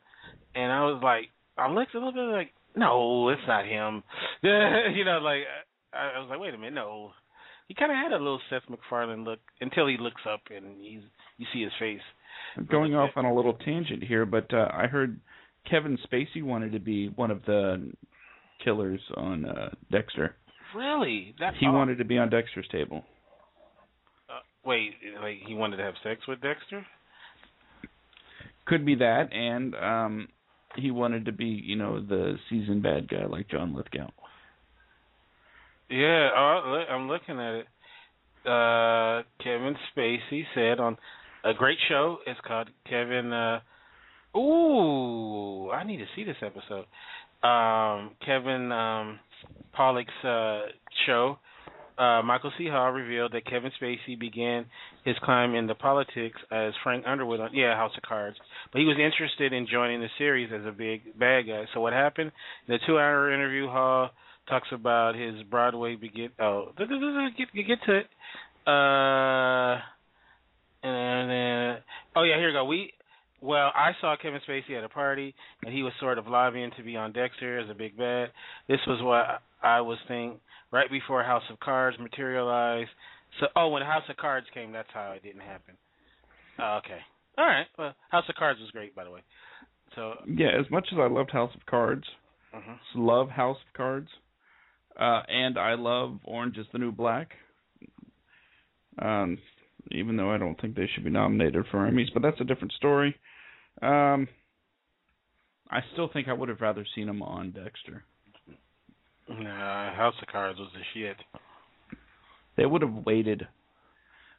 and 0.55 0.71
I 0.71 0.81
was 0.85 1.01
like, 1.03 1.29
I 1.57 1.71
looked 1.71 1.95
a 1.95 1.97
little 1.97 2.13
bit 2.13 2.35
like, 2.35 2.51
no, 2.75 3.29
it's 3.29 3.41
not 3.47 3.65
him, 3.65 4.03
you 4.41 5.05
know, 5.05 5.19
like 5.23 5.43
I, 5.93 6.17
I 6.17 6.19
was 6.19 6.27
like, 6.29 6.39
wait 6.39 6.53
a 6.53 6.57
minute, 6.57 6.73
no, 6.73 7.11
he 7.67 7.73
kind 7.73 7.91
of 7.91 7.97
had 7.97 8.11
a 8.11 8.21
little 8.21 8.41
Seth 8.49 8.69
MacFarlane 8.69 9.23
look 9.23 9.39
until 9.61 9.87
he 9.87 9.97
looks 9.97 10.21
up 10.31 10.41
and 10.53 10.81
he's 10.81 11.01
you 11.37 11.45
see 11.53 11.63
his 11.63 11.71
face. 11.79 12.01
I'm 12.57 12.65
going 12.65 12.95
off 12.95 13.11
on 13.15 13.25
a 13.25 13.33
little 13.33 13.53
tangent 13.53 14.03
here, 14.03 14.25
but 14.25 14.53
uh, 14.53 14.67
I 14.73 14.87
heard 14.87 15.19
Kevin 15.69 15.97
Spacey 16.11 16.43
wanted 16.43 16.73
to 16.73 16.79
be 16.79 17.07
one 17.09 17.31
of 17.31 17.45
the 17.45 17.91
killers 18.63 18.99
on 19.15 19.45
uh, 19.45 19.69
Dexter. 19.91 20.35
Really, 20.75 21.35
that 21.39 21.53
He 21.59 21.67
wanted 21.67 21.97
to 21.97 22.05
be 22.05 22.17
on 22.17 22.29
Dexter's 22.29 22.67
table. 22.71 23.03
Uh, 24.63 24.69
wait, 24.69 24.91
like 25.21 25.37
he 25.47 25.53
wanted 25.53 25.77
to 25.77 25.83
have 25.83 25.95
sex 26.03 26.21
with 26.27 26.41
Dexter? 26.41 26.85
Could 28.65 28.85
be 28.85 28.95
that, 28.95 29.33
and 29.33 29.75
um, 29.75 30.27
he 30.75 30.91
wanted 30.91 31.25
to 31.25 31.31
be, 31.31 31.45
you 31.45 31.75
know, 31.75 31.99
the 31.99 32.37
seasoned 32.49 32.83
bad 32.83 33.09
guy 33.09 33.25
like 33.25 33.49
John 33.49 33.75
Lithgow. 33.75 34.09
Yeah, 35.89 36.61
look, 36.65 36.87
I'm 36.89 37.07
looking 37.09 37.39
at 37.39 37.53
it. 37.55 37.67
Uh, 38.45 39.23
Kevin 39.43 39.75
Spacey 39.95 40.43
said 40.55 40.79
on 40.79 40.97
a 41.43 41.53
great 41.53 41.77
show. 41.89 42.17
It's 42.25 42.39
called 42.47 42.69
Kevin. 42.89 43.33
Uh, 43.33 43.59
ooh, 44.37 45.69
I 45.69 45.83
need 45.83 45.97
to 45.97 46.05
see 46.15 46.23
this 46.23 46.37
episode. 46.41 46.85
Um, 47.45 48.11
Kevin 48.25 48.71
um, 48.71 49.19
Pollak's 49.73 50.23
uh, 50.23 50.71
show. 51.05 51.37
Uh, 51.97 52.21
Michael 52.23 52.51
C. 52.57 52.67
Hall 52.67 52.91
revealed 52.91 53.33
that 53.33 53.45
Kevin 53.45 53.71
Spacey 53.81 54.19
began 54.19 54.65
his 55.05 55.15
climb 55.23 55.55
into 55.55 55.75
politics 55.75 56.39
as 56.51 56.73
Frank 56.83 57.03
Underwood 57.07 57.39
on 57.39 57.49
yeah 57.53 57.75
House 57.75 57.91
of 57.95 58.03
Cards, 58.03 58.37
but 58.71 58.79
he 58.79 58.85
was 58.85 58.97
interested 58.97 59.53
in 59.53 59.67
joining 59.71 60.01
the 60.01 60.07
series 60.17 60.51
as 60.53 60.65
a 60.65 60.71
big 60.71 61.17
bad 61.19 61.43
guy. 61.47 61.65
So 61.73 61.81
what 61.81 61.93
happened? 61.93 62.31
In 62.67 62.73
the 62.73 62.79
two-hour 62.87 63.33
interview, 63.33 63.67
Hall 63.67 64.11
talks 64.47 64.67
about 64.71 65.15
his 65.15 65.43
Broadway 65.43 65.95
begin. 65.95 66.29
Oh, 66.39 66.71
get 66.77 66.87
get 66.87 67.79
to 67.85 67.97
it. 67.97 68.07
Uh, 68.65 69.79
and 70.83 71.29
then 71.29 71.83
oh 72.15 72.23
yeah, 72.23 72.37
here 72.37 72.47
we 72.47 72.53
go. 72.53 72.65
We 72.65 72.93
well, 73.41 73.71
I 73.75 73.91
saw 73.99 74.15
Kevin 74.21 74.39
Spacey 74.47 74.77
at 74.77 74.83
a 74.83 74.89
party, 74.89 75.33
and 75.63 75.73
he 75.73 75.81
was 75.81 75.93
sort 75.99 76.19
of 76.19 76.27
lobbying 76.27 76.71
to 76.77 76.83
be 76.83 76.95
on 76.95 77.11
Dexter 77.11 77.59
as 77.59 77.69
a 77.69 77.73
big 77.73 77.97
bad. 77.97 78.29
This 78.67 78.79
was 78.85 79.01
what 79.01 79.41
I 79.63 79.81
was 79.81 79.97
thinking 80.07 80.39
right 80.71 80.89
before 80.89 81.23
House 81.23 81.43
of 81.51 81.59
Cards 81.59 81.97
materialized. 81.99 82.89
So, 83.39 83.47
oh, 83.55 83.69
when 83.69 83.81
House 83.83 84.03
of 84.09 84.17
Cards 84.17 84.47
came, 84.53 84.71
that's 84.71 84.89
how 84.93 85.11
it 85.11 85.23
didn't 85.23 85.41
happen. 85.41 85.75
Oh, 86.59 86.79
okay, 86.83 86.99
all 87.37 87.45
right. 87.45 87.65
Well, 87.77 87.93
House 88.09 88.25
of 88.29 88.35
Cards 88.35 88.59
was 88.59 88.71
great, 88.71 88.95
by 88.95 89.03
the 89.03 89.11
way. 89.11 89.21
So, 89.95 90.13
Yeah, 90.27 90.49
as 90.59 90.69
much 90.71 90.87
as 90.91 90.97
I 90.99 91.07
loved 91.07 91.31
House 91.31 91.53
of 91.55 91.65
Cards, 91.65 92.05
mhm. 92.53 92.77
love 92.95 93.29
House 93.29 93.57
of 93.65 93.73
Cards, 93.73 94.09
uh, 94.97 95.23
and 95.27 95.57
I 95.57 95.73
love 95.75 96.19
Orange 96.25 96.57
is 96.57 96.67
the 96.71 96.79
New 96.79 96.91
Black. 96.91 97.35
Um, 98.99 99.37
even 99.89 100.17
though 100.17 100.31
I 100.31 100.37
don't 100.37 100.59
think 100.59 100.75
they 100.75 100.87
should 100.87 101.03
be 101.03 101.09
nominated 101.09 101.65
for 101.71 101.89
Emmys, 101.89 102.13
but 102.13 102.21
that's 102.21 102.39
a 102.39 102.45
different 102.45 102.73
story. 102.73 103.15
Um, 103.81 104.27
I 105.69 105.79
still 105.93 106.09
think 106.11 106.27
I 106.27 106.33
would 106.33 106.49
have 106.49 106.61
rather 106.61 106.85
seen 106.93 107.07
him 107.07 107.21
on 107.23 107.51
Dexter. 107.51 108.03
Nah, 109.39 109.95
House 109.95 110.15
of 110.21 110.27
Cards 110.27 110.59
was 110.59 110.69
the 110.73 110.81
shit. 110.93 111.17
They 112.57 112.65
would 112.65 112.81
have 112.81 113.05
waited. 113.05 113.47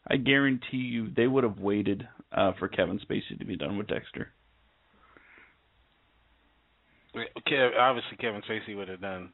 I 0.09 0.17
guarantee 0.17 0.79
you, 0.79 1.11
they 1.15 1.27
would 1.27 1.45
have 1.45 1.59
waited 1.59 2.07
uh, 2.33 2.53
for 2.59 2.69
Kevin 2.69 2.99
Spacey 2.99 3.39
to 3.39 3.45
be 3.45 3.57
done 3.57 3.79
with 3.79 3.87
Dexter. 3.87 4.33
Kev, 7.47 7.77
obviously 7.79 8.17
Kevin 8.19 8.43
Spacey 8.49 8.77
would 8.77 8.89
have 8.89 9.01
done 9.01 9.33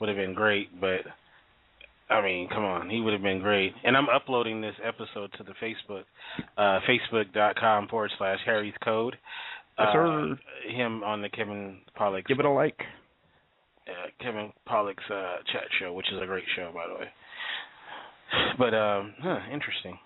would 0.00 0.08
have 0.08 0.16
been 0.16 0.34
great, 0.34 0.80
but 0.80 1.00
I 2.08 2.22
mean, 2.22 2.48
come 2.48 2.64
on, 2.64 2.88
he 2.88 3.00
would 3.00 3.12
have 3.12 3.22
been 3.22 3.40
great. 3.40 3.74
And 3.84 3.96
I'm 3.96 4.08
uploading 4.08 4.60
this 4.60 4.74
episode 4.82 5.30
to 5.36 5.44
the 5.44 5.52
Facebook, 5.62 6.04
uh, 6.56 6.80
facebook.com 6.88 7.88
forward 7.88 8.10
slash 8.16 8.38
Harry's 8.46 8.74
Code. 8.82 9.16
Uh. 9.76 10.34
Him 10.68 11.04
on 11.04 11.22
the 11.22 11.28
Kevin 11.28 11.78
Pollak, 11.98 12.26
Give 12.26 12.40
it 12.40 12.44
a 12.44 12.50
like. 12.50 12.78
Uh, 13.88 14.08
Kevin 14.22 14.52
Pollak's 14.66 15.02
uh, 15.10 15.36
chat 15.52 15.62
show, 15.80 15.92
which 15.94 16.06
is 16.12 16.20
a 16.22 16.26
great 16.26 16.44
show, 16.56 16.70
by 16.74 16.86
the 16.86 16.94
way. 16.94 17.08
But 18.58 18.74
um, 18.74 19.14
huh, 19.22 19.38
interesting. 19.52 19.98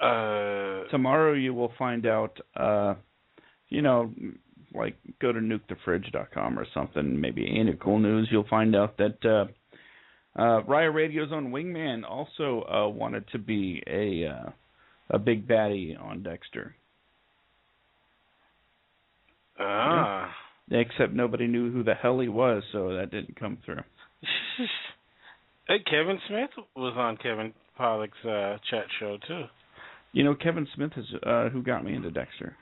Uh, 0.00 0.88
Tomorrow 0.90 1.34
you 1.34 1.52
will 1.52 1.72
find 1.78 2.06
out. 2.06 2.38
Uh, 2.56 2.94
you 3.68 3.82
know, 3.82 4.10
like 4.74 4.96
go 5.20 5.32
to 5.32 5.40
nukethefridge.com 5.40 6.58
or 6.58 6.66
something. 6.74 7.20
Maybe 7.20 7.42
it 7.68 7.80
cool 7.80 7.98
news? 7.98 8.28
You'll 8.30 8.46
find 8.48 8.74
out 8.74 8.96
that 8.98 9.18
uh, 9.24 10.40
uh, 10.40 10.62
Riot 10.64 10.94
Radio's 10.94 11.32
own 11.32 11.50
Wingman 11.50 12.02
also 12.08 12.62
uh, 12.62 12.88
wanted 12.88 13.24
to 13.32 13.38
be 13.38 13.82
a 13.86 14.26
uh, 14.26 14.50
a 15.10 15.18
big 15.18 15.48
baddie 15.48 16.00
on 16.00 16.22
Dexter. 16.22 16.74
ah. 19.58 20.30
Except 20.70 21.12
nobody 21.12 21.46
knew 21.46 21.72
who 21.72 21.82
the 21.82 21.94
hell 21.94 22.20
he 22.20 22.28
was, 22.28 22.62
so 22.72 22.94
that 22.94 23.10
didn't 23.10 23.38
come 23.38 23.58
through. 23.64 23.80
hey, 25.68 25.78
Kevin 25.90 26.18
Smith 26.28 26.50
was 26.76 26.94
on 26.96 27.16
Kevin 27.16 27.54
Pollak's 27.76 28.24
uh, 28.24 28.58
chat 28.70 28.84
show 29.00 29.16
too. 29.26 29.44
You 30.12 30.24
know, 30.24 30.34
Kevin 30.34 30.66
Smith 30.74 30.92
is 30.96 31.06
uh, 31.26 31.48
who 31.48 31.62
got 31.62 31.84
me 31.84 31.94
into 31.94 32.10
Dexter. 32.10 32.56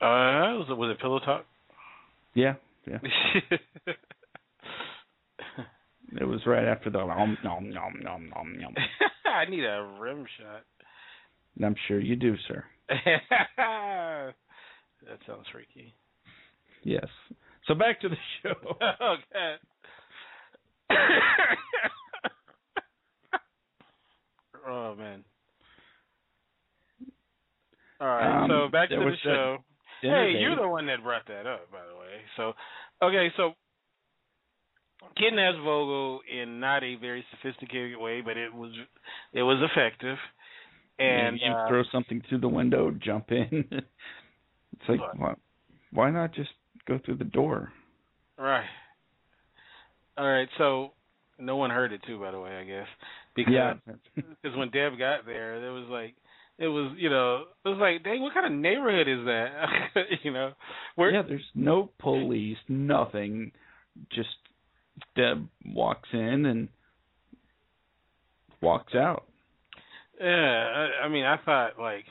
Uh, 0.00 0.58
was 0.58 0.66
it 0.68 0.76
was 0.76 0.90
it 0.90 1.00
Pillow 1.00 1.20
Talk? 1.20 1.44
Yeah, 2.34 2.54
yeah. 2.88 2.98
It 6.20 6.24
was 6.24 6.40
right 6.46 6.66
after 6.66 6.90
the 6.90 6.98
nom 6.98 7.38
nom 7.42 7.70
nom 7.70 7.94
nom 8.02 8.28
nom 8.28 8.60
nom. 8.60 8.74
I 9.24 9.48
need 9.48 9.64
a 9.64 9.96
rim 9.98 10.26
shot. 10.38 10.64
I'm 11.64 11.74
sure 11.88 12.00
you 12.00 12.16
do, 12.16 12.34
sir. 12.48 12.64
that 12.88 14.34
sounds 15.26 15.46
freaky. 15.52 15.94
Yes. 16.82 17.06
So 17.66 17.74
back 17.74 18.00
to 18.00 18.08
the 18.08 18.16
show. 18.42 18.76
okay. 18.80 19.56
oh 24.68 24.94
man. 24.96 25.24
All 28.00 28.08
right, 28.08 28.42
Um, 28.42 28.50
so 28.50 28.68
back 28.70 28.88
to 28.90 28.96
the 28.96 29.12
show. 29.22 29.58
Hey, 30.00 30.34
you're 30.40 30.56
the 30.56 30.66
one 30.66 30.86
that 30.86 31.04
brought 31.04 31.26
that 31.28 31.46
up, 31.46 31.70
by 31.70 31.78
the 31.88 31.96
way. 31.96 32.20
So, 32.36 32.52
okay, 33.00 33.28
so 33.36 33.52
kidnaps 35.16 35.58
Vogel 35.58 36.20
in 36.28 36.58
not 36.58 36.82
a 36.82 36.96
very 36.96 37.24
sophisticated 37.30 37.96
way, 37.96 38.20
but 38.20 38.36
it 38.36 38.52
was 38.52 38.72
it 39.32 39.42
was 39.42 39.62
effective. 39.70 40.18
And 40.98 41.38
you 41.40 41.52
uh, 41.52 41.68
throw 41.68 41.82
something 41.92 42.22
through 42.28 42.40
the 42.40 42.48
window, 42.48 42.90
jump 42.90 43.30
in. 43.30 43.64
it's 43.70 44.88
like 44.88 45.00
why 45.92 46.10
not 46.10 46.34
just 46.34 46.50
go 46.86 46.98
through 47.04 47.16
the 47.16 47.24
door? 47.24 47.72
right. 48.38 48.66
All 50.18 50.30
right, 50.30 50.48
so 50.58 50.90
no 51.38 51.56
one 51.56 51.70
heard 51.70 51.92
it 51.92 52.02
too, 52.06 52.18
by 52.18 52.30
the 52.30 52.40
way, 52.40 52.50
I 52.50 52.64
guess, 52.64 52.86
because 53.34 53.52
yeah. 53.52 53.74
because 54.14 54.56
when 54.56 54.70
Deb 54.70 54.98
got 54.98 55.24
there, 55.24 55.60
there 55.60 55.72
was 55.72 55.88
like 55.88 56.14
it 56.58 56.66
was 56.66 56.94
you 56.98 57.08
know 57.08 57.44
it 57.64 57.68
was 57.68 57.78
like 57.80 58.04
dang 58.04 58.20
what 58.20 58.34
kind 58.34 58.46
of 58.46 58.52
neighborhood 58.52 59.08
is 59.08 59.24
that 59.24 60.04
you 60.22 60.32
know 60.32 60.52
where 60.96 61.10
yeah, 61.10 61.22
there's 61.26 61.44
no 61.54 61.90
police, 61.98 62.58
nothing. 62.68 63.52
Just 64.10 64.28
Deb 65.16 65.48
walks 65.66 66.08
in 66.12 66.46
and 66.46 66.68
walks 68.60 68.94
out. 68.94 69.24
Yeah, 70.20 70.26
I, 70.26 71.04
I 71.04 71.08
mean, 71.08 71.24
I 71.24 71.36
thought 71.44 71.78
like 71.78 72.04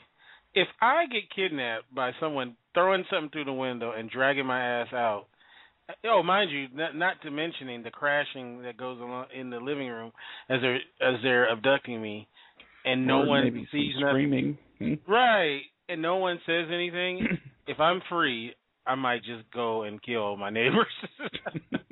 if 0.54 0.68
I 0.80 1.06
get 1.06 1.34
kidnapped 1.34 1.92
by 1.94 2.12
someone 2.20 2.56
throwing 2.74 3.04
something 3.10 3.30
through 3.30 3.44
the 3.44 3.52
window 3.52 3.92
and 3.92 4.10
dragging 4.10 4.46
my 4.46 4.60
ass 4.60 4.92
out. 4.92 5.26
Oh, 6.04 6.22
mind 6.22 6.50
you, 6.50 6.68
not, 6.72 6.96
not 6.96 7.20
to 7.22 7.30
mentioning 7.30 7.82
the 7.82 7.90
crashing 7.90 8.62
that 8.62 8.76
goes 8.76 8.98
along 9.00 9.26
in 9.34 9.50
the 9.50 9.58
living 9.58 9.88
room 9.88 10.12
as 10.48 10.60
they're 10.62 10.76
as 10.76 11.20
they're 11.22 11.50
abducting 11.52 12.00
me, 12.00 12.28
and 12.84 13.06
no 13.06 13.22
Or 13.22 13.26
one 13.26 13.66
sees 13.72 13.94
nothing. 13.98 14.08
screaming. 14.10 14.58
Hmm? 14.78 14.94
Right, 15.10 15.62
and 15.88 16.00
no 16.00 16.16
one 16.16 16.38
says 16.46 16.66
anything. 16.72 17.26
if 17.66 17.78
I'm 17.80 18.00
free, 18.08 18.54
I 18.86 18.94
might 18.94 19.24
just 19.24 19.50
go 19.52 19.82
and 19.82 20.00
kill 20.02 20.36
my 20.36 20.50
neighbors. 20.50 20.86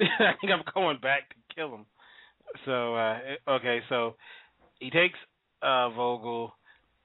I 0.00 0.32
think 0.40 0.52
I'm 0.52 0.64
going 0.74 0.98
back 1.00 1.28
to 1.30 1.54
kill 1.54 1.70
them. 1.70 1.86
So 2.66 2.94
uh 2.94 3.18
okay, 3.48 3.80
so 3.88 4.16
he 4.80 4.90
takes 4.90 5.18
uh 5.62 5.88
Vogel. 5.90 6.52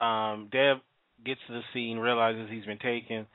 Um 0.01 0.49
Deb 0.51 0.77
gets 1.25 1.39
to 1.47 1.53
the 1.53 1.61
scene, 1.73 1.97
realizes 1.97 2.49
he's 2.49 2.65
been 2.65 2.79
taken. 2.79 3.25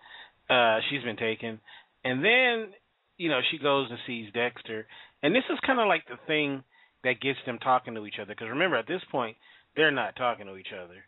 Uh 0.48 0.78
she's 0.90 1.02
been 1.02 1.16
taken. 1.16 1.60
And 2.04 2.24
then, 2.24 2.72
you 3.16 3.28
know, 3.28 3.40
she 3.50 3.58
goes 3.58 3.88
and 3.90 3.98
sees 4.06 4.32
Dexter. 4.32 4.86
And 5.22 5.34
this 5.34 5.44
is 5.50 5.58
kind 5.64 5.78
of 5.78 5.86
like 5.86 6.04
the 6.08 6.18
thing 6.26 6.64
that 7.04 7.20
gets 7.20 7.38
them 7.46 7.58
talking 7.58 7.94
to 7.94 8.06
each 8.06 8.16
other 8.20 8.34
because 8.34 8.48
remember 8.48 8.76
at 8.76 8.86
this 8.86 9.02
point 9.10 9.36
they're 9.76 9.90
not 9.90 10.16
talking 10.16 10.46
to 10.46 10.56
each 10.56 10.72
other. 10.72 11.04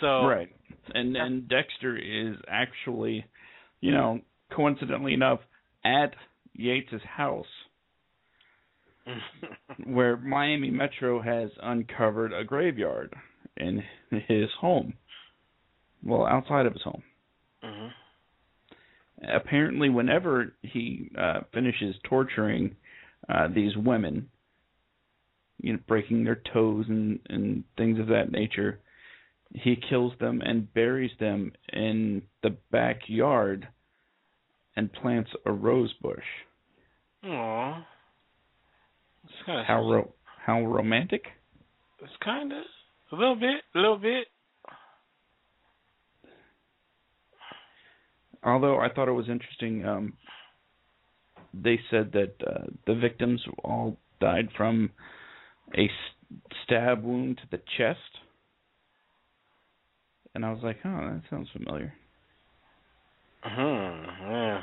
So 0.00 0.26
Right. 0.26 0.48
And 0.94 1.16
and 1.16 1.48
Dexter 1.48 1.96
is 1.96 2.36
actually, 2.48 3.24
you 3.80 3.90
know, 3.92 4.20
coincidentally 4.54 5.14
enough, 5.14 5.40
at 5.84 6.14
Yates's 6.58 7.02
house 7.04 7.46
where 9.84 10.16
Miami 10.16 10.70
Metro 10.70 11.20
has 11.20 11.50
uncovered 11.62 12.32
a 12.32 12.44
graveyard 12.44 13.14
in 13.56 13.82
his 14.28 14.48
home. 14.60 14.94
Well, 16.04 16.26
outside 16.26 16.66
of 16.66 16.72
his 16.72 16.82
home. 16.82 17.02
hmm 17.62 17.88
Apparently, 19.32 19.88
whenever 19.88 20.54
he 20.62 21.10
uh, 21.16 21.40
finishes 21.54 21.94
torturing 22.02 22.74
uh, 23.28 23.46
these 23.54 23.76
women, 23.76 24.28
you 25.60 25.74
know, 25.74 25.78
breaking 25.86 26.24
their 26.24 26.40
toes 26.52 26.86
and, 26.88 27.20
and 27.28 27.62
things 27.76 28.00
of 28.00 28.08
that 28.08 28.32
nature, 28.32 28.80
he 29.54 29.76
kills 29.88 30.12
them 30.18 30.40
and 30.44 30.72
buries 30.74 31.12
them 31.20 31.52
in 31.72 32.22
the 32.42 32.56
backyard 32.72 33.68
and 34.76 34.92
plants 34.92 35.30
a 35.46 35.52
rose 35.52 35.92
bush. 36.02 36.24
Aw. 37.24 37.86
It's 39.24 39.34
kind 39.46 39.60
of 39.60 39.66
How 39.66 39.88
ro- 39.88 40.14
how 40.24 40.64
romantic? 40.64 41.24
It's 42.00 42.12
kind 42.24 42.52
of 42.52 42.64
a 43.12 43.14
little 43.16 43.36
bit, 43.36 43.62
a 43.74 43.78
little 43.78 43.98
bit. 43.98 44.26
Although 48.44 48.78
I 48.78 48.88
thought 48.88 49.08
it 49.08 49.12
was 49.12 49.28
interesting, 49.28 49.86
um, 49.86 50.14
they 51.54 51.78
said 51.90 52.12
that 52.12 52.34
uh, 52.46 52.66
the 52.86 52.94
victims 52.94 53.42
all 53.62 53.96
died 54.20 54.48
from 54.56 54.90
a 55.76 55.88
stab 56.64 57.02
wound 57.04 57.38
to 57.38 57.56
the 57.56 57.62
chest, 57.76 57.98
and 60.34 60.44
I 60.44 60.50
was 60.50 60.60
like, 60.62 60.78
"Oh, 60.84 60.88
that 60.88 61.22
sounds 61.30 61.48
familiar." 61.52 61.92
Hmm. 63.42 64.30
Yeah. 64.30 64.62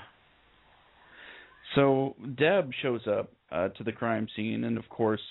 So 1.75 2.15
Deb 2.37 2.71
shows 2.81 3.01
up 3.07 3.31
uh, 3.51 3.69
to 3.69 3.83
the 3.83 3.91
crime 3.91 4.27
scene, 4.35 4.63
and 4.63 4.77
of 4.77 4.89
course, 4.89 5.21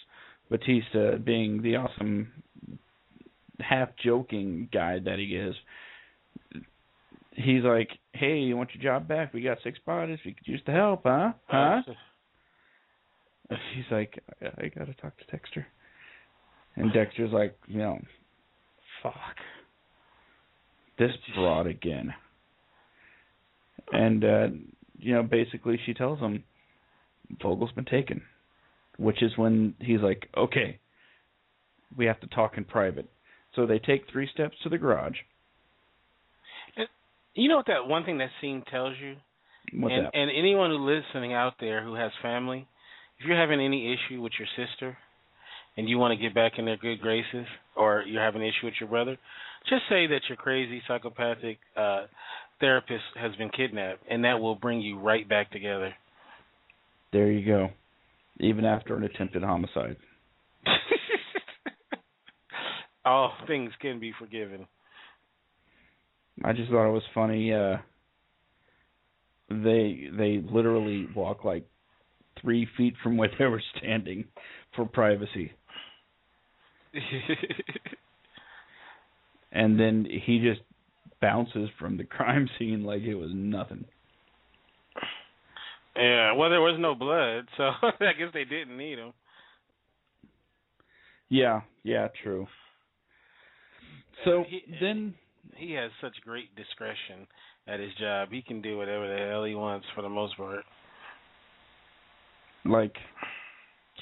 Batista, 0.51 1.19
being 1.19 1.63
the 1.63 1.77
awesome, 1.77 2.33
half 3.61 3.89
joking 4.03 4.69
guy 4.73 4.99
that 5.05 5.19
he 5.19 5.37
is, 5.37 5.55
he's 7.33 7.63
like, 7.65 7.89
"Hey, 8.19 8.39
you 8.39 8.57
want 8.57 8.71
your 8.75 8.83
job 8.83 9.09
back? 9.09 9.33
We 9.33 9.43
got 9.43 9.59
six 9.63 9.79
bodies. 9.87 10.19
We 10.25 10.33
could 10.33 10.47
use 10.47 10.63
the 10.67 10.73
help, 10.73 11.03
huh? 11.05 11.33
Huh?" 11.47 11.83
And 13.51 13.59
she's 13.75 13.85
like, 13.91 14.23
I, 14.43 14.65
I 14.65 14.69
gotta 14.69 14.95
talk 14.95 15.17
to 15.19 15.25
Dexter. 15.31 15.67
And 16.77 16.93
Dexter's 16.93 17.33
like, 17.33 17.57
you 17.67 17.79
know, 17.79 17.99
fuck. 19.03 19.15
This 20.99 21.11
broad 21.35 21.67
again. 21.67 22.13
And, 23.93 24.25
uh, 24.25 24.49
you 24.99 25.15
know, 25.15 25.23
basically 25.23 25.79
she 25.87 25.95
tells 25.95 26.19
him 26.21 26.45
Vogel's 27.43 27.73
been 27.73 27.85
taken. 27.85 28.23
Which 28.99 29.23
is 29.23 29.33
when 29.37 29.75
he's 29.81 30.01
like, 30.01 30.29
okay, 30.37 30.79
we 31.97 32.07
have 32.07 32.21
to 32.21 32.27
talk 32.27 32.59
in 32.59 32.65
private. 32.65 33.09
So 33.55 33.65
they 33.65 33.79
take 33.79 34.11
three 34.11 34.29
steps 34.33 34.57
to 34.63 34.69
the 34.69 34.79
garage. 34.79 35.17
You 37.39 37.49
know 37.49 37.57
what 37.57 37.67
that 37.67 37.87
one 37.87 38.05
thing 38.05 38.19
that 38.19 38.31
scene 38.41 38.65
tells 38.69 38.95
you? 39.01 39.15
What's 39.73 39.95
and 39.95 40.07
that? 40.07 40.11
and 40.13 40.29
anyone 40.29 40.71
who 40.71 40.79
listening 40.79 41.35
out 41.35 41.55
there 41.61 41.85
who 41.85 41.95
has 41.95 42.11
family, 42.21 42.67
if 43.21 43.27
you're 43.27 43.39
having 43.39 43.61
any 43.61 43.95
issue 43.95 44.21
with 44.21 44.33
your 44.41 44.49
sister 44.57 44.99
and 45.77 45.89
you 45.89 45.99
want 45.99 46.19
to 46.19 46.23
get 46.23 46.35
back 46.35 46.55
in 46.59 46.65
their 46.65 46.77
good 46.77 47.01
graces 47.01 47.47
or 47.77 48.03
you're 48.03 48.23
having 48.23 48.43
an 48.43 48.49
issue 48.49 48.67
with 48.67 48.75
your 48.81 48.89
brother, 48.89 49.17
just 49.69 49.83
say 49.89 50.09
that 50.09 50.23
your 50.29 50.37
crazy 50.37 50.83
psychopathic 50.89 51.59
uh 51.77 52.07
therapist 52.59 53.05
has 53.15 53.37
been 53.37 53.51
kidnapped 53.51 54.03
and 54.11 54.25
that 54.25 54.41
will 54.41 54.57
bring 54.57 54.81
you 54.81 54.99
right 54.99 55.29
back 55.29 55.53
together. 55.53 55.95
There 57.13 57.31
you 57.31 57.47
go. 57.47 57.69
Even 58.41 58.65
after 58.65 58.97
an 58.97 59.05
attempted 59.05 59.45
homicide. 59.45 59.97
All 63.05 63.33
things 63.47 63.71
can 63.81 64.01
be 64.01 64.13
forgiven. 64.19 64.67
I 66.45 66.53
just 66.53 66.71
thought 66.71 66.89
it 66.89 66.93
was 66.93 67.03
funny. 67.15 67.53
Uh, 67.53 67.79
they 69.49 70.09
they 70.17 70.43
literally 70.51 71.07
walk 71.15 71.45
like 71.45 71.67
three 72.41 72.69
feet 72.77 72.95
from 73.03 73.17
where 73.17 73.31
they 73.39 73.47
were 73.47 73.63
standing 73.77 74.25
for 74.77 74.87
privacy. 74.87 75.53
and 79.53 79.79
then 79.79 80.07
he 80.09 80.41
just 80.41 80.61
bounces 81.21 81.69
from 81.79 81.97
the 81.97 82.05
crime 82.05 82.49
scene 82.59 82.85
like 82.85 83.03
it 83.03 83.15
was 83.15 83.31
nothing. 83.35 83.85
Yeah, 85.97 86.33
well, 86.35 86.49
there 86.49 86.61
was 86.61 86.77
no 86.79 86.95
blood, 86.95 87.49
so 87.57 87.65
I 87.83 88.13
guess 88.13 88.29
they 88.33 88.45
didn't 88.45 88.77
need 88.77 88.99
him. 88.99 89.13
Yeah, 91.29 91.63
yeah, 91.83 92.09
true. 92.23 92.47
So 94.25 94.45
he, 94.49 94.63
then 94.81 95.15
he 95.57 95.73
has 95.73 95.91
such 96.01 96.15
great 96.25 96.55
discretion 96.57 97.27
at 97.67 97.81
his 97.81 97.91
job. 98.01 98.29
He 98.31 98.43
can 98.43 98.63
do 98.63 98.79
whatever 98.79 99.09
the 99.09 99.27
hell 99.31 99.45
he 99.45 99.55
wants 99.55 99.87
for 99.95 100.03
the 100.03 100.09
most 100.09 100.37
part. 100.37 100.65
Like 102.65 102.95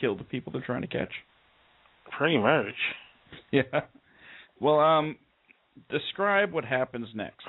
kill 0.01 0.17
the 0.17 0.25
people 0.25 0.53
they're 0.53 0.63
trying 0.63 0.83
to 0.83 0.89
catch. 0.89 1.13
Pretty 2.17 2.39
much. 2.39 2.67
Yeah. 3.51 3.81
Well, 4.61 4.79
um 4.79 5.17
describe 5.91 6.53
what 6.53 6.65
happens 6.65 7.09
next. 7.15 7.45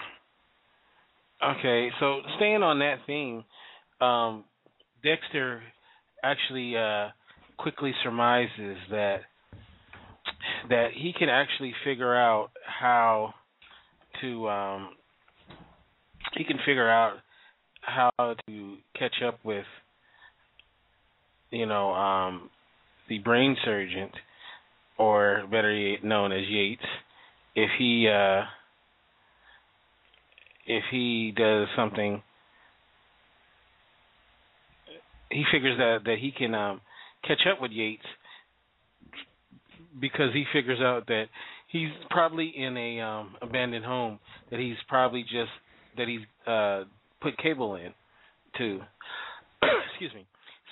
Okay, 1.44 1.90
so 2.00 2.22
staying 2.38 2.64
on 2.64 2.80
that 2.80 2.98
theme, 3.06 3.44
um 4.02 4.44
Dexter 5.04 5.62
actually 6.24 6.76
uh 6.76 7.10
quickly 7.58 7.94
surmises 8.04 8.78
that 8.90 9.22
that 10.70 10.90
he 10.96 11.14
can 11.18 11.30
actually 11.30 11.74
figure 11.84 12.16
out 12.16 12.50
how 12.66 13.34
to 14.22 14.49
um 14.49 14.89
he 16.34 16.43
can 16.43 16.57
figure 16.65 16.89
out 16.89 17.18
how 17.82 18.11
to 18.47 18.76
catch 18.97 19.15
up 19.26 19.39
with 19.43 19.65
you 21.51 21.65
know 21.65 21.91
um 21.93 22.49
the 23.09 23.20
brain 23.20 23.55
surgeon 23.63 24.09
or 24.97 25.43
better 25.49 25.95
known 26.03 26.32
as 26.32 26.47
Yates 26.47 26.82
if 27.55 27.70
he 27.78 28.07
uh 28.07 28.43
if 30.65 30.84
he 30.91 31.34
does 31.36 31.68
something 31.76 32.22
he 35.32 35.43
figures 35.51 35.78
that 35.78 35.99
that 36.05 36.18
he 36.20 36.32
can 36.32 36.53
um 36.53 36.82
catch 37.26 37.41
up 37.51 37.61
with 37.61 37.72
Yates 37.72 38.05
because 39.99 40.34
he 40.34 40.45
figures 40.53 40.80
out 40.82 41.07
that 41.07 41.26
he's 41.68 41.89
probably 42.09 42.51
in 42.55 42.76
a 42.78 43.01
um 43.01 43.36
abandoned 43.41 43.86
home 43.86 44.20
that 44.49 44.59
he's 44.59 44.78
probably 44.88 45.24
just 45.24 45.51
that 45.97 46.07
he's 46.07 46.22
uh 46.47 46.84
put 47.22 47.38
cable 47.38 47.76
in 47.76 47.93
to 48.57 48.80
excuse 49.91 50.13
me 50.13 50.26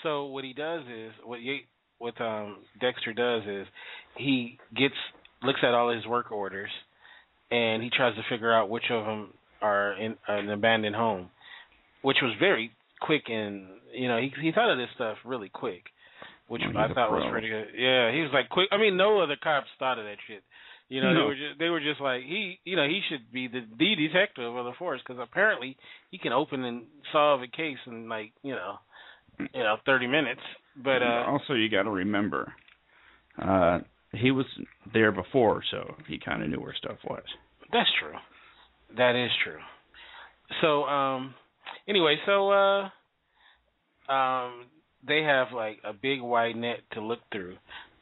so 0.04 0.26
what 0.26 0.44
he 0.44 0.54
does 0.54 0.82
is 0.84 1.12
what 1.24 1.42
Yates, 1.42 1.66
what 2.00 2.20
um 2.22 2.58
Dexter 2.80 3.14
does 3.14 3.44
is 3.48 3.68
he 4.18 4.58
gets 4.76 4.96
looks 5.44 5.60
at 5.64 5.74
all 5.74 5.94
his 5.94 6.06
work 6.06 6.32
orders 6.32 6.70
and 7.52 7.84
he 7.84 7.90
tries 7.96 8.16
to 8.16 8.22
figure 8.30 8.54
out 8.54 8.70
which 8.70 8.86
of 8.90 9.06
them 9.06 9.34
are 9.62 9.94
in 9.94 10.16
an 10.28 10.50
abandoned 10.50 10.96
home 10.96 11.30
which 12.02 12.18
was 12.22 12.34
very 12.40 12.72
quick 13.02 13.24
and 13.28 13.68
you 13.94 14.08
know 14.08 14.18
he 14.18 14.32
he 14.42 14.52
thought 14.52 14.72
of 14.72 14.78
this 14.78 14.90
stuff 14.96 15.18
really 15.26 15.50
quick 15.50 15.84
which 16.48 16.62
he's 16.62 16.76
I 16.78 16.94
thought 16.94 17.12
was 17.12 17.26
pretty 17.32 17.50
good. 17.50 17.74
Yeah, 17.76 18.12
he 18.12 18.22
was 18.22 18.30
like 18.34 18.50
quick. 18.50 18.70
I 18.72 18.78
mean, 18.78 18.98
no 18.98 19.20
other 19.20 19.36
cops 19.42 19.68
thought 19.80 19.98
of 19.98 20.06
that 20.06 20.18
shit. 20.28 20.44
You 20.88 21.02
know, 21.02 21.14
they 21.16 21.22
were 21.22 21.34
just 21.36 21.60
they 21.60 21.70
were 21.70 21.80
just 21.80 22.00
like 22.00 22.22
he, 22.24 22.60
you 22.64 22.76
know, 22.76 22.88
he 22.88 23.02
should 23.10 23.32
be 23.32 23.48
the 23.48 23.62
the 23.78 23.96
detective 23.96 24.56
of 24.56 24.66
the 24.66 24.74
force 24.78 25.02
because 25.06 25.20
apparently 25.22 25.78
he 26.12 26.20
can 26.20 26.32
open 26.32 26.64
and 26.64 26.84
solve 27.12 27.42
a 27.42 27.48
case 27.48 27.78
in 27.88 28.08
like 28.08 28.34
you 28.44 28.54
know, 28.54 28.76
you 29.40 29.64
know, 29.64 29.78
thirty 29.86 30.06
minutes. 30.06 30.42
But 30.84 31.02
uh, 31.02 31.24
also 31.28 31.54
you 31.54 31.70
got 31.70 31.84
to 31.84 31.90
remember 31.90 32.54
uh 33.42 33.80
he 34.12 34.32
was 34.32 34.46
there 34.94 35.12
before, 35.12 35.64
so 35.72 35.96
he 36.08 36.20
kind 36.20 36.44
of 36.44 36.50
knew 36.50 36.62
where 36.62 36.76
stuff 36.78 36.98
was. 37.04 37.24
That's 37.74 37.90
true. 38.00 38.14
That 38.96 39.16
is 39.16 39.32
true. 39.44 39.60
So, 40.62 40.84
um 40.84 41.34
anyway, 41.88 42.18
so 42.28 42.52
uh 42.52 42.90
um 44.12 44.66
they 45.08 45.24
have 45.24 45.48
like 45.54 45.80
a 45.84 45.94
big 45.94 46.22
wide 46.22 46.56
net 46.56 46.80
to 46.94 47.02
look 47.02 47.20
through. 47.32 47.56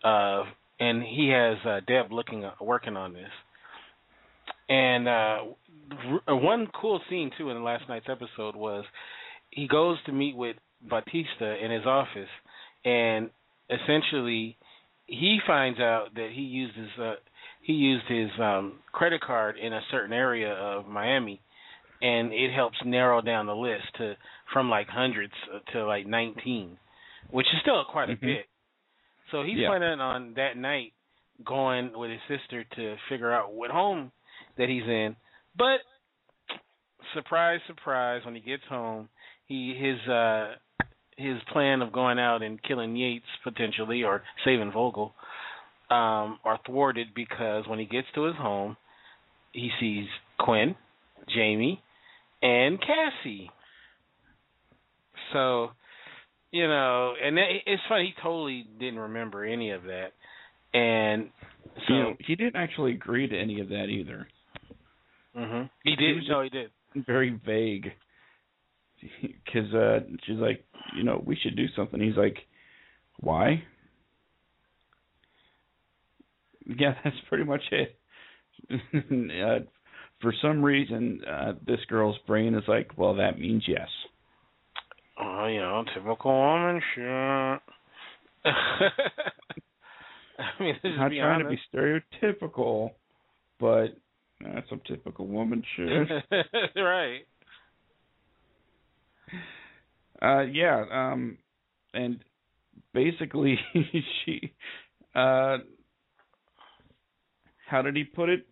Uh 0.04 0.44
and 0.80 1.04
he 1.04 1.30
has 1.30 1.58
uh 1.66 1.80
Deb 1.88 2.12
looking 2.12 2.44
uh, 2.46 2.54
working 2.62 2.98
on 2.98 3.14
this. 3.14 3.30
And 4.70 5.08
uh 5.08 5.38
r- 6.28 6.36
one 6.36 6.68
cool 6.80 7.00
scene 7.10 7.32
too 7.38 7.50
in 7.50 7.64
last 7.64 7.88
night's 7.90 8.08
episode 8.10 8.56
was 8.56 8.86
he 9.50 9.68
goes 9.68 9.98
to 10.06 10.12
meet 10.12 10.36
with 10.36 10.56
Batista 10.82 11.56
in 11.64 11.72
his 11.72 11.86
office 11.86 12.30
and 12.86 13.30
essentially 13.70 14.58
he 15.06 15.40
finds 15.46 15.80
out 15.80 16.08
that 16.16 16.30
he 16.34 16.42
uses 16.42 16.90
uh 17.00 17.14
he 17.62 17.74
used 17.74 18.06
his 18.08 18.30
um 18.40 18.80
credit 18.92 19.22
card 19.22 19.58
in 19.58 19.74
a 19.74 19.82
certain 19.92 20.14
area 20.14 20.52
of 20.54 20.88
Miami 20.88 21.42
and 22.02 22.34
it 22.34 22.52
helps 22.54 22.78
narrow 22.86 23.22
down 23.22 23.46
the 23.46 23.56
list 23.56 23.86
to 23.98 24.16
from 24.52 24.70
like 24.70 24.88
hundreds 24.88 25.34
to 25.72 25.86
like 25.86 26.06
19 26.08 26.78
which 27.32 27.48
is 27.54 27.62
still 27.62 27.84
quite 27.90 28.10
a 28.10 28.14
Mhm. 28.14 28.22
bit 28.22 28.46
so 29.34 29.44
he's 29.44 29.58
Yeah. 29.58 29.68
planning 29.68 30.00
on 30.00 30.34
that 30.36 30.56
night 30.56 30.94
going 31.44 31.92
with 31.98 32.10
his 32.12 32.22
sister 32.30 32.64
to 32.64 32.96
figure 33.10 33.34
out 33.34 33.52
what 33.52 33.70
home 33.72 34.14
that 34.58 34.70
he's 34.70 34.84
in 34.88 35.16
but 35.58 35.82
surprise 37.14 37.60
surprise 37.68 38.22
when 38.24 38.36
he 38.36 38.40
gets 38.42 38.64
home 38.70 39.10
he 39.48 39.74
his 39.76 40.00
uh 40.08 40.54
his 41.18 41.38
plan 41.52 41.82
of 41.82 41.92
going 41.92 42.18
out 42.18 42.42
and 42.42 42.62
killing 42.64 42.96
Yates 42.96 43.26
potentially 43.44 44.04
or 44.04 44.24
saving 44.46 44.72
Vogel 44.72 45.14
um, 45.90 46.40
are 46.44 46.60
thwarted 46.66 47.08
because 47.16 47.68
when 47.68 47.78
he 47.78 47.86
gets 47.86 48.08
to 48.16 48.24
his 48.24 48.36
home, 48.36 48.76
he 49.52 49.70
sees 49.80 50.08
Quinn, 50.40 50.76
Jamie, 51.36 51.84
and 52.42 52.80
Cassie. 52.82 53.52
So, 55.32 55.70
you 56.54 56.68
know, 56.68 57.16
and 57.22 57.38
it- 57.38 57.64
it's 57.66 57.82
funny. 57.90 58.06
He 58.16 58.22
totally 58.22 58.64
didn't 58.80 59.00
remember 59.00 59.44
any 59.44 59.72
of 59.72 59.84
that, 59.84 60.14
and 60.74 61.32
so 61.88 61.94
you 61.94 62.00
know, 62.00 62.16
he 62.20 62.36
didn't 62.36 62.56
actually 62.56 62.94
agree 62.94 63.28
to 63.28 63.38
any 63.38 63.60
of 63.60 63.70
that 63.70 63.90
either. 63.90 64.28
mhm. 65.36 65.70
he 65.84 65.96
did. 65.96 66.24
no, 66.30 66.42
he 66.42 66.50
did. 66.50 66.72
Very 66.96 67.32
vague. 67.32 67.92
Because 69.46 69.74
uh, 69.74 70.00
she's 70.24 70.38
like, 70.38 70.64
you 70.96 71.04
know, 71.04 71.22
we 71.26 71.36
should 71.36 71.58
do 71.58 71.68
something. 71.76 72.00
He's 72.00 72.16
like, 72.16 72.38
why? 73.20 73.62
Yeah, 76.66 76.94
that's 77.04 77.16
pretty 77.28 77.44
much 77.44 77.62
it. 77.72 78.00
uh, 78.72 79.66
for 80.22 80.34
some 80.42 80.64
reason, 80.64 81.22
uh, 81.26 81.54
this 81.68 81.80
girl's 81.90 82.18
brain 82.28 82.56
is 82.56 82.64
like, 82.68 82.92
well, 82.98 83.16
that 83.16 83.38
means 83.40 83.64
yes. 83.68 83.90
Oh, 85.20 85.46
you 85.48 85.60
know, 85.60 85.84
typical 85.94 86.32
woman 86.32 86.82
shit. 86.96 87.06
I 90.40 90.60
mean, 90.60 90.76
I'm 90.84 90.96
not 90.98 91.10
trying 91.10 91.46
honest. 91.46 91.64
to 91.72 91.78
be 91.78 91.78
stereotypical, 92.24 92.92
but 93.60 93.96
that's 94.42 94.68
some 94.70 94.82
typical 94.88 95.28
woman 95.28 95.64
shit. 95.76 96.08
right. 96.76 97.22
Uh, 100.22 100.42
yeah, 100.42 100.84
um, 100.92 101.38
and 101.94 102.24
basically 102.94 103.60
she, 104.26 104.54
uh, 105.16 105.58
how 107.68 107.82
did 107.82 107.96
he 107.96 108.04
put 108.04 108.30
it? 108.30 108.46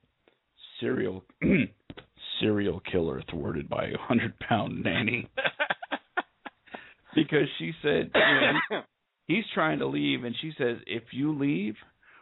Serial, 0.79 1.23
serial 2.39 2.81
killer 2.91 3.21
thwarted 3.29 3.69
by 3.69 3.85
a 3.85 3.97
hundred 3.97 4.37
pound 4.39 4.83
nanny. 4.83 5.29
Because 7.15 7.47
she 7.57 7.73
said, 7.81 8.11
you 8.13 8.21
know, 8.71 8.81
he's 9.27 9.43
trying 9.53 9.79
to 9.79 9.87
leave, 9.87 10.23
and 10.23 10.35
she 10.41 10.51
says, 10.57 10.77
if 10.87 11.03
you 11.11 11.37
leave, 11.37 11.75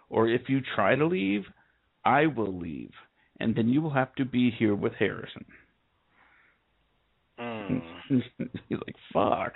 or 0.09 0.27
if 0.27 0.43
you 0.47 0.61
try 0.75 0.95
to 0.95 1.05
leave, 1.05 1.43
I 2.03 2.27
will 2.27 2.57
leave, 2.57 2.91
and 3.39 3.55
then 3.55 3.69
you 3.69 3.81
will 3.81 3.93
have 3.93 4.15
to 4.15 4.25
be 4.25 4.51
here 4.57 4.75
with 4.75 4.93
Harrison. 4.97 5.45
mm. 7.39 7.81
He's 8.09 8.79
like, 8.85 8.95
fuck. 9.13 9.53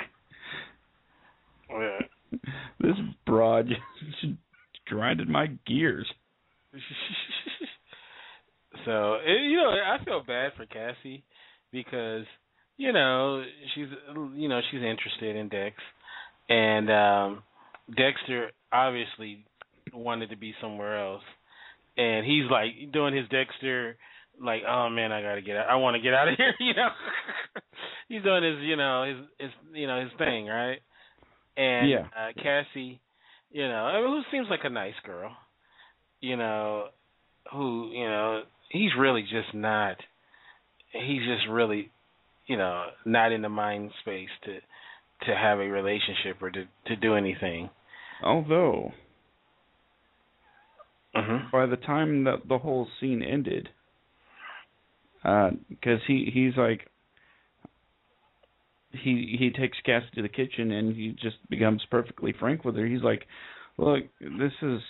Yeah. 1.69 1.99
This 2.79 2.95
broad 3.25 3.67
just 3.67 4.33
grinded 4.85 5.27
my 5.27 5.47
gears. 5.65 6.05
so 8.85 9.17
you 9.25 9.57
know, 9.57 9.69
I 9.69 10.03
feel 10.03 10.23
bad 10.25 10.51
for 10.55 10.65
Cassie 10.65 11.23
because 11.71 12.25
you 12.77 12.91
know 12.93 13.43
she's 13.75 13.87
you 14.35 14.49
know 14.49 14.61
she's 14.71 14.81
interested 14.81 15.35
in 15.35 15.49
Dex, 15.49 15.75
and 16.49 16.89
um 16.91 17.43
Dexter 17.95 18.51
obviously 18.71 19.45
wanted 19.93 20.29
to 20.29 20.37
be 20.37 20.53
somewhere 20.61 20.99
else, 21.05 21.23
and 21.97 22.25
he's 22.25 22.49
like 22.49 22.91
doing 22.91 23.15
his 23.15 23.27
Dexter 23.29 23.97
like, 24.41 24.61
oh 24.67 24.89
man, 24.89 25.11
I 25.11 25.21
gotta 25.21 25.41
get 25.41 25.57
out. 25.57 25.69
I 25.69 25.75
want 25.75 25.95
to 25.95 26.01
get 26.01 26.13
out 26.13 26.27
of 26.27 26.35
here. 26.37 26.53
You 26.59 26.73
know, 26.73 26.89
he's 28.09 28.23
doing 28.23 28.43
his 28.43 28.63
you 28.63 28.75
know 28.75 29.03
his 29.03 29.17
his 29.39 29.51
you 29.73 29.87
know 29.87 30.01
his 30.01 30.11
thing 30.17 30.47
right. 30.47 30.79
and 31.57 31.89
Yeah. 31.89 32.07
uh, 32.17 32.31
Cassie, 32.41 32.99
you 33.51 33.67
know, 33.67 34.01
who 34.07 34.21
seems 34.35 34.47
like 34.49 34.61
a 34.63 34.69
nice 34.69 34.95
girl, 35.05 35.31
you 36.21 36.35
know, 36.37 36.87
who 37.51 37.91
you 37.93 38.05
know 38.05 38.41
he's 38.69 38.91
really 38.97 39.21
just 39.23 39.53
not. 39.53 39.97
He's 40.91 41.21
just 41.25 41.47
really, 41.49 41.89
you 42.47 42.57
know, 42.57 42.85
not 43.05 43.31
in 43.31 43.41
the 43.41 43.49
mind 43.49 43.91
space 44.01 44.29
to 44.45 44.59
to 45.25 45.35
have 45.35 45.59
a 45.59 45.67
relationship 45.67 46.41
or 46.41 46.49
to 46.51 46.65
to 46.87 46.95
do 46.95 47.15
anything. 47.15 47.69
Although 48.23 48.91
hmm 51.15 51.47
by 51.51 51.65
the 51.65 51.77
time 51.77 52.23
that 52.25 52.47
the 52.47 52.57
whole 52.57 52.87
scene 52.99 53.21
ended, 53.21 53.69
because 55.69 55.99
he 56.07 56.29
he's 56.33 56.57
like 56.57 56.87
he 58.91 59.35
he 59.39 59.49
takes 59.49 59.77
Cassie 59.85 60.05
to 60.15 60.21
the 60.21 60.29
kitchen 60.29 60.71
and 60.71 60.95
he 60.95 61.11
just 61.21 61.37
becomes 61.49 61.83
perfectly 61.89 62.33
frank 62.39 62.63
with 62.63 62.75
her. 62.75 62.85
He's 62.85 63.01
like, 63.03 63.25
"Look, 63.77 64.03
this 64.19 64.53
is 64.61 64.81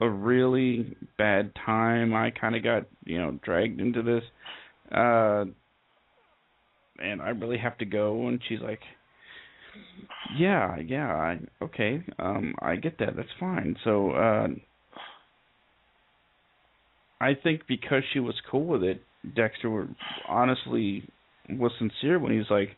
a 0.00 0.08
really 0.08 0.96
bad 1.18 1.52
time. 1.66 2.14
I 2.14 2.30
kind 2.30 2.56
of 2.56 2.62
got 2.62 2.84
you 3.04 3.18
know 3.18 3.38
dragged 3.42 3.80
into 3.80 4.02
this, 4.02 4.24
uh, 4.92 5.44
and 7.00 7.20
I 7.22 7.30
really 7.30 7.58
have 7.58 7.76
to 7.78 7.84
go." 7.84 8.28
And 8.28 8.40
she's 8.48 8.60
like. 8.60 8.80
Yeah, 10.38 10.76
yeah, 10.78 11.12
I, 11.12 11.38
okay. 11.64 12.02
Um, 12.18 12.54
I 12.62 12.76
get 12.76 12.98
that. 12.98 13.16
That's 13.16 13.28
fine. 13.40 13.76
So, 13.82 14.12
uh, 14.12 14.46
I 17.20 17.34
think 17.34 17.62
because 17.68 18.02
she 18.12 18.20
was 18.20 18.34
cool 18.50 18.64
with 18.64 18.82
it, 18.82 19.02
Dexter 19.34 19.88
honestly 20.28 21.04
was 21.48 21.72
sincere 21.78 22.18
when 22.18 22.32
he 22.32 22.38
was 22.38 22.46
like, 22.50 22.70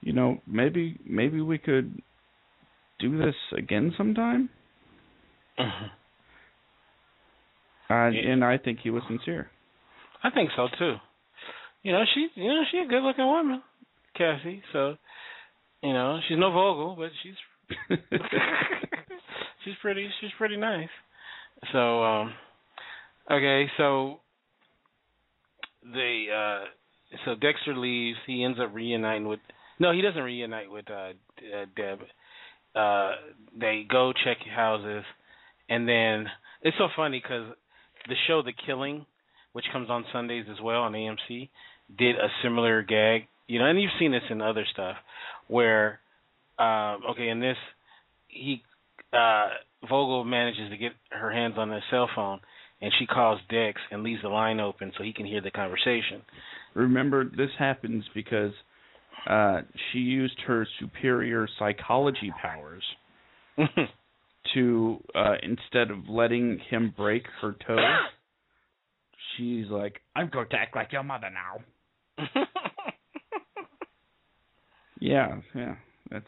you 0.00 0.12
know, 0.12 0.38
maybe 0.46 0.98
maybe 1.06 1.40
we 1.40 1.58
could 1.58 2.00
do 2.98 3.16
this 3.18 3.34
again 3.56 3.94
sometime. 3.96 4.48
hmm 5.58 5.86
Uh, 7.88 8.08
Yeah. 8.08 8.30
And 8.32 8.44
I 8.44 8.58
think 8.58 8.80
he 8.82 8.90
was 8.90 9.02
sincere. 9.08 9.50
I 10.22 10.30
think 10.30 10.50
so 10.56 10.68
too. 10.78 10.96
You 11.86 11.92
know, 11.92 12.02
she's 12.16 12.30
you 12.34 12.48
know 12.48 12.62
she's 12.68 12.80
a 12.84 12.88
good 12.88 13.04
looking 13.04 13.24
woman, 13.26 13.62
Cassie. 14.18 14.60
So, 14.72 14.96
you 15.84 15.92
know, 15.92 16.18
she's 16.26 16.36
no 16.36 16.50
Vogel, 16.50 16.96
but 16.98 17.10
she's 17.22 17.34
she's 19.64 19.74
pretty 19.80 20.08
she's 20.20 20.32
pretty 20.36 20.56
nice. 20.56 20.88
So, 21.72 22.02
um 22.02 22.34
okay, 23.30 23.66
so 23.76 24.18
they 25.84 26.26
uh 26.34 26.64
so 27.24 27.36
Dexter 27.36 27.76
leaves, 27.76 28.18
he 28.26 28.42
ends 28.42 28.58
up 28.60 28.74
reuniting 28.74 29.28
with 29.28 29.38
no, 29.78 29.92
he 29.92 30.02
doesn't 30.02 30.20
reunite 30.20 30.68
with 30.68 30.90
uh, 30.90 31.12
uh 31.12 31.66
Deb. 31.76 32.00
Uh 32.74 33.12
they 33.60 33.86
go 33.88 34.12
check 34.24 34.38
houses 34.44 35.04
and 35.68 35.88
then 35.88 36.26
it's 36.62 36.76
so 36.78 36.88
funny 36.96 37.20
cuz 37.20 37.54
the 38.08 38.16
show 38.26 38.42
The 38.42 38.52
Killing, 38.66 39.06
which 39.52 39.66
comes 39.72 39.88
on 39.88 40.04
Sundays 40.12 40.46
as 40.50 40.60
well 40.60 40.82
on 40.82 40.92
AMC, 40.92 41.48
did 41.96 42.16
a 42.16 42.28
similar 42.42 42.82
gag. 42.82 43.22
You 43.46 43.58
know, 43.58 43.66
and 43.66 43.80
you've 43.80 43.92
seen 43.98 44.12
this 44.12 44.22
in 44.30 44.40
other 44.40 44.64
stuff 44.72 44.96
where 45.48 46.00
um 46.58 47.02
okay, 47.10 47.28
in 47.28 47.40
this 47.40 47.56
he 48.28 48.62
uh 49.12 49.48
Vogel 49.88 50.24
manages 50.24 50.70
to 50.70 50.76
get 50.76 50.92
her 51.10 51.30
hands 51.30 51.54
on 51.58 51.68
the 51.68 51.80
cell 51.90 52.08
phone 52.14 52.40
and 52.80 52.92
she 52.98 53.06
calls 53.06 53.40
Dex 53.48 53.80
and 53.90 54.02
leaves 54.02 54.22
the 54.22 54.28
line 54.28 54.60
open 54.60 54.92
so 54.96 55.04
he 55.04 55.12
can 55.12 55.26
hear 55.26 55.40
the 55.40 55.50
conversation. 55.50 56.22
Remember, 56.74 57.24
this 57.24 57.50
happens 57.58 58.04
because 58.14 58.52
uh, 59.28 59.62
she 59.90 60.00
used 60.00 60.38
her 60.46 60.66
superior 60.78 61.48
psychology 61.58 62.32
powers 62.40 62.82
to 64.54 65.02
uh, 65.14 65.34
instead 65.42 65.90
of 65.90 66.08
letting 66.08 66.60
him 66.70 66.92
break 66.96 67.24
her 67.40 67.56
toe, 67.66 67.76
she's 69.36 69.66
like, 69.70 70.00
"I'm 70.14 70.28
going 70.28 70.48
to 70.50 70.56
act 70.56 70.76
like 70.76 70.92
your 70.92 71.02
mother 71.02 71.30
now." 71.32 71.64
Yeah, 75.00 75.36
yeah, 75.54 75.74
that's 76.10 76.24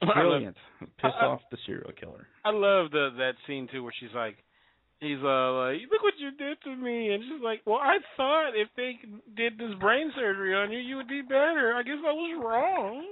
love, 0.00 0.14
brilliant. 0.14 0.56
Piss 0.80 1.10
I- 1.20 1.26
off 1.26 1.40
the 1.50 1.58
serial 1.66 1.90
killer. 1.98 2.28
I 2.44 2.50
love 2.50 2.90
the 2.92 3.10
that 3.18 3.32
scene 3.46 3.68
too 3.70 3.82
where 3.82 3.92
she's 3.98 4.14
like 4.14 4.36
he's 5.00 5.18
uh 5.22 5.52
like 5.52 5.80
look 5.90 6.02
what 6.02 6.14
you 6.18 6.30
did 6.38 6.62
to 6.62 6.76
me 6.76 7.12
and 7.12 7.22
she's 7.24 7.42
like 7.42 7.60
well 7.66 7.80
I 7.82 7.98
thought 8.16 8.50
if 8.54 8.68
they 8.76 8.98
did 9.36 9.58
this 9.58 9.74
brain 9.80 10.12
surgery 10.14 10.54
on 10.54 10.70
you 10.70 10.78
you 10.78 10.96
would 10.96 11.08
be 11.08 11.22
better 11.22 11.74
I 11.76 11.82
guess 11.82 11.98
I 12.06 12.12
was 12.12 12.40
wrong 12.44 13.04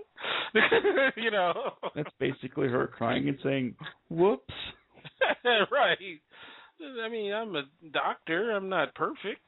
you 1.16 1.30
know 1.32 1.72
That's 1.96 2.14
basically 2.20 2.68
her 2.68 2.86
crying 2.86 3.28
and 3.28 3.38
saying, 3.42 3.74
"Whoops." 4.08 4.54
right 5.70 5.98
I 7.04 7.08
mean 7.08 7.32
I'm 7.32 7.56
a 7.56 7.64
doctor 7.92 8.52
I'm 8.52 8.68
not 8.68 8.94
perfect 8.94 9.40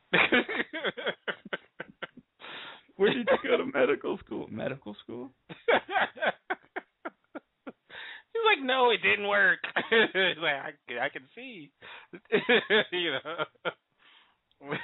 Where 2.97 3.13
did 3.13 3.29
you 3.31 3.51
go 3.51 3.57
to 3.57 3.67
medical 3.73 4.19
school? 4.19 4.49
Medical 4.51 4.97
school? 5.03 5.31
He's 8.33 8.59
like, 8.59 8.65
no, 8.65 8.91
it 8.91 9.03
didn't 9.03 9.29
work. 9.29 9.59
He's 9.91 10.43
like, 10.43 10.55
I, 10.55 11.05
I 11.05 11.09
can 11.09 11.23
see. 11.35 11.71
you 12.93 13.11
know, 13.13 13.45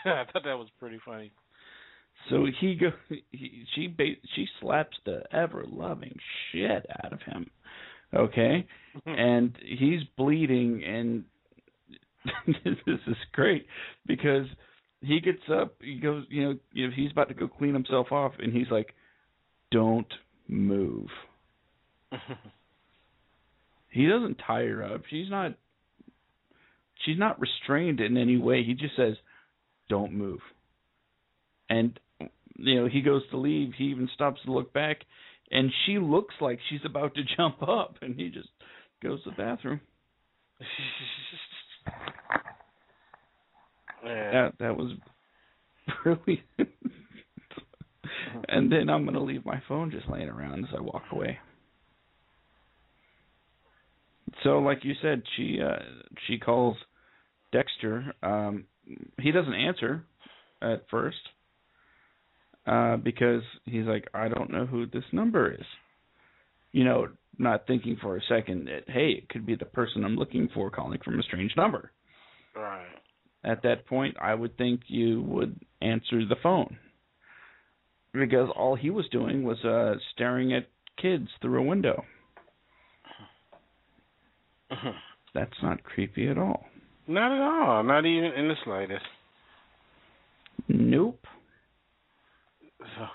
I 0.04 0.24
thought 0.32 0.44
that 0.44 0.58
was 0.58 0.68
pretty 0.78 0.98
funny. 1.04 1.32
So 2.30 2.46
he 2.60 2.74
go. 2.74 2.90
He, 3.30 3.64
she 3.74 3.86
ba- 3.86 4.20
she 4.34 4.46
slaps 4.60 4.96
the 5.06 5.22
ever 5.32 5.64
loving 5.66 6.16
shit 6.50 6.84
out 7.04 7.12
of 7.12 7.22
him. 7.22 7.48
Okay, 8.14 8.66
and 9.06 9.56
he's 9.64 10.00
bleeding, 10.16 10.82
and 10.84 11.24
this 12.64 12.98
is 13.06 13.16
great 13.32 13.66
because 14.06 14.46
he 15.00 15.20
gets 15.20 15.42
up. 15.52 15.74
He 15.80 15.98
goes, 16.00 16.24
you 16.28 16.44
know, 16.44 16.54
you 16.72 16.86
know, 16.86 16.92
he's 16.94 17.12
about 17.12 17.28
to 17.28 17.34
go 17.34 17.48
clean 17.48 17.74
himself 17.74 18.12
off, 18.12 18.32
and 18.38 18.52
he's 18.52 18.70
like, 18.70 18.94
"Don't 19.70 20.12
move." 20.48 21.08
He 23.90 24.06
doesn't 24.06 24.38
tie 24.46 24.64
her 24.64 24.84
up. 24.84 25.02
She's 25.10 25.30
not. 25.30 25.54
She's 27.04 27.18
not 27.18 27.40
restrained 27.40 28.00
in 28.00 28.16
any 28.16 28.36
way. 28.36 28.62
He 28.62 28.74
just 28.74 28.96
says, 28.96 29.14
"Don't 29.88 30.12
move." 30.12 30.40
And 31.70 31.98
you 32.56 32.74
know, 32.80 32.88
he 32.88 33.00
goes 33.00 33.22
to 33.30 33.38
leave. 33.38 33.72
He 33.76 33.84
even 33.84 34.08
stops 34.14 34.40
to 34.44 34.52
look 34.52 34.72
back, 34.72 34.98
and 35.50 35.72
she 35.86 35.98
looks 35.98 36.34
like 36.40 36.58
she's 36.68 36.84
about 36.84 37.14
to 37.14 37.22
jump 37.36 37.62
up, 37.62 37.96
and 38.02 38.14
he 38.14 38.28
just 38.28 38.48
goes 39.02 39.22
to 39.24 39.30
the 39.30 39.36
bathroom. 39.36 39.80
yeah. 44.04 44.30
That 44.32 44.52
that 44.58 44.76
was 44.76 44.92
brilliant. 46.02 46.40
and 48.48 48.70
then 48.70 48.88
I'm 48.88 49.04
gonna 49.04 49.22
leave 49.22 49.44
my 49.44 49.62
phone 49.68 49.90
just 49.90 50.08
laying 50.08 50.28
around 50.28 50.64
as 50.64 50.70
I 50.76 50.80
walk 50.80 51.04
away. 51.12 51.38
So, 54.42 54.58
like 54.58 54.84
you 54.84 54.94
said, 55.02 55.22
she 55.36 55.58
uh, 55.60 55.82
she 56.26 56.38
calls 56.38 56.76
Dexter. 57.52 58.12
Um, 58.22 58.64
he 59.18 59.32
doesn't 59.32 59.54
answer 59.54 60.04
at 60.62 60.84
first 60.90 61.16
uh, 62.66 62.96
because 62.96 63.42
he's 63.64 63.86
like, 63.86 64.08
I 64.14 64.28
don't 64.28 64.50
know 64.50 64.66
who 64.66 64.86
this 64.86 65.04
number 65.12 65.52
is. 65.52 65.66
You 66.72 66.84
know, 66.84 67.08
not 67.38 67.66
thinking 67.66 67.96
for 68.00 68.16
a 68.16 68.22
second 68.28 68.66
that 68.66 68.84
hey, 68.88 69.10
it 69.10 69.28
could 69.28 69.46
be 69.46 69.54
the 69.54 69.64
person 69.64 70.04
I'm 70.04 70.16
looking 70.16 70.48
for 70.54 70.70
calling 70.70 71.00
from 71.04 71.18
a 71.18 71.22
strange 71.22 71.52
number 71.56 71.92
Right. 72.58 72.86
At 73.44 73.62
that 73.62 73.86
point, 73.86 74.16
I 74.20 74.34
would 74.34 74.56
think 74.56 74.80
you 74.88 75.22
would 75.22 75.58
answer 75.80 76.24
the 76.24 76.36
phone. 76.42 76.78
Because 78.12 78.48
all 78.56 78.74
he 78.74 78.90
was 78.90 79.06
doing 79.10 79.44
was 79.44 79.62
uh 79.64 79.94
staring 80.12 80.52
at 80.52 80.66
kids 81.00 81.28
through 81.40 81.60
a 81.60 81.64
window. 81.64 82.04
That's 85.34 85.62
not 85.62 85.82
creepy 85.84 86.28
at 86.28 86.38
all. 86.38 86.66
Not 87.06 87.32
at 87.32 87.40
all. 87.40 87.82
Not 87.84 88.04
even 88.04 88.32
in 88.32 88.48
the 88.48 88.54
slightest. 88.64 89.04
Nope. 90.68 91.20
So, 92.80 93.06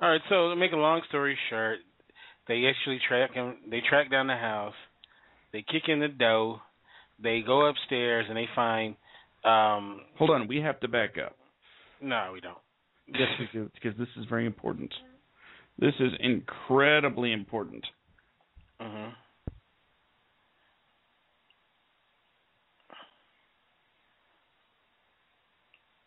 all 0.00 0.10
right. 0.10 0.20
So 0.28 0.50
to 0.50 0.56
make 0.56 0.72
a 0.72 0.76
long 0.76 1.02
story 1.08 1.36
short, 1.50 1.78
they 2.46 2.64
actually 2.66 3.00
track 3.06 3.34
him. 3.34 3.56
They 3.70 3.82
track 3.88 4.10
down 4.10 4.26
the 4.26 4.36
house. 4.36 4.74
They 5.52 5.62
kick 5.62 5.84
in 5.88 6.00
the 6.00 6.08
door. 6.08 6.60
They 7.22 7.42
go 7.44 7.66
upstairs 7.66 8.26
and 8.28 8.36
they 8.36 8.48
find. 8.54 8.96
Um, 9.44 10.00
Hold 10.18 10.30
on, 10.30 10.48
we 10.48 10.58
have 10.60 10.80
to 10.80 10.88
back 10.88 11.16
up. 11.24 11.36
no, 12.00 12.30
we 12.32 12.40
don't. 12.40 12.58
Yes, 13.06 13.28
we 13.38 13.48
do, 13.52 13.70
because 13.74 13.96
this 13.98 14.08
is 14.18 14.26
very 14.28 14.44
important. 14.46 14.92
This 15.78 15.94
is 16.00 16.12
incredibly 16.20 17.32
important. 17.32 17.84
Mhm. 18.80 19.14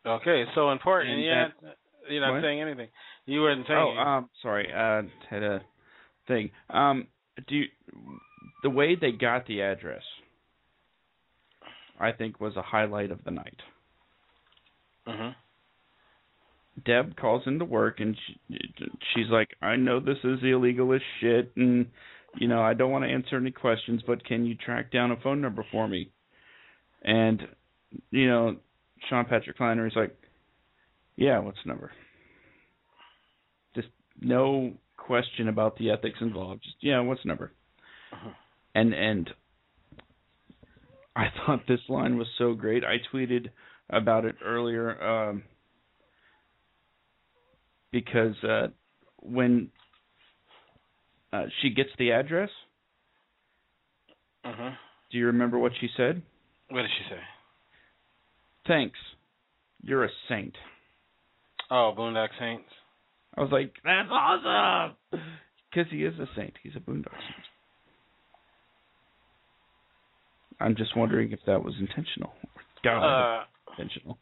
Okay, 0.05 0.45
so 0.55 0.71
important. 0.71 1.13
And 1.13 1.23
Yeah, 1.23 1.47
that- 1.61 1.77
you're 2.09 2.21
not 2.21 2.33
what? 2.33 2.41
saying 2.41 2.59
anything. 2.61 2.89
You 3.25 3.41
weren't 3.41 3.67
saying. 3.67 3.79
Oh, 3.97 3.97
um, 4.01 4.29
sorry. 4.41 4.71
Uh, 4.73 5.03
had 5.29 5.43
a 5.43 5.63
thing. 6.27 6.51
Um, 6.69 7.07
do 7.47 7.55
you, 7.55 7.69
the 8.63 8.69
way 8.69 8.95
they 8.95 9.11
got 9.11 9.45
the 9.45 9.61
address, 9.61 10.03
I 12.01 12.11
think, 12.11 12.39
was 12.41 12.55
a 12.55 12.61
highlight 12.61 13.11
of 13.11 13.23
the 13.23 13.31
night. 13.31 13.61
Mhm. 15.07 15.35
Deb 16.85 17.15
calls 17.15 17.45
into 17.47 17.65
work 17.65 17.99
and 17.99 18.17
she, 18.25 18.39
she's 19.13 19.29
like, 19.29 19.49
"I 19.61 19.75
know 19.75 19.99
this 19.99 20.23
is 20.23 20.39
illegal 20.43 20.93
as 20.93 21.01
shit, 21.19 21.51
and 21.55 21.91
you 22.35 22.47
know 22.47 22.61
I 22.61 22.73
don't 22.73 22.91
want 22.91 23.03
to 23.03 23.11
answer 23.11 23.37
any 23.37 23.51
questions, 23.51 24.01
but 24.03 24.23
can 24.23 24.45
you 24.45 24.55
track 24.55 24.91
down 24.91 25.11
a 25.11 25.17
phone 25.17 25.41
number 25.41 25.63
for 25.71 25.87
me?" 25.87 26.11
And 27.03 27.47
you 28.09 28.27
know, 28.27 28.57
Sean 29.09 29.25
Patrick 29.25 29.57
Kleiner 29.57 29.85
is 29.87 29.95
like, 29.95 30.15
"Yeah, 31.15 31.39
what's 31.39 31.61
the 31.63 31.69
number?" 31.69 31.91
Just 33.75 33.89
no 34.19 34.73
question 34.97 35.49
about 35.49 35.77
the 35.77 35.91
ethics 35.91 36.21
involved. 36.21 36.63
Just 36.63 36.77
yeah, 36.81 36.99
what's 37.01 37.21
the 37.23 37.27
number? 37.27 37.51
Uh-huh. 38.13 38.31
And 38.75 38.93
and 38.93 39.29
I 41.15 41.25
thought 41.45 41.61
this 41.67 41.81
line 41.89 42.17
was 42.17 42.27
so 42.37 42.53
great. 42.53 42.83
I 42.83 42.97
tweeted 43.13 43.49
about 43.89 44.25
it 44.25 44.35
earlier 44.43 45.01
um, 45.03 45.43
because 47.91 48.35
uh, 48.43 48.67
when 49.17 49.69
uh, 51.33 51.45
she 51.61 51.69
gets 51.71 51.89
the 51.97 52.11
address, 52.11 52.49
Mhm. 54.45 54.75
do 55.11 55.17
you 55.17 55.27
remember 55.27 55.59
what 55.59 55.73
she 55.79 55.87
said? 55.95 56.21
What 56.69 56.81
did 56.81 56.91
she 56.97 57.03
say? 57.09 57.19
Thanks, 58.65 58.97
you're 59.83 60.03
a 60.05 60.09
saint. 60.29 60.55
Oh, 61.69 61.93
Boondock 61.97 62.29
Saints. 62.39 62.69
I 63.37 63.41
was 63.41 63.51
like, 63.51 63.73
that's 63.83 64.09
awesome, 64.11 64.95
because 65.69 65.91
he 65.91 66.03
is 66.03 66.17
a 66.19 66.27
saint. 66.35 66.53
He's 66.63 66.75
a 66.75 66.79
boondock 66.79 67.11
saint. 67.11 67.45
I'm 70.61 70.75
just 70.75 70.95
wondering 70.95 71.31
if 71.31 71.39
that 71.47 71.63
was 71.63 71.73
intentional. 71.79 72.33
God, 72.83 73.03
Uh, 73.03 73.43
intentional. 73.71 74.17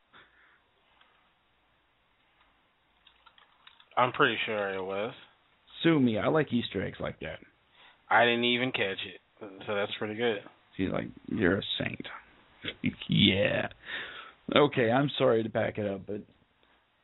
I'm 3.98 4.12
pretty 4.14 4.38
sure 4.46 4.74
it 4.74 4.84
was. 4.84 5.14
Sue 5.84 6.00
me. 6.00 6.18
I 6.18 6.28
like 6.28 6.52
Easter 6.54 6.84
eggs 6.84 7.00
like 7.00 7.20
that. 7.20 7.40
I 8.10 8.26
didn't 8.26 8.46
even 8.46 8.72
catch 8.72 8.98
it, 9.06 9.22
so 9.68 9.76
that's 9.76 9.92
pretty 10.00 10.16
good. 10.16 10.40
She's 10.78 10.90
like, 10.90 11.08
you're 11.28 11.58
a 11.58 11.64
saint. 11.78 12.08
yeah. 13.10 13.68
Okay, 14.56 14.90
I'm 14.90 15.10
sorry 15.18 15.44
to 15.44 15.50
back 15.50 15.78
it 15.78 15.86
up, 15.86 16.02
but 16.08 16.22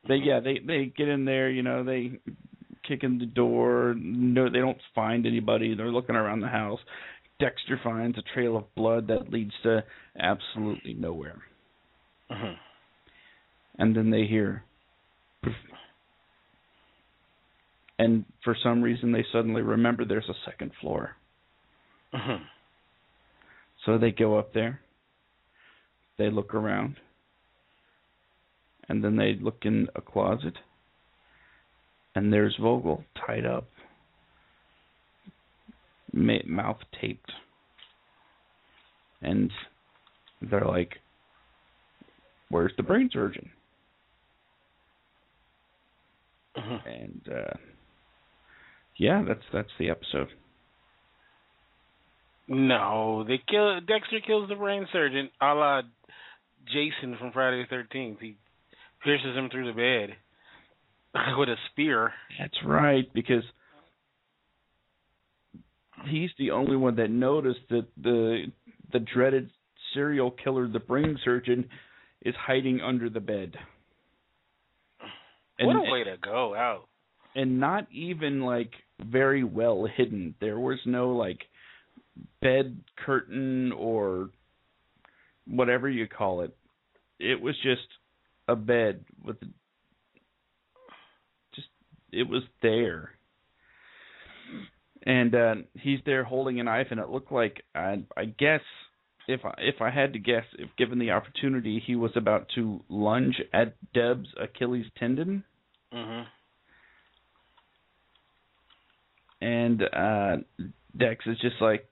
they 0.07 0.15
yeah 0.15 0.39
they 0.39 0.59
they 0.65 0.91
get 0.97 1.07
in 1.07 1.25
there. 1.25 1.49
You 1.49 1.63
know 1.63 1.83
they 1.83 2.19
kick 2.87 3.03
in 3.03 3.17
the 3.17 3.25
door. 3.25 3.93
No, 3.97 4.49
they 4.49 4.59
don't 4.59 4.77
find 4.93 5.25
anybody. 5.25 5.75
They're 5.75 5.91
looking 5.91 6.15
around 6.15 6.41
the 6.41 6.47
house. 6.47 6.79
Dexter 7.39 7.79
finds 7.83 8.17
a 8.17 8.21
trail 8.33 8.55
of 8.55 8.73
blood 8.75 9.07
that 9.07 9.29
leads 9.31 9.53
to 9.63 9.83
absolutely 10.17 10.93
nowhere. 10.93 11.41
Mhm. 12.29 12.57
And 13.77 13.95
then 13.95 14.09
they 14.09 14.25
hear. 14.25 14.63
And 17.97 18.25
for 18.43 18.55
some 18.55 18.81
reason, 18.81 19.11
they 19.11 19.23
suddenly 19.31 19.61
remember 19.61 20.05
there's 20.05 20.29
a 20.29 20.33
second 20.45 20.73
floor. 20.75 21.15
Mhm. 22.13 22.45
So 23.85 23.97
they 23.97 24.11
go 24.11 24.37
up 24.37 24.53
there. 24.53 24.81
They 26.17 26.29
look 26.29 26.53
around. 26.53 26.99
And 28.87 29.03
then 29.03 29.15
they 29.15 29.35
look 29.35 29.65
in 29.65 29.89
a 29.95 30.01
closet. 30.01 30.57
And 32.15 32.31
there's 32.31 32.55
Vogel 32.57 33.03
tied 33.15 33.45
up, 33.45 33.69
mouth 36.15 36.79
taped. 36.99 37.31
And 39.21 39.51
they're 40.41 40.65
like, 40.65 40.93
Where's 42.49 42.73
the 42.77 42.83
brain 42.83 43.09
surgeon? 43.11 43.49
Mhm. 46.57 46.81
And 46.85 47.21
uh, 47.29 47.53
yeah, 48.97 49.23
that's 49.27 49.43
that's 49.51 49.71
the 49.77 49.89
episode. 49.89 50.29
No, 52.47 53.25
they 53.27 53.41
kill 53.49 53.81
Dexter 53.81 54.19
kills 54.25 54.47
the 54.47 54.55
brain 54.55 54.87
surgeon, 54.93 55.29
a 55.41 55.53
la 55.53 55.81
Jason 56.67 57.17
from 57.17 57.31
Friday 57.31 57.63
the 57.63 57.67
Thirteenth. 57.67 58.19
He 58.21 58.37
pierces 59.03 59.35
him 59.35 59.49
through 59.49 59.73
the 59.73 59.73
bed 59.73 60.15
with 61.37 61.49
a 61.49 61.55
spear. 61.71 62.13
That's 62.39 62.57
right, 62.63 63.11
because 63.13 63.43
he's 66.09 66.29
the 66.37 66.51
only 66.51 66.75
one 66.75 66.95
that 66.97 67.09
noticed 67.09 67.61
that 67.69 67.87
the 68.01 68.51
the 68.91 68.99
dreaded 68.99 69.49
serial 69.93 70.31
killer, 70.31 70.67
the 70.67 70.79
brain 70.79 71.17
surgeon, 71.23 71.69
is 72.21 72.35
hiding 72.35 72.81
under 72.81 73.09
the 73.09 73.19
bed. 73.19 73.55
And, 75.57 75.67
what 75.67 75.87
a 75.87 75.91
way 75.91 76.03
to 76.03 76.17
go 76.21 76.53
out! 76.55 76.87
and 77.35 77.59
not 77.59 77.87
even 77.91 78.41
like 78.41 78.71
very 79.03 79.43
well 79.43 79.85
hidden. 79.85 80.33
There 80.39 80.59
was 80.59 80.79
no 80.85 81.09
like 81.09 81.39
bed 82.41 82.79
curtain 83.05 83.71
or 83.73 84.29
whatever 85.45 85.89
you 85.89 86.07
call 86.07 86.41
it. 86.41 86.55
It 87.19 87.41
was 87.41 87.55
just 87.61 87.87
a 88.47 88.55
bed 88.55 89.03
with 89.23 89.39
just 91.53 91.67
it 92.11 92.27
was 92.27 92.43
there. 92.61 93.11
And 95.05 95.35
uh 95.35 95.55
he's 95.75 95.99
there 96.05 96.23
holding 96.23 96.59
a 96.59 96.63
knife 96.63 96.87
and 96.91 96.99
it 96.99 97.09
looked 97.09 97.31
like 97.31 97.63
I 97.73 98.03
I 98.17 98.25
guess 98.25 98.61
if 99.27 99.45
I 99.45 99.53
if 99.59 99.81
I 99.81 99.89
had 99.91 100.13
to 100.13 100.19
guess 100.19 100.43
if 100.57 100.69
given 100.77 100.99
the 100.99 101.11
opportunity 101.11 101.81
he 101.85 101.95
was 101.95 102.11
about 102.15 102.47
to 102.55 102.81
lunge 102.89 103.35
at 103.53 103.75
Deb's 103.93 104.29
Achilles 104.41 104.85
tendon. 104.97 105.43
Mm-hmm. 105.93 106.23
and 109.41 109.83
uh 109.83 110.37
Dex 110.97 111.25
is 111.27 111.37
just 111.39 111.55
like, 111.61 111.87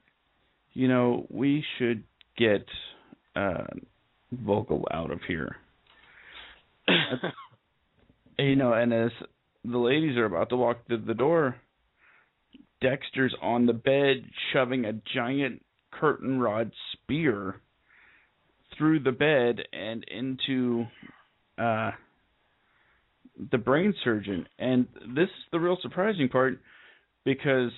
you 0.73 0.87
know, 0.87 1.27
we 1.29 1.63
should 1.77 2.03
get 2.37 2.65
uh 3.35 3.65
Vogel 4.31 4.87
out 4.91 5.11
of 5.11 5.19
here. 5.27 5.55
You 8.37 8.55
know, 8.55 8.73
and 8.73 8.91
as 8.91 9.11
the 9.63 9.77
ladies 9.77 10.17
are 10.17 10.25
about 10.25 10.49
to 10.49 10.57
walk 10.57 10.87
through 10.87 11.05
the 11.05 11.13
door, 11.13 11.55
Dexter's 12.83 13.33
on 13.41 13.65
the 13.65 13.73
bed 13.73 14.25
shoving 14.51 14.85
a 14.85 14.93
giant 15.15 15.63
curtain 15.91 16.39
rod 16.39 16.71
spear 16.91 17.61
through 18.77 18.99
the 18.99 19.11
bed 19.11 19.59
and 19.71 20.03
into 20.11 20.85
uh 21.57 21.91
the 23.51 23.57
brain 23.57 23.93
surgeon. 24.03 24.45
And 24.59 24.87
this 25.15 25.29
is 25.29 25.45
the 25.51 25.59
real 25.59 25.77
surprising 25.81 26.29
part 26.29 26.59
because 27.25 27.71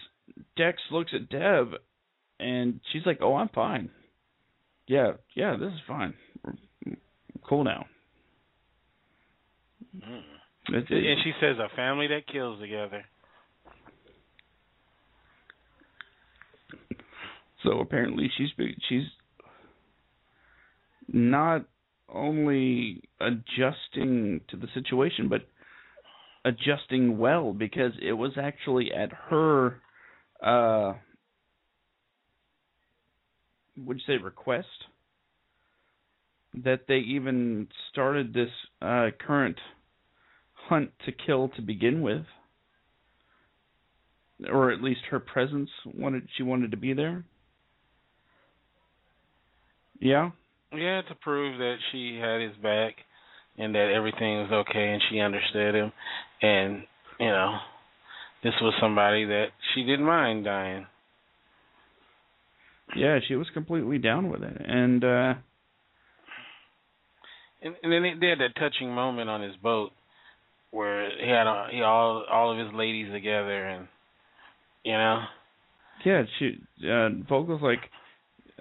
Dex 0.58 0.78
looks 0.92 1.12
at 1.14 1.30
Deb 1.30 1.76
and 2.40 2.80
she's 2.92 3.06
like, 3.06 3.20
"Oh, 3.22 3.36
I'm 3.36 3.50
fine. 3.50 3.90
Yeah, 4.88 5.14
yeah, 5.36 5.56
this 5.58 5.72
is 5.72 5.80
fine. 5.88 6.14
We're 6.44 6.96
cool 7.48 7.64
now." 7.64 7.86
Mm. 9.96 10.24
It- 10.70 10.92
And 10.92 11.24
she 11.24 11.32
says 11.40 11.58
a 11.60 11.70
family 11.76 12.08
that 12.08 12.28
kills 12.32 12.60
together. 12.60 13.06
So 17.66 17.80
apparently 17.80 18.32
she's 18.38 18.50
she's 18.88 19.04
not 21.08 21.66
only 22.10 23.02
adjusting 23.20 24.42
to 24.50 24.58
the 24.58 24.68
situation, 24.74 25.28
but 25.28 25.42
adjusting 26.46 27.18
well 27.18 27.54
because 27.54 27.92
it 28.02 28.14
was 28.14 28.34
actually 28.38 28.92
at 28.94 29.12
her 29.30 29.82
uh 30.44 30.94
would 33.78 33.98
you 33.98 34.04
say 34.06 34.24
request 34.24 34.68
that 36.54 36.82
they 36.88 36.98
even 36.98 37.68
started 37.92 38.32
this 38.32 38.50
uh 38.82 39.08
current 39.26 39.58
hunt 40.54 40.92
to 41.06 41.12
kill 41.12 41.50
to 41.50 41.64
begin 41.64 42.02
with 42.04 42.26
or 44.48 44.72
at 44.72 44.84
least 44.84 45.02
her 45.10 45.20
presence 45.20 45.70
wanted 45.96 46.28
she 46.38 46.44
wanted 46.44 46.70
to 46.70 46.78
be 46.78 46.94
there 46.94 47.24
yeah? 50.00 50.32
Yeah, 50.74 51.02
to 51.08 51.16
prove 51.22 51.58
that 51.60 51.76
she 51.92 52.20
had 52.22 52.42
his 52.42 52.56
back 52.62 52.96
and 53.58 53.74
that 53.76 53.92
everything 53.96 54.40
was 54.40 54.52
okay 54.52 54.94
and 54.94 55.02
she 55.10 55.20
understood 55.20 55.76
him. 55.76 55.92
And, 56.42 56.84
you 57.20 57.28
know, 57.28 57.58
this 58.44 58.54
was 58.62 58.74
somebody 58.80 59.26
that 59.26 59.48
she 59.74 59.84
didn't 59.84 60.06
mind 60.06 60.46
dying. 60.46 60.86
yeah 62.96 63.20
she 63.28 63.36
was 63.36 63.48
completely 63.54 63.98
down 63.98 64.30
with 64.30 64.44
it. 64.44 64.62
And 64.66 65.04
uh 65.04 65.34
And, 67.62 67.76
and 67.82 67.92
then 67.92 68.20
they, 68.20 68.28
had 68.28 68.40
that 68.40 68.60
touching 68.60 68.94
moment 68.94 69.30
on 69.30 69.42
his 69.42 69.56
boat 69.56 69.92
where 70.72 71.10
he 71.10 71.28
had 71.28 71.48
a, 71.48 71.68
he 71.72 71.82
all 71.82 72.26
all 72.32 72.52
of 72.52 72.64
his 72.64 72.76
ladies 72.76 73.12
together 73.12 73.66
and 73.66 73.88
you 74.84 74.94
know? 74.94 75.24
Yeah, 76.06 76.24
she 76.38 76.60
uh 76.88 77.10
Vogel's 77.28 77.62
like 77.62 77.90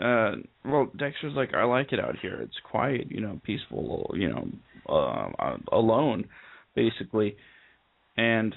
uh 0.00 0.32
well 0.64 0.90
Dexter's 0.96 1.34
like 1.34 1.54
I 1.54 1.64
like 1.64 1.92
it 1.92 2.00
out 2.00 2.16
here. 2.20 2.40
It's 2.40 2.58
quiet, 2.70 3.10
you 3.10 3.20
know, 3.20 3.40
peaceful, 3.44 4.12
you 4.16 4.28
know, 4.28 4.48
uh 4.88 5.56
alone 5.72 6.26
basically. 6.74 7.36
And 8.16 8.54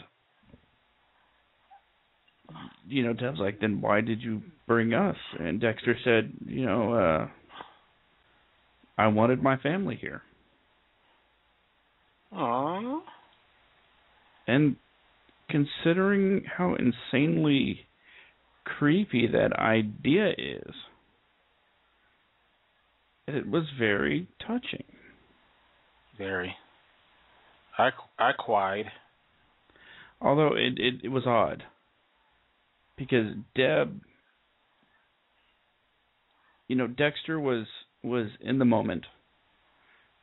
you 2.88 3.04
know, 3.04 3.14
Deb's 3.14 3.40
like, 3.40 3.60
then 3.60 3.82
why 3.82 4.02
did 4.02 4.22
you 4.22 4.42
bring 4.68 4.94
us? 4.94 5.18
And 5.40 5.60
Dexter 5.60 5.96
said, 6.04 6.32
you 6.46 6.66
know, 6.66 6.94
uh 6.94 7.28
I 8.98 9.08
wanted 9.08 9.44
my 9.44 9.58
family 9.58 9.98
here. 10.00 10.24
Aww. 12.34 13.00
And 14.48 14.76
considering 15.50 16.44
how 16.58 16.76
insanely 16.76 17.82
creepy 18.66 19.28
that 19.28 19.54
idea 19.54 20.30
is, 20.38 20.74
it 23.28 23.48
was 23.48 23.64
very 23.78 24.28
touching. 24.46 24.84
Very. 26.18 26.56
I 27.78 27.90
I 28.18 28.32
cried. 28.38 28.86
Although 30.22 30.56
it, 30.56 30.78
it 30.78 30.96
it 31.04 31.10
was 31.10 31.26
odd 31.28 31.64
because 32.98 33.34
Deb, 33.56 34.02
you 36.68 36.76
know, 36.76 36.88
Dexter 36.88 37.40
was 37.40 37.66
was 38.04 38.28
in 38.42 38.60
the 38.60 38.66
moment, 38.66 39.06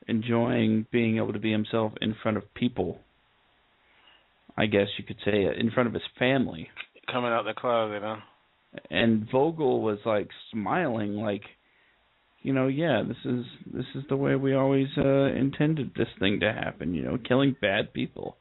enjoying 0.09 0.87
being 0.91 1.17
able 1.17 1.33
to 1.33 1.39
be 1.39 1.53
himself 1.53 1.93
in 2.01 2.15
front 2.23 2.37
of 2.37 2.55
people. 2.55 2.99
I 4.57 4.67
guess 4.67 4.87
you 4.99 5.05
could 5.05 5.19
say 5.25 5.45
in 5.59 5.71
front 5.71 5.89
of 5.89 5.95
his 5.95 6.03
family. 6.19 6.69
Coming 7.11 7.33
out 7.33 7.45
the 7.45 7.55
closet, 7.55 8.03
huh? 8.03 8.17
And 8.91 9.29
Vogel 9.31 9.83
was 9.83 9.99
like 10.05 10.29
smiling, 10.51 11.15
like, 11.15 11.43
you 12.45 12.53
know, 12.53 12.69
yeah, 12.69 13.03
this 13.07 13.17
is 13.25 13.45
this 13.67 13.87
is 13.97 14.05
the 14.09 14.17
way 14.17 14.37
we 14.37 14.55
always 14.55 14.87
uh, 14.97 15.33
intended 15.35 15.91
this 15.97 16.09
thing 16.21 16.39
to 16.41 16.53
happen. 16.53 16.95
You 16.95 17.03
know, 17.03 17.19
killing 17.27 17.57
bad 17.61 17.93
people. 17.93 18.37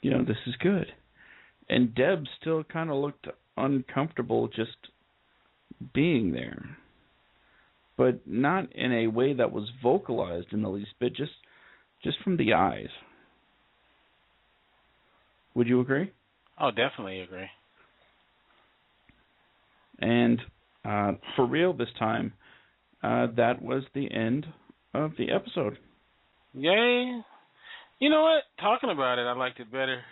You 0.00 0.12
know, 0.12 0.24
this 0.24 0.36
is 0.46 0.54
good. 0.60 0.86
And 1.68 1.92
Deb 1.94 2.24
still 2.40 2.62
kind 2.62 2.90
of 2.90 2.96
looked 2.96 3.26
uncomfortable 3.56 4.46
just 4.48 4.76
being 5.92 6.32
there 6.32 6.78
but 7.98 8.20
not 8.24 8.72
in 8.74 8.92
a 8.92 9.08
way 9.08 9.34
that 9.34 9.52
was 9.52 9.68
vocalized 9.82 10.52
in 10.52 10.62
the 10.62 10.70
least 10.70 10.92
bit, 10.98 11.14
just 11.14 11.32
just 12.02 12.16
from 12.22 12.36
the 12.38 12.54
eyes. 12.54 12.88
Would 15.54 15.66
you 15.66 15.80
agree? 15.80 16.12
Oh, 16.58 16.70
definitely 16.70 17.20
agree. 17.20 17.48
And 19.98 20.40
uh, 20.84 21.14
for 21.34 21.44
real 21.44 21.72
this 21.72 21.88
time, 21.98 22.32
uh, 23.02 23.26
that 23.36 23.62
was 23.62 23.84
the 23.94 24.10
end 24.12 24.46
of 24.94 25.12
the 25.18 25.30
episode. 25.30 25.78
Yay! 26.54 27.20
You 28.00 28.10
know 28.10 28.22
what? 28.22 28.42
Talking 28.60 28.90
about 28.90 29.18
it, 29.18 29.22
I 29.22 29.32
liked 29.32 29.60
it 29.60 29.70
better. 29.70 30.02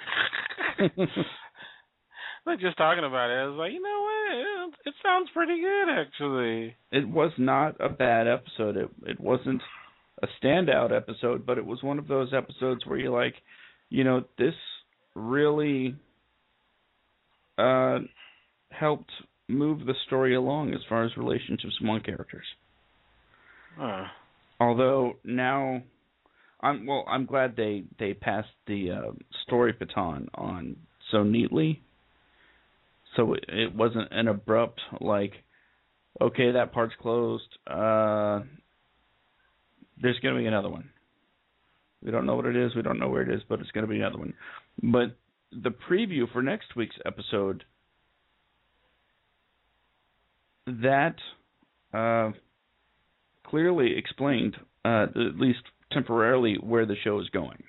like 2.47 2.61
just 2.61 2.77
talking 2.77 3.05
about 3.05 3.31
it, 3.31 3.35
I 3.35 3.47
was 3.47 3.57
like, 3.59 3.73
you 3.73 3.83
know 3.83 4.01
what? 4.03 4.15
It, 4.37 4.75
it 4.87 4.95
sounds 5.03 5.29
pretty 5.33 5.61
good 5.61 5.89
actually. 5.89 6.77
It 6.93 7.09
was 7.09 7.33
not 7.39 7.81
a 7.81 7.89
bad 7.89 8.27
episode. 8.29 8.77
It 8.77 8.91
it 9.07 9.21
wasn't 9.21 9.63
a 10.23 10.27
standout 10.43 10.97
episode, 10.97 11.47
but 11.47 11.59
it 11.59 11.67
was 11.67 11.83
one 11.83 11.99
of 11.99 12.09
those 12.09 12.33
episodes 12.33 12.87
where 12.87 12.99
you're 12.99 13.11
like, 13.11 13.35
you 13.89 14.05
know, 14.05 14.25
this 14.39 14.55
really 15.15 15.97
uh 17.59 17.99
helped 18.71 19.11
move 19.49 19.87
the 19.87 19.95
story 20.07 20.35
along 20.35 20.75
as 20.75 20.81
far 20.89 21.05
as 21.05 21.17
relationships 21.17 21.79
among 21.81 22.01
characters. 22.01 22.47
Huh. 23.77 24.05
Although 24.59 25.17
now 25.25 25.83
I'm 26.61 26.87
well 26.87 27.05
I'm 27.09 27.27
glad 27.27 27.57
they 27.57 27.85
they 27.99 28.15
passed 28.15 28.49
the 28.67 28.91
uh 28.91 29.13
story 29.47 29.73
baton 29.79 30.29
on 30.35 30.77
so 31.11 31.23
neatly. 31.23 31.83
So 33.17 33.35
it, 33.35 33.45
it 33.49 33.75
wasn't 33.75 34.09
an 34.13 34.29
abrupt 34.29 34.81
like 35.01 35.33
okay 36.21 36.53
that 36.53 36.73
part's 36.73 36.95
closed 37.01 37.49
uh 37.67 38.41
there's 40.01 40.19
going 40.21 40.35
to 40.35 40.41
be 40.41 40.47
another 40.47 40.69
one. 40.69 40.91
We 42.03 42.11
don't 42.11 42.27
know 42.27 42.37
what 42.37 42.47
it 42.47 42.57
is 42.57 42.75
we 42.75 42.83
don't 42.83 42.99
know 42.99 43.09
where 43.09 43.23
it 43.23 43.35
is 43.35 43.43
but 43.49 43.61
it's 43.61 43.71
going 43.73 43.87
to 43.87 43.93
be 43.93 43.99
another 43.99 44.19
one. 44.19 44.33
But 44.83 45.17
the 45.53 45.71
preview 45.71 46.31
for 46.33 46.43
next 46.43 46.75
week's 46.77 46.97
episode 47.05 47.65
that 50.67 51.17
uh 51.93 52.31
clearly 53.49 53.97
explained 53.97 54.57
uh 54.85 55.07
at 55.15 55.39
least 55.39 55.61
temporarily 55.93 56.57
where 56.61 56.87
the 56.87 56.97
show 57.05 57.21
is 57.21 57.29
going 57.31 57.63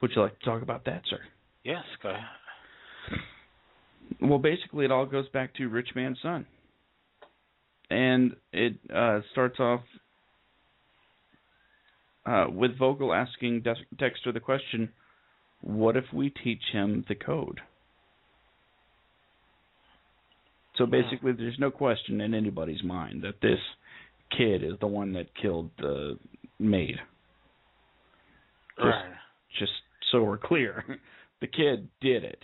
would 0.00 0.10
you 0.14 0.22
like 0.22 0.38
to 0.38 0.44
talk 0.44 0.62
about 0.62 0.84
that 0.84 1.02
sir 1.08 1.18
Yes, 1.68 1.84
go 2.02 2.08
ahead. 2.08 2.22
Well, 4.22 4.38
basically, 4.38 4.86
it 4.86 4.90
all 4.90 5.04
goes 5.04 5.28
back 5.28 5.54
to 5.56 5.68
Rich 5.68 5.90
Man's 5.94 6.18
Son, 6.22 6.46
and 7.90 8.34
it 8.54 8.74
uh, 8.94 9.20
starts 9.32 9.60
off 9.60 9.82
uh, 12.24 12.46
with 12.50 12.78
Vogel 12.78 13.12
asking 13.12 13.60
De- 13.62 13.74
Dexter 13.98 14.32
the 14.32 14.40
question, 14.40 14.88
"What 15.60 15.96
if 15.98 16.04
we 16.12 16.30
teach 16.30 16.62
him 16.72 17.04
the 17.06 17.14
code?" 17.14 17.60
So 20.78 20.86
basically, 20.86 21.32
there's 21.32 21.58
no 21.58 21.70
question 21.72 22.20
in 22.20 22.34
anybody's 22.34 22.82
mind 22.84 23.22
that 23.22 23.40
this 23.42 23.58
kid 24.36 24.62
is 24.62 24.74
the 24.80 24.86
one 24.86 25.12
that 25.14 25.34
killed 25.34 25.70
the 25.78 26.18
maid. 26.58 26.96
Just, 28.76 28.86
Right. 28.86 29.14
just 29.58 29.72
so 30.12 30.22
we're 30.22 30.38
clear. 30.38 30.84
the 31.40 31.48
kid 31.48 31.88
did 32.00 32.22
it. 32.24 32.42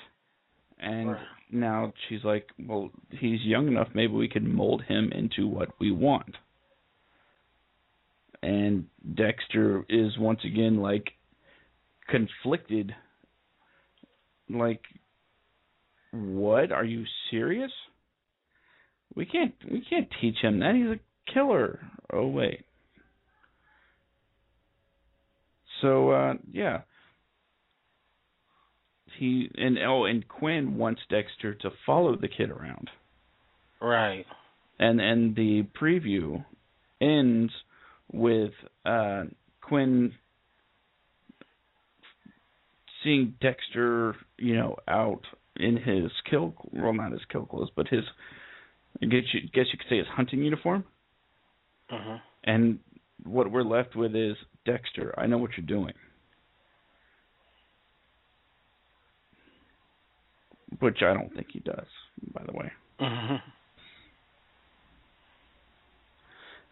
And 0.78 1.12
Right. 1.12 1.26
now 1.51 1.93
she's 2.09 2.24
like, 2.24 2.51
well, 2.59 2.91
he's 3.11 3.41
young 3.43 3.68
enough, 3.68 3.95
maybe 3.95 4.12
we 4.12 4.28
can 4.28 4.53
mold 4.53 4.82
him 4.82 5.12
into 5.12 5.47
what 5.47 5.78
we 5.78 5.93
want. 5.93 6.37
And 8.43 8.89
Dexter 9.14 9.87
is 9.89 10.18
once 10.18 10.45
again 10.45 10.82
like 10.82 11.12
conflicted 12.09 12.95
like 14.51 14.85
what? 16.11 16.70
Are 16.73 16.85
you 16.85 17.05
serious? 17.31 17.73
We 19.15 19.27
can't 19.27 19.55
we 19.70 19.85
can't 19.89 20.09
teach 20.20 20.36
him 20.43 20.61
that. 20.61 20.74
He's 20.74 20.86
a 20.86 21.32
killer. 21.32 21.81
Oh 22.12 22.27
wait. 22.27 22.65
So 25.81 26.11
uh 26.11 26.35
yeah 26.51 26.82
he 29.19 29.51
and 29.57 29.78
oh 29.78 30.05
and 30.05 30.27
Quinn 30.28 30.77
wants 30.77 31.03
Dexter 31.09 31.55
to 31.55 31.70
follow 31.86 32.16
the 32.16 32.28
kid 32.28 32.51
around. 32.51 32.91
Right. 33.81 34.27
And 34.78 35.01
and 35.01 35.36
the 35.36 35.66
preview 35.81 36.45
ends 37.01 37.53
with 38.12 38.53
uh 38.85 39.24
Quinn 39.61 40.12
seeing 43.03 43.35
Dexter, 43.41 44.16
you 44.39 44.57
know, 44.57 44.77
out 44.89 45.23
in 45.57 45.77
his 45.77 46.11
kill 46.28 46.55
well 46.73 46.93
not 46.93 47.12
his 47.12 47.24
kill 47.31 47.47
clothes, 47.47 47.70
but 47.77 47.89
his 47.89 48.05
I 49.02 49.06
guess 49.06 49.22
you 49.32 49.40
guess 49.52 49.66
you 49.72 49.78
could 49.78 49.88
say 49.88 49.98
his 49.98 50.06
hunting 50.08 50.42
uniform. 50.42 50.84
Mhm. 51.90 52.20
And 52.44 52.78
what 53.24 53.50
we're 53.50 53.62
left 53.62 53.96
with 53.96 54.14
is 54.14 54.36
Dexter, 54.64 55.14
I 55.18 55.26
know 55.26 55.38
what 55.38 55.56
you're 55.56 55.66
doing. 55.66 55.94
Which 60.80 61.02
I 61.02 61.12
don't 61.14 61.32
think 61.34 61.48
he 61.52 61.60
does, 61.60 61.86
by 62.32 62.42
the 62.44 62.52
way. 62.52 62.72
Mhm. 63.00 63.42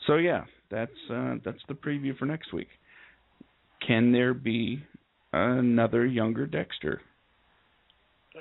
So 0.07 0.17
yeah, 0.17 0.45
that's 0.71 1.11
uh, 1.11 1.37
that's 1.45 1.63
the 1.69 1.75
preview 1.75 2.17
for 2.17 2.27
next 2.27 2.53
week. 2.53 2.69
Can 3.87 4.13
there 4.13 4.35
be 4.35 4.85
another 5.33 6.07
younger 6.07 6.47
Dexter? 6.47 7.01
Uh, 8.35 8.41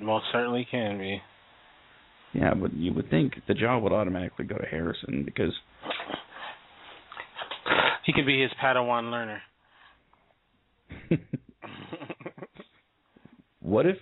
most 0.00 0.26
certainly 0.32 0.64
can 0.70 0.98
be. 0.98 1.22
Yeah, 2.34 2.54
but 2.54 2.74
you 2.74 2.94
would 2.94 3.10
think 3.10 3.34
the 3.46 3.54
job 3.54 3.82
would 3.82 3.92
automatically 3.92 4.46
go 4.46 4.56
to 4.56 4.66
Harrison 4.66 5.22
because 5.24 5.52
He 8.04 8.12
could 8.12 8.26
be 8.26 8.42
his 8.42 8.50
Padawan 8.62 9.10
learner. 9.10 9.42
what 13.60 13.86
if 13.86 13.98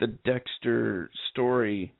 the 0.00 0.08
Dexter 0.08 1.10
story 1.30 1.94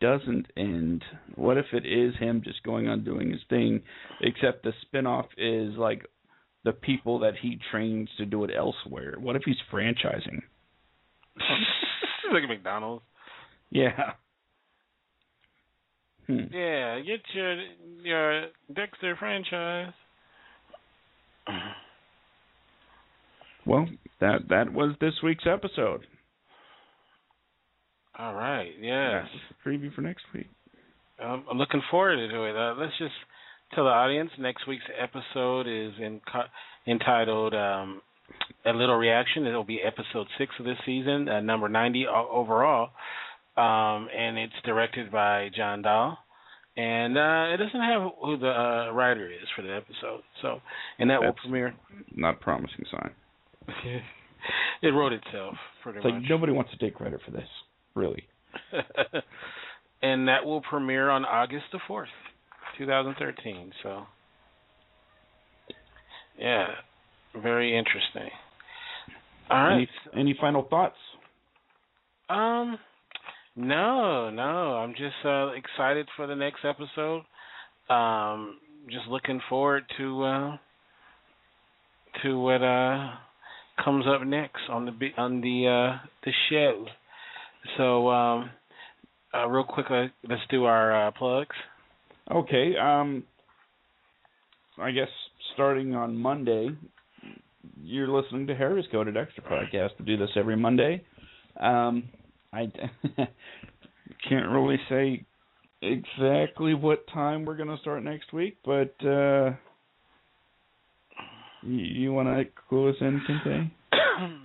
doesn't 0.00 0.46
end? 0.56 1.04
What 1.34 1.56
if 1.56 1.66
it 1.72 1.84
is 1.84 2.14
him 2.18 2.42
just 2.44 2.62
going 2.62 2.86
on 2.86 3.02
doing 3.04 3.30
his 3.30 3.40
thing, 3.48 3.82
except 4.20 4.62
the 4.62 4.72
spinoff 4.84 5.26
is 5.36 5.76
like 5.76 6.06
the 6.64 6.72
people 6.72 7.18
that 7.20 7.34
he 7.40 7.58
trains 7.70 8.08
to 8.18 8.26
do 8.26 8.44
it 8.44 8.50
elsewhere? 8.56 9.14
What 9.18 9.36
if 9.36 9.42
he's 9.44 9.56
franchising? 9.72 10.42
like 12.32 12.44
a 12.44 12.48
McDonald's. 12.48 13.04
Yeah. 13.70 14.12
Hmm. 16.26 16.52
Yeah, 16.52 16.98
get 17.00 17.20
your 17.34 17.56
your 18.02 18.46
Dexter 18.74 19.16
franchise. 19.16 19.92
Well, 23.66 23.88
that 24.20 24.48
that 24.48 24.72
was 24.72 24.94
this 25.00 25.14
week's 25.22 25.44
episode. 25.46 26.06
All 28.18 28.34
right. 28.34 28.70
Yes. 28.80 29.26
Preview 29.64 29.94
for 29.94 30.00
next 30.00 30.24
week. 30.32 30.46
Um, 31.22 31.44
I'm 31.50 31.58
looking 31.58 31.82
forward 31.90 32.16
to 32.16 32.44
it. 32.44 32.56
Uh, 32.56 32.74
let's 32.78 32.96
just 32.98 33.14
tell 33.74 33.84
the 33.84 33.90
audience 33.90 34.30
next 34.38 34.66
week's 34.66 34.84
episode 34.98 35.66
is 35.66 35.92
in, 36.00 36.20
entitled 36.86 37.54
um, 37.54 38.00
"A 38.64 38.72
Little 38.72 38.96
Reflection." 38.96 39.46
It'll 39.46 39.64
be 39.64 39.80
episode 39.82 40.26
six 40.38 40.52
of 40.58 40.64
this 40.64 40.78
season, 40.84 41.28
uh, 41.28 41.40
number 41.40 41.68
90 41.68 42.06
overall, 42.06 42.90
um, 43.56 44.08
and 44.16 44.38
it's 44.38 44.52
directed 44.64 45.10
by 45.12 45.50
John 45.56 45.82
Dahl. 45.82 46.18
And 46.78 47.16
uh, 47.16 47.54
it 47.54 47.56
doesn't 47.56 47.80
have 47.80 48.10
who 48.22 48.36
the 48.36 48.50
uh, 48.50 48.92
writer 48.92 49.26
is 49.30 49.48
for 49.56 49.62
the 49.62 49.74
episode, 49.74 50.20
so 50.42 50.60
and 50.98 51.08
that 51.08 51.20
That's 51.22 51.34
will 51.36 51.40
premiere. 51.42 51.74
Not 52.14 52.34
a 52.34 52.38
promising 52.38 52.84
sign. 52.90 53.10
it 54.82 54.88
wrote 54.88 55.14
itself 55.14 55.54
pretty 55.82 55.98
It's 55.98 56.04
much. 56.04 56.14
like 56.20 56.28
nobody 56.28 56.52
wants 56.52 56.70
to 56.72 56.76
take 56.78 56.94
credit 56.94 57.20
for 57.24 57.30
this, 57.30 57.48
really. 57.94 58.24
and 60.02 60.28
that 60.28 60.44
will 60.44 60.60
premiere 60.60 61.08
on 61.08 61.24
August 61.24 61.64
the 61.72 61.78
fourth, 61.88 62.10
two 62.76 62.84
thousand 62.86 63.14
thirteen. 63.18 63.72
So, 63.82 64.02
yeah, 66.38 66.66
very 67.42 67.76
interesting. 67.76 68.30
All 69.50 69.62
right. 69.62 69.88
Any 70.12 70.20
any 70.20 70.38
final 70.40 70.66
thoughts? 70.68 70.96
Um, 72.28 72.78
no, 73.54 74.30
no. 74.30 74.42
I'm 74.42 74.92
just 74.92 75.14
uh, 75.24 75.48
excited 75.48 76.08
for 76.16 76.26
the 76.26 76.34
next 76.34 76.64
episode. 76.64 77.22
Um, 77.88 78.58
just 78.90 79.06
looking 79.08 79.40
forward 79.48 79.84
to 79.98 80.22
uh, 80.24 80.56
to 82.22 82.40
what 82.40 82.62
uh 82.62 83.10
comes 83.84 84.06
up 84.06 84.26
next 84.26 84.62
on 84.68 84.86
the 84.86 84.92
on 85.16 85.40
the 85.40 85.66
uh 85.68 86.06
the 86.24 86.32
show. 86.50 86.86
So, 87.76 88.08
um, 88.10 88.50
uh, 89.34 89.48
real 89.48 89.64
quick, 89.64 89.86
uh, 89.90 90.06
let's 90.28 90.42
do 90.50 90.64
our 90.64 91.08
uh, 91.08 91.10
plugs. 91.12 91.56
Okay. 92.30 92.74
Um. 92.76 93.24
I 94.78 94.90
guess 94.90 95.08
starting 95.54 95.94
on 95.94 96.16
Monday, 96.16 96.68
you're 97.82 98.08
listening 98.08 98.46
to 98.48 98.54
Harry's 98.54 98.86
Code 98.90 99.08
a 99.08 99.12
Dexter 99.12 99.42
Podcast. 99.42 99.90
We 99.98 100.04
do 100.04 100.16
this 100.16 100.30
every 100.36 100.56
Monday. 100.56 101.02
Um, 101.58 102.04
I 102.52 102.70
can't 104.28 104.48
really 104.48 104.78
say 104.88 105.24
exactly 105.82 106.74
what 106.74 107.06
time 107.08 107.44
we're 107.44 107.56
going 107.56 107.68
to 107.68 107.78
start 107.80 108.02
next 108.02 108.32
week, 108.32 108.58
but 108.64 108.94
uh, 109.04 109.52
you, 111.62 111.76
you 111.78 112.12
want 112.12 112.28
to 112.28 112.44
clue 112.68 112.90
us 112.90 112.96
in, 113.00 113.20
Kente? 113.28 113.70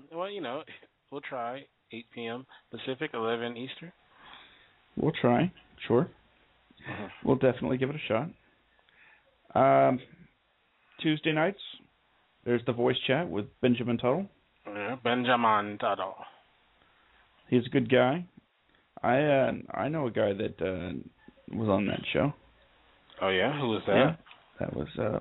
well, 0.13 0.29
you 0.29 0.41
know, 0.41 0.63
we'll 1.11 1.21
try 1.21 1.61
8 1.91 2.05
p.m. 2.13 2.45
Pacific, 2.69 3.11
11 3.13 3.57
Eastern. 3.57 3.91
We'll 4.97 5.13
try. 5.19 5.51
Sure. 5.87 6.09
We'll 7.23 7.35
definitely 7.35 7.77
give 7.77 7.89
it 7.89 7.95
a 7.95 8.07
shot. 8.07 8.29
Um, 9.53 9.99
Tuesday 11.01 11.31
nights, 11.31 11.59
there's 12.45 12.61
the 12.65 12.73
voice 12.73 12.97
chat 13.07 13.29
with 13.29 13.45
Benjamin 13.61 13.97
Tuttle. 13.97 14.27
Yeah, 14.67 14.95
Benjamin 15.03 15.77
Tuttle. 15.79 16.15
He's 17.49 17.65
a 17.65 17.69
good 17.69 17.91
guy. 17.91 18.25
I 19.03 19.21
uh, 19.21 19.51
I 19.73 19.89
know 19.89 20.07
a 20.07 20.11
guy 20.11 20.33
that 20.33 20.61
uh, 20.61 20.93
was 21.55 21.69
on 21.69 21.87
that 21.87 22.01
show. 22.13 22.33
Oh 23.21 23.29
yeah, 23.29 23.59
who 23.59 23.69
was 23.69 23.81
that? 23.87 23.95
Yeah, 23.95 24.15
that 24.59 24.75
was 24.75 24.87
uh, 24.97 25.19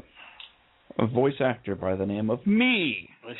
a 1.03 1.07
voice 1.07 1.41
actor 1.41 1.75
by 1.75 1.97
the 1.97 2.07
name 2.07 2.31
of 2.31 2.47
me. 2.47 3.09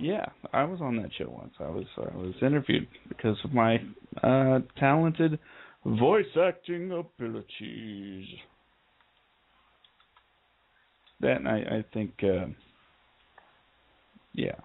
Yeah, 0.00 0.26
I 0.52 0.64
was 0.64 0.80
on 0.80 0.96
that 0.96 1.10
show 1.16 1.28
once. 1.28 1.52
I 1.60 1.68
was 1.68 1.84
I 1.96 2.16
was 2.16 2.34
interviewed 2.42 2.88
because 3.08 3.36
of 3.44 3.52
my 3.52 3.76
uh, 4.20 4.60
talented 4.80 5.38
voice 5.84 6.26
acting 6.36 6.90
abilities. 6.90 8.26
That 11.22 11.46
I 11.46 11.76
I 11.76 11.84
think 11.94 12.12
uh, 12.22 12.46
yeah. 14.34 14.56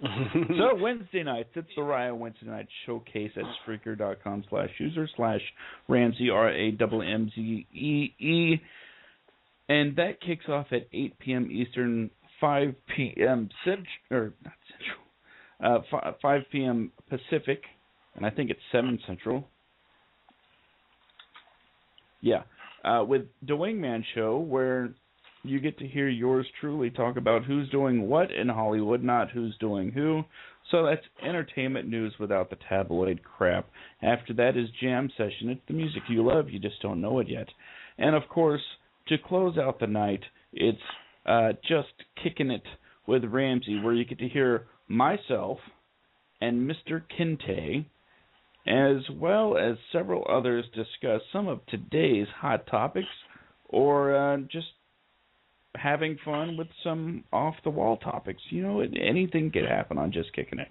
so 0.02 0.76
Wednesday 0.80 1.22
nights, 1.22 1.50
it's 1.54 1.68
the 1.76 1.82
Raya 1.82 2.16
Wednesday 2.16 2.46
Night 2.46 2.68
Showcase 2.86 3.32
at 3.36 3.44
Spreaker.com 3.66 4.44
slash 4.48 4.70
user 4.78 5.06
slash 5.14 5.40
Rammzee 5.90 6.32
R 6.32 6.50
A 6.50 6.70
M 6.70 7.02
M 7.02 7.30
Z 7.34 7.66
E 7.74 8.14
E, 8.18 8.60
and 9.68 9.96
that 9.96 10.20
kicks 10.22 10.46
off 10.48 10.66
at 10.72 10.88
8 10.92 11.18
p.m. 11.18 11.50
Eastern, 11.50 12.10
5 12.40 12.74
p.m. 12.96 13.50
Central, 13.62 13.86
or 14.10 14.32
not 14.42 14.54
Central, 15.60 15.76
uh, 15.76 16.00
5, 16.02 16.14
5 16.22 16.42
p.m. 16.50 16.92
Pacific, 17.10 17.62
and 18.14 18.24
I 18.24 18.30
think 18.30 18.48
it's 18.48 18.60
7 18.72 18.98
Central. 19.06 19.46
Yeah, 22.22 22.42
uh, 22.84 23.04
with 23.06 23.26
the 23.46 23.52
Wingman 23.52 24.02
Show, 24.14 24.38
where 24.38 24.94
you 25.42 25.60
get 25.60 25.78
to 25.78 25.86
hear 25.86 26.08
yours 26.08 26.46
truly 26.60 26.90
talk 26.90 27.16
about 27.16 27.44
who's 27.44 27.68
doing 27.70 28.08
what 28.08 28.30
in 28.30 28.48
Hollywood, 28.48 29.02
not 29.02 29.30
who's 29.30 29.56
doing 29.58 29.90
who. 29.92 30.22
So 30.70 30.84
that's 30.84 31.04
entertainment 31.26 31.88
news 31.88 32.14
without 32.20 32.50
the 32.50 32.58
tabloid 32.68 33.20
crap. 33.22 33.68
After 34.02 34.32
that 34.34 34.56
is 34.56 34.68
Jam 34.80 35.10
Session. 35.16 35.48
It's 35.48 35.60
the 35.66 35.74
music 35.74 36.02
you 36.08 36.24
love, 36.24 36.50
you 36.50 36.58
just 36.58 36.80
don't 36.82 37.00
know 37.00 37.18
it 37.18 37.28
yet. 37.28 37.48
And 37.98 38.14
of 38.14 38.28
course, 38.28 38.62
to 39.08 39.16
close 39.18 39.58
out 39.58 39.80
the 39.80 39.86
night, 39.86 40.22
it's 40.52 40.78
uh, 41.26 41.52
just 41.66 41.88
kicking 42.22 42.50
it 42.50 42.62
with 43.06 43.22
Rammzee, 43.22 43.82
where 43.82 43.94
you 43.94 44.04
get 44.04 44.18
to 44.18 44.28
hear 44.28 44.66
myself 44.88 45.58
and 46.40 46.70
Mr. 46.70 47.02
Kinte, 47.18 47.86
as 48.66 49.02
well 49.18 49.56
as 49.56 49.76
several 49.92 50.24
others, 50.30 50.64
discuss 50.74 51.20
some 51.32 51.48
of 51.48 51.64
today's 51.66 52.28
hot 52.40 52.66
topics 52.66 53.08
or 53.68 54.14
uh, 54.14 54.38
just 54.50 54.66
having 55.76 56.16
fun 56.24 56.56
with 56.56 56.68
some 56.82 57.24
off 57.32 57.54
the 57.64 57.70
wall 57.70 57.96
topics. 57.98 58.42
You 58.50 58.62
know, 58.62 58.80
anything 58.80 59.50
could 59.50 59.66
happen 59.66 59.98
on 59.98 60.12
just 60.12 60.32
kicking 60.34 60.58
it. 60.58 60.68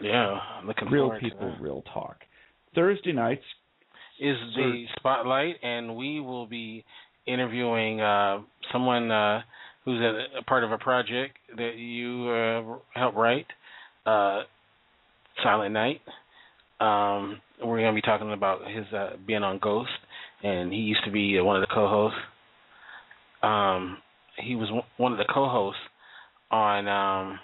Yeah, 0.00 0.38
looking 0.66 0.88
real 0.88 1.12
people, 1.20 1.54
real 1.60 1.82
talk. 1.92 2.16
Thursday 2.74 3.12
nights 3.12 3.44
is 4.20 4.36
the 4.56 4.84
spotlight, 4.98 5.56
and 5.62 5.96
we 5.96 6.20
will 6.20 6.46
be 6.46 6.84
interviewing 7.26 8.00
uh, 8.00 8.40
someone 8.72 9.10
uh, 9.10 9.42
who's 9.84 10.00
a, 10.00 10.38
a 10.38 10.42
part 10.42 10.64
of 10.64 10.72
a 10.72 10.78
project 10.78 11.36
that 11.56 11.76
you 11.76 12.28
uh, 12.28 12.78
helped 12.98 13.16
write, 13.16 13.46
uh, 14.06 14.42
Silent 15.42 15.72
Night. 15.72 16.00
Um, 16.80 17.40
we're 17.62 17.78
going 17.78 17.94
to 17.94 17.94
be 17.94 18.02
talking 18.02 18.32
about 18.32 18.68
his 18.68 18.84
uh, 18.92 19.10
being 19.26 19.42
on 19.42 19.58
Ghost, 19.62 19.90
and 20.42 20.72
he 20.72 20.78
used 20.80 21.04
to 21.04 21.10
be 21.10 21.40
one 21.40 21.56
of 21.56 21.62
the 21.62 21.72
co-hosts. 21.72 22.18
Um, 23.42 23.98
he 24.38 24.56
was 24.56 24.70
one 24.96 25.12
of 25.12 25.18
the 25.18 25.24
co-hosts 25.32 25.80
on 26.50 26.88
um, 26.88 27.38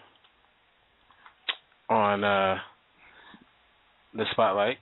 on 1.89 2.25
uh, 2.25 2.57
the 4.15 4.25
Spotlight, 4.33 4.79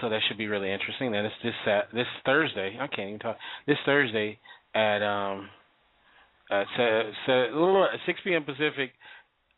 so 0.00 0.08
that 0.08 0.20
should 0.28 0.38
be 0.38 0.46
really 0.46 0.72
interesting. 0.72 1.12
That 1.12 1.24
is 1.24 1.32
this 1.42 1.54
Sat 1.64 1.84
this 1.92 2.06
Thursday. 2.24 2.76
I 2.80 2.86
can't 2.86 3.08
even 3.08 3.20
talk. 3.20 3.36
This 3.66 3.78
Thursday 3.84 4.38
at 4.74 5.02
um 5.02 5.48
at 6.50 6.66
6 8.06 8.20
p.m. 8.24 8.44
Pacific, 8.44 8.90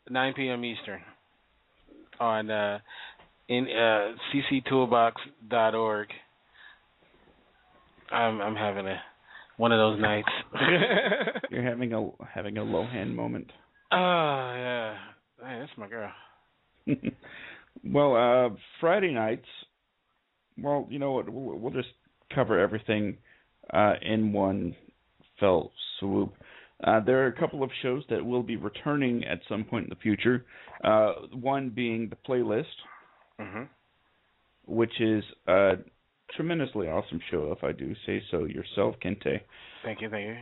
9 0.09 0.33
p.m. 0.33 0.63
Eastern 0.63 1.01
on 2.19 2.49
uh, 2.49 2.79
in 3.49 3.67
uh, 3.67 4.13
cctoolbox.org. 4.33 6.07
I'm 8.11 8.41
I'm 8.41 8.55
having 8.55 8.87
a 8.87 9.01
one 9.57 9.71
of 9.71 9.79
those 9.79 10.01
nights. 10.01 10.27
you're 11.49 11.63
having 11.63 11.93
a 11.93 12.09
having 12.33 12.57
a 12.57 12.61
Lohan 12.61 13.13
moment. 13.15 13.51
Oh 13.91 13.95
yeah, 13.97 14.95
hey, 15.41 15.59
that's 15.59 15.71
my 15.77 15.87
girl. 15.87 16.11
well, 17.83 18.15
uh, 18.15 18.55
Friday 18.79 19.13
nights. 19.13 19.47
Well, 20.57 20.87
you 20.89 20.99
know 20.99 21.13
what? 21.13 21.29
We'll, 21.29 21.57
we'll 21.57 21.73
just 21.73 21.89
cover 22.33 22.59
everything 22.59 23.17
uh, 23.73 23.93
in 24.01 24.33
one 24.33 24.75
fell 25.39 25.71
swoop. 25.99 26.33
Uh, 26.83 26.99
there 26.99 27.23
are 27.23 27.27
a 27.27 27.39
couple 27.39 27.63
of 27.63 27.69
shows 27.81 28.03
that 28.09 28.25
will 28.25 28.43
be 28.43 28.57
returning 28.57 29.23
at 29.25 29.39
some 29.47 29.63
point 29.63 29.85
in 29.85 29.89
the 29.89 29.95
future. 29.95 30.45
Uh, 30.83 31.13
one 31.33 31.69
being 31.69 32.09
the 32.09 32.17
playlist, 32.27 32.65
hmm 33.39 33.63
which 34.67 34.99
is 34.99 35.23
a 35.47 35.73
tremendously 36.35 36.87
awesome 36.87 37.19
show, 37.31 37.51
if 37.51 37.63
I 37.63 37.71
do 37.71 37.93
say 38.05 38.21
so 38.31 38.45
yourself, 38.45 38.95
Kente. 39.03 39.41
Thank 39.83 40.01
you, 40.01 40.09
thank 40.09 40.27
you. 40.27 40.35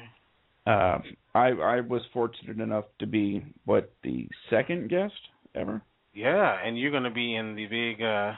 Uh, 0.65 0.99
I 1.35 1.49
I 1.49 1.81
was 1.81 2.01
fortunate 2.13 2.59
enough 2.59 2.85
to 2.99 3.07
be 3.07 3.43
what 3.65 3.91
the 4.03 4.27
second 4.49 4.89
guest 4.89 5.13
ever. 5.55 5.81
Yeah, 6.13 6.55
and 6.63 6.77
you're 6.77 6.91
going 6.91 7.03
to 7.03 7.11
be 7.11 7.35
in 7.35 7.55
the 7.55 7.65
big 7.65 8.01
uh 8.01 8.33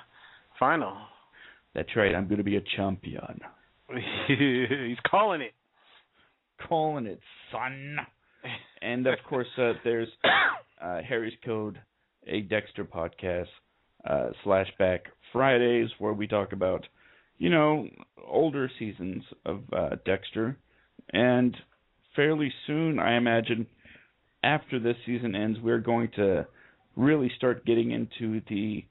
final. 0.60 0.98
That's 1.76 1.96
right. 1.96 2.16
I'm 2.16 2.28
going 2.28 2.38
to 2.38 2.44
be 2.44 2.56
a 2.56 2.64
champion. 2.78 3.42
He's 4.28 4.98
calling 5.10 5.42
it. 5.42 5.54
Calling 6.68 7.06
it, 7.06 7.20
son. 7.52 7.98
And 8.82 9.08
of 9.08 9.18
course, 9.28 9.48
uh, 9.58 9.74
there's 9.84 10.08
uh, 10.80 11.02
Harry's 11.02 11.34
Code, 11.44 11.80
a 12.28 12.42
Dexter 12.42 12.86
podcast 12.86 13.48
uh, 14.08 14.28
slash 14.44 14.68
back 14.78 15.06
Fridays 15.34 15.90
where 15.98 16.14
we 16.14 16.28
talk 16.28 16.54
about, 16.54 16.86
you 17.38 17.50
know, 17.50 17.88
older 18.26 18.70
seasons 18.80 19.24
of 19.46 19.62
uh, 19.74 19.90
Dexter, 20.06 20.58
and 21.12 21.56
fairly 22.16 22.52
soon, 22.66 23.00
I 23.00 23.18
imagine, 23.18 23.68
after 24.44 24.80
this 24.80 24.96
season 25.06 25.36
ends, 25.36 25.60
we're 25.62 25.80
going 25.80 26.10
to 26.16 26.48
really 26.96 27.32
start 27.36 27.66
getting 27.66 27.92
into 27.92 28.42
the 28.50 28.86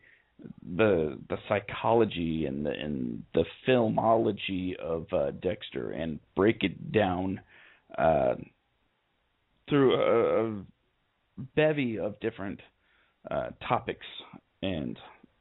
the 0.77 1.19
the 1.29 1.39
psychology 1.49 2.45
and 2.47 2.66
the 2.66 2.71
and 2.71 3.23
the 3.35 3.45
filmology 3.66 4.77
of 4.77 5.07
uh, 5.12 5.31
Dexter 5.31 5.93
and 5.93 6.19
break 6.37 6.62
it 6.62 6.93
down 6.93 7.41
uh, 7.97 8.35
through 9.69 9.95
a, 9.95 10.51
a 10.51 10.62
bevy 11.57 11.99
of 11.99 12.19
different 12.21 12.61
uh, 13.31 13.51
topics 13.66 14.07
and 14.62 14.99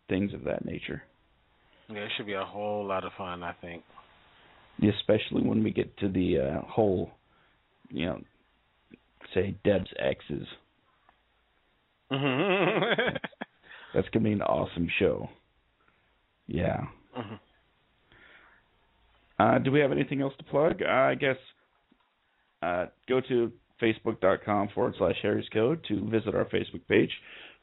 things 0.08 0.34
of 0.34 0.44
that 0.46 0.66
nature. 0.66 1.04
Yeah, 1.94 2.02
it 2.02 2.12
should 2.18 2.26
be 2.26 2.34
a 2.34 2.46
whole 2.46 2.86
lot 2.86 3.06
of 3.06 3.12
fun, 3.18 3.44
I 3.44 3.54
think. 3.62 3.84
Especially 4.80 5.44
when 5.44 5.64
we 5.64 5.72
get 5.72 5.96
to 5.98 6.10
the 6.10 6.40
uh, 6.40 6.62
whole, 6.66 7.12
you 7.90 8.06
know, 8.08 8.22
say 9.34 9.56
Deb's 9.64 9.90
exes. 10.00 10.48
Mm-hmm. 12.12 13.16
That's 13.94 14.08
gonna 14.10 14.24
be 14.24 14.32
an 14.32 14.42
awesome 14.42 14.88
show. 15.00 15.30
Yeah. 16.48 16.82
Mm-hmm. 17.18 17.36
Uh, 19.40 19.60
do 19.60 19.72
we 19.72 19.80
have 19.80 19.92
anything 19.92 20.22
else 20.22 20.34
to 20.38 20.44
plug? 20.44 20.82
Uh, 20.82 20.92
I 20.92 21.16
guess 21.16 21.38
uh, 22.62 22.86
go 23.08 23.22
to 23.28 23.52
facebook.com 23.82 24.70
forward 24.74 24.96
slash 24.98 25.16
Harry's 25.22 25.50
Code 25.52 25.84
to 25.88 26.10
visit 26.10 26.36
our 26.36 26.46
Facebook 26.46 26.88
page. 26.88 27.12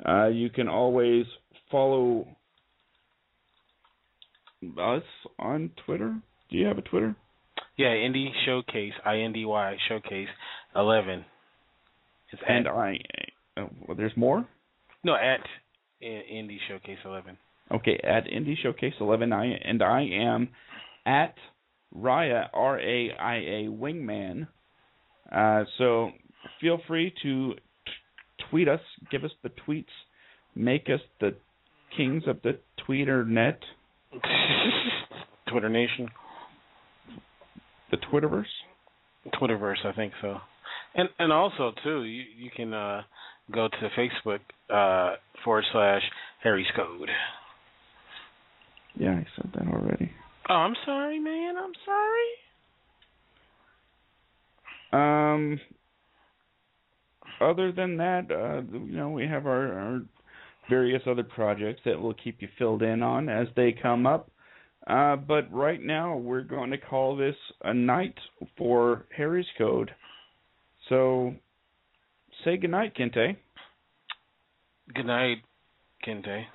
Uh, 0.07 0.27
you 0.27 0.51
can 0.51 0.69
always 0.69 1.25
follow 1.71 2.27
us 4.79 5.03
on 5.39 5.71
Twitter. 5.87 6.17
Do 6.51 6.57
you 6.57 6.67
have 6.67 6.79
a 6.79 6.83
Twitter? 6.83 7.15
Yeah, 7.77 7.95
Indy 7.95 8.33
Showcase, 8.45 8.93
I 9.05 9.19
N 9.19 9.33
D 9.33 9.45
Y 9.45 9.77
Showcase 9.89 10.29
eleven. 10.77 11.25
It's 12.33 12.43
And 12.49 12.67
at, 12.67 12.73
I. 12.73 12.99
Uh, 13.57 13.67
well, 13.87 13.97
there's 13.97 14.17
more. 14.17 14.47
no 15.05 15.15
at 15.15 15.41
Indy 16.01 16.61
Showcase 16.69 16.99
eleven. 17.05 17.37
Okay, 17.73 18.01
at 18.03 18.27
Indy 18.27 18.59
Showcase 18.61 18.95
11, 19.01 19.33
I 19.33 19.47
and 19.47 19.81
I 19.81 20.03
am 20.13 20.49
at 21.07 21.35
Raya 21.97 22.49
R 22.53 22.81
A 22.81 23.11
I 23.17 23.37
A 23.37 23.69
Wingman. 23.71 24.49
Uh, 25.31 25.63
so 25.79 26.11
feel 26.61 26.81
free 26.89 27.15
to 27.23 27.53
t- 27.55 27.61
tweet 28.51 28.67
us, 28.67 28.81
give 29.13 29.23
us 29.23 29.31
the 29.45 29.51
tweets, 29.51 29.85
make 30.57 30.89
us 30.93 31.01
the 31.21 31.37
kings 31.97 32.25
of 32.27 32.43
the 32.43 32.59
Twitter 32.85 33.25
net, 33.25 33.61
Twitter 35.51 35.69
Nation, 35.69 36.09
the 37.91 37.97
Twitterverse. 37.97 38.45
Twitterverse, 39.41 39.85
I 39.85 39.93
think 39.93 40.13
so. 40.21 40.39
And 40.95 41.09
and 41.19 41.33
also 41.33 41.73
too, 41.85 42.05
you 42.05 42.25
you 42.37 42.51
can 42.55 42.73
uh 42.75 43.03
go 43.53 43.69
to 43.69 43.91
Facebook 43.99 44.41
uh 44.73 45.17
forward 45.45 45.65
slash 45.73 46.03
Harry's 46.43 46.67
Code. 46.75 47.09
Yeah, 48.97 49.13
I 49.13 49.27
said 49.37 49.53
that 49.55 49.69
already. 49.69 50.11
Oh, 50.49 50.55
I'm 50.55 50.75
sorry, 50.85 51.21
man. 51.21 51.55
I'm 51.57 51.73
sorry. 54.93 55.51
Um. 55.53 55.61
Other 57.41 57.73
than 57.73 57.97
that, 57.97 58.31
uh, 58.31 58.61
you 58.71 58.97
know, 58.97 59.09
we 59.11 59.27
have 59.27 59.47
our, 59.47 59.73
our 59.73 60.01
various 60.69 61.03
other 61.07 61.23
projects 61.23 61.81
that 61.85 62.01
we'll 62.01 62.15
keep 62.15 62.41
you 62.41 62.49
filled 62.59 62.83
in 62.83 63.03
on 63.03 63.29
as 63.29 63.47
they 63.57 63.73
come 63.73 64.07
up. 64.07 64.31
Uh, 64.87 65.17
but 65.17 65.53
right 65.53 65.83
now, 65.83 66.17
we're 66.17 66.43
going 66.43 66.71
to 66.71 66.79
call 66.79 67.17
this 67.17 67.35
a 67.63 67.75
night 67.75 68.15
for 68.57 69.05
Harry's 69.17 69.47
Code. 69.59 69.91
So, 70.89 71.35
say 72.45 72.57
goodnight, 72.57 72.97
Kente. 72.97 73.37
Good 74.95 75.07
night, 75.07 75.39
Kente. 76.07 76.45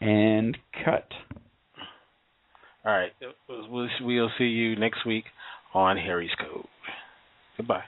And 0.00 0.58
cut. 0.84 1.06
All 2.84 2.92
right. 2.92 3.12
We'll, 3.48 3.88
we'll 4.00 4.30
see 4.36 4.44
you 4.44 4.74
next 4.74 5.06
week 5.06 5.26
on 5.74 5.96
Harry's 5.96 6.32
Code. 6.40 6.66
Goodbye. 7.56 7.84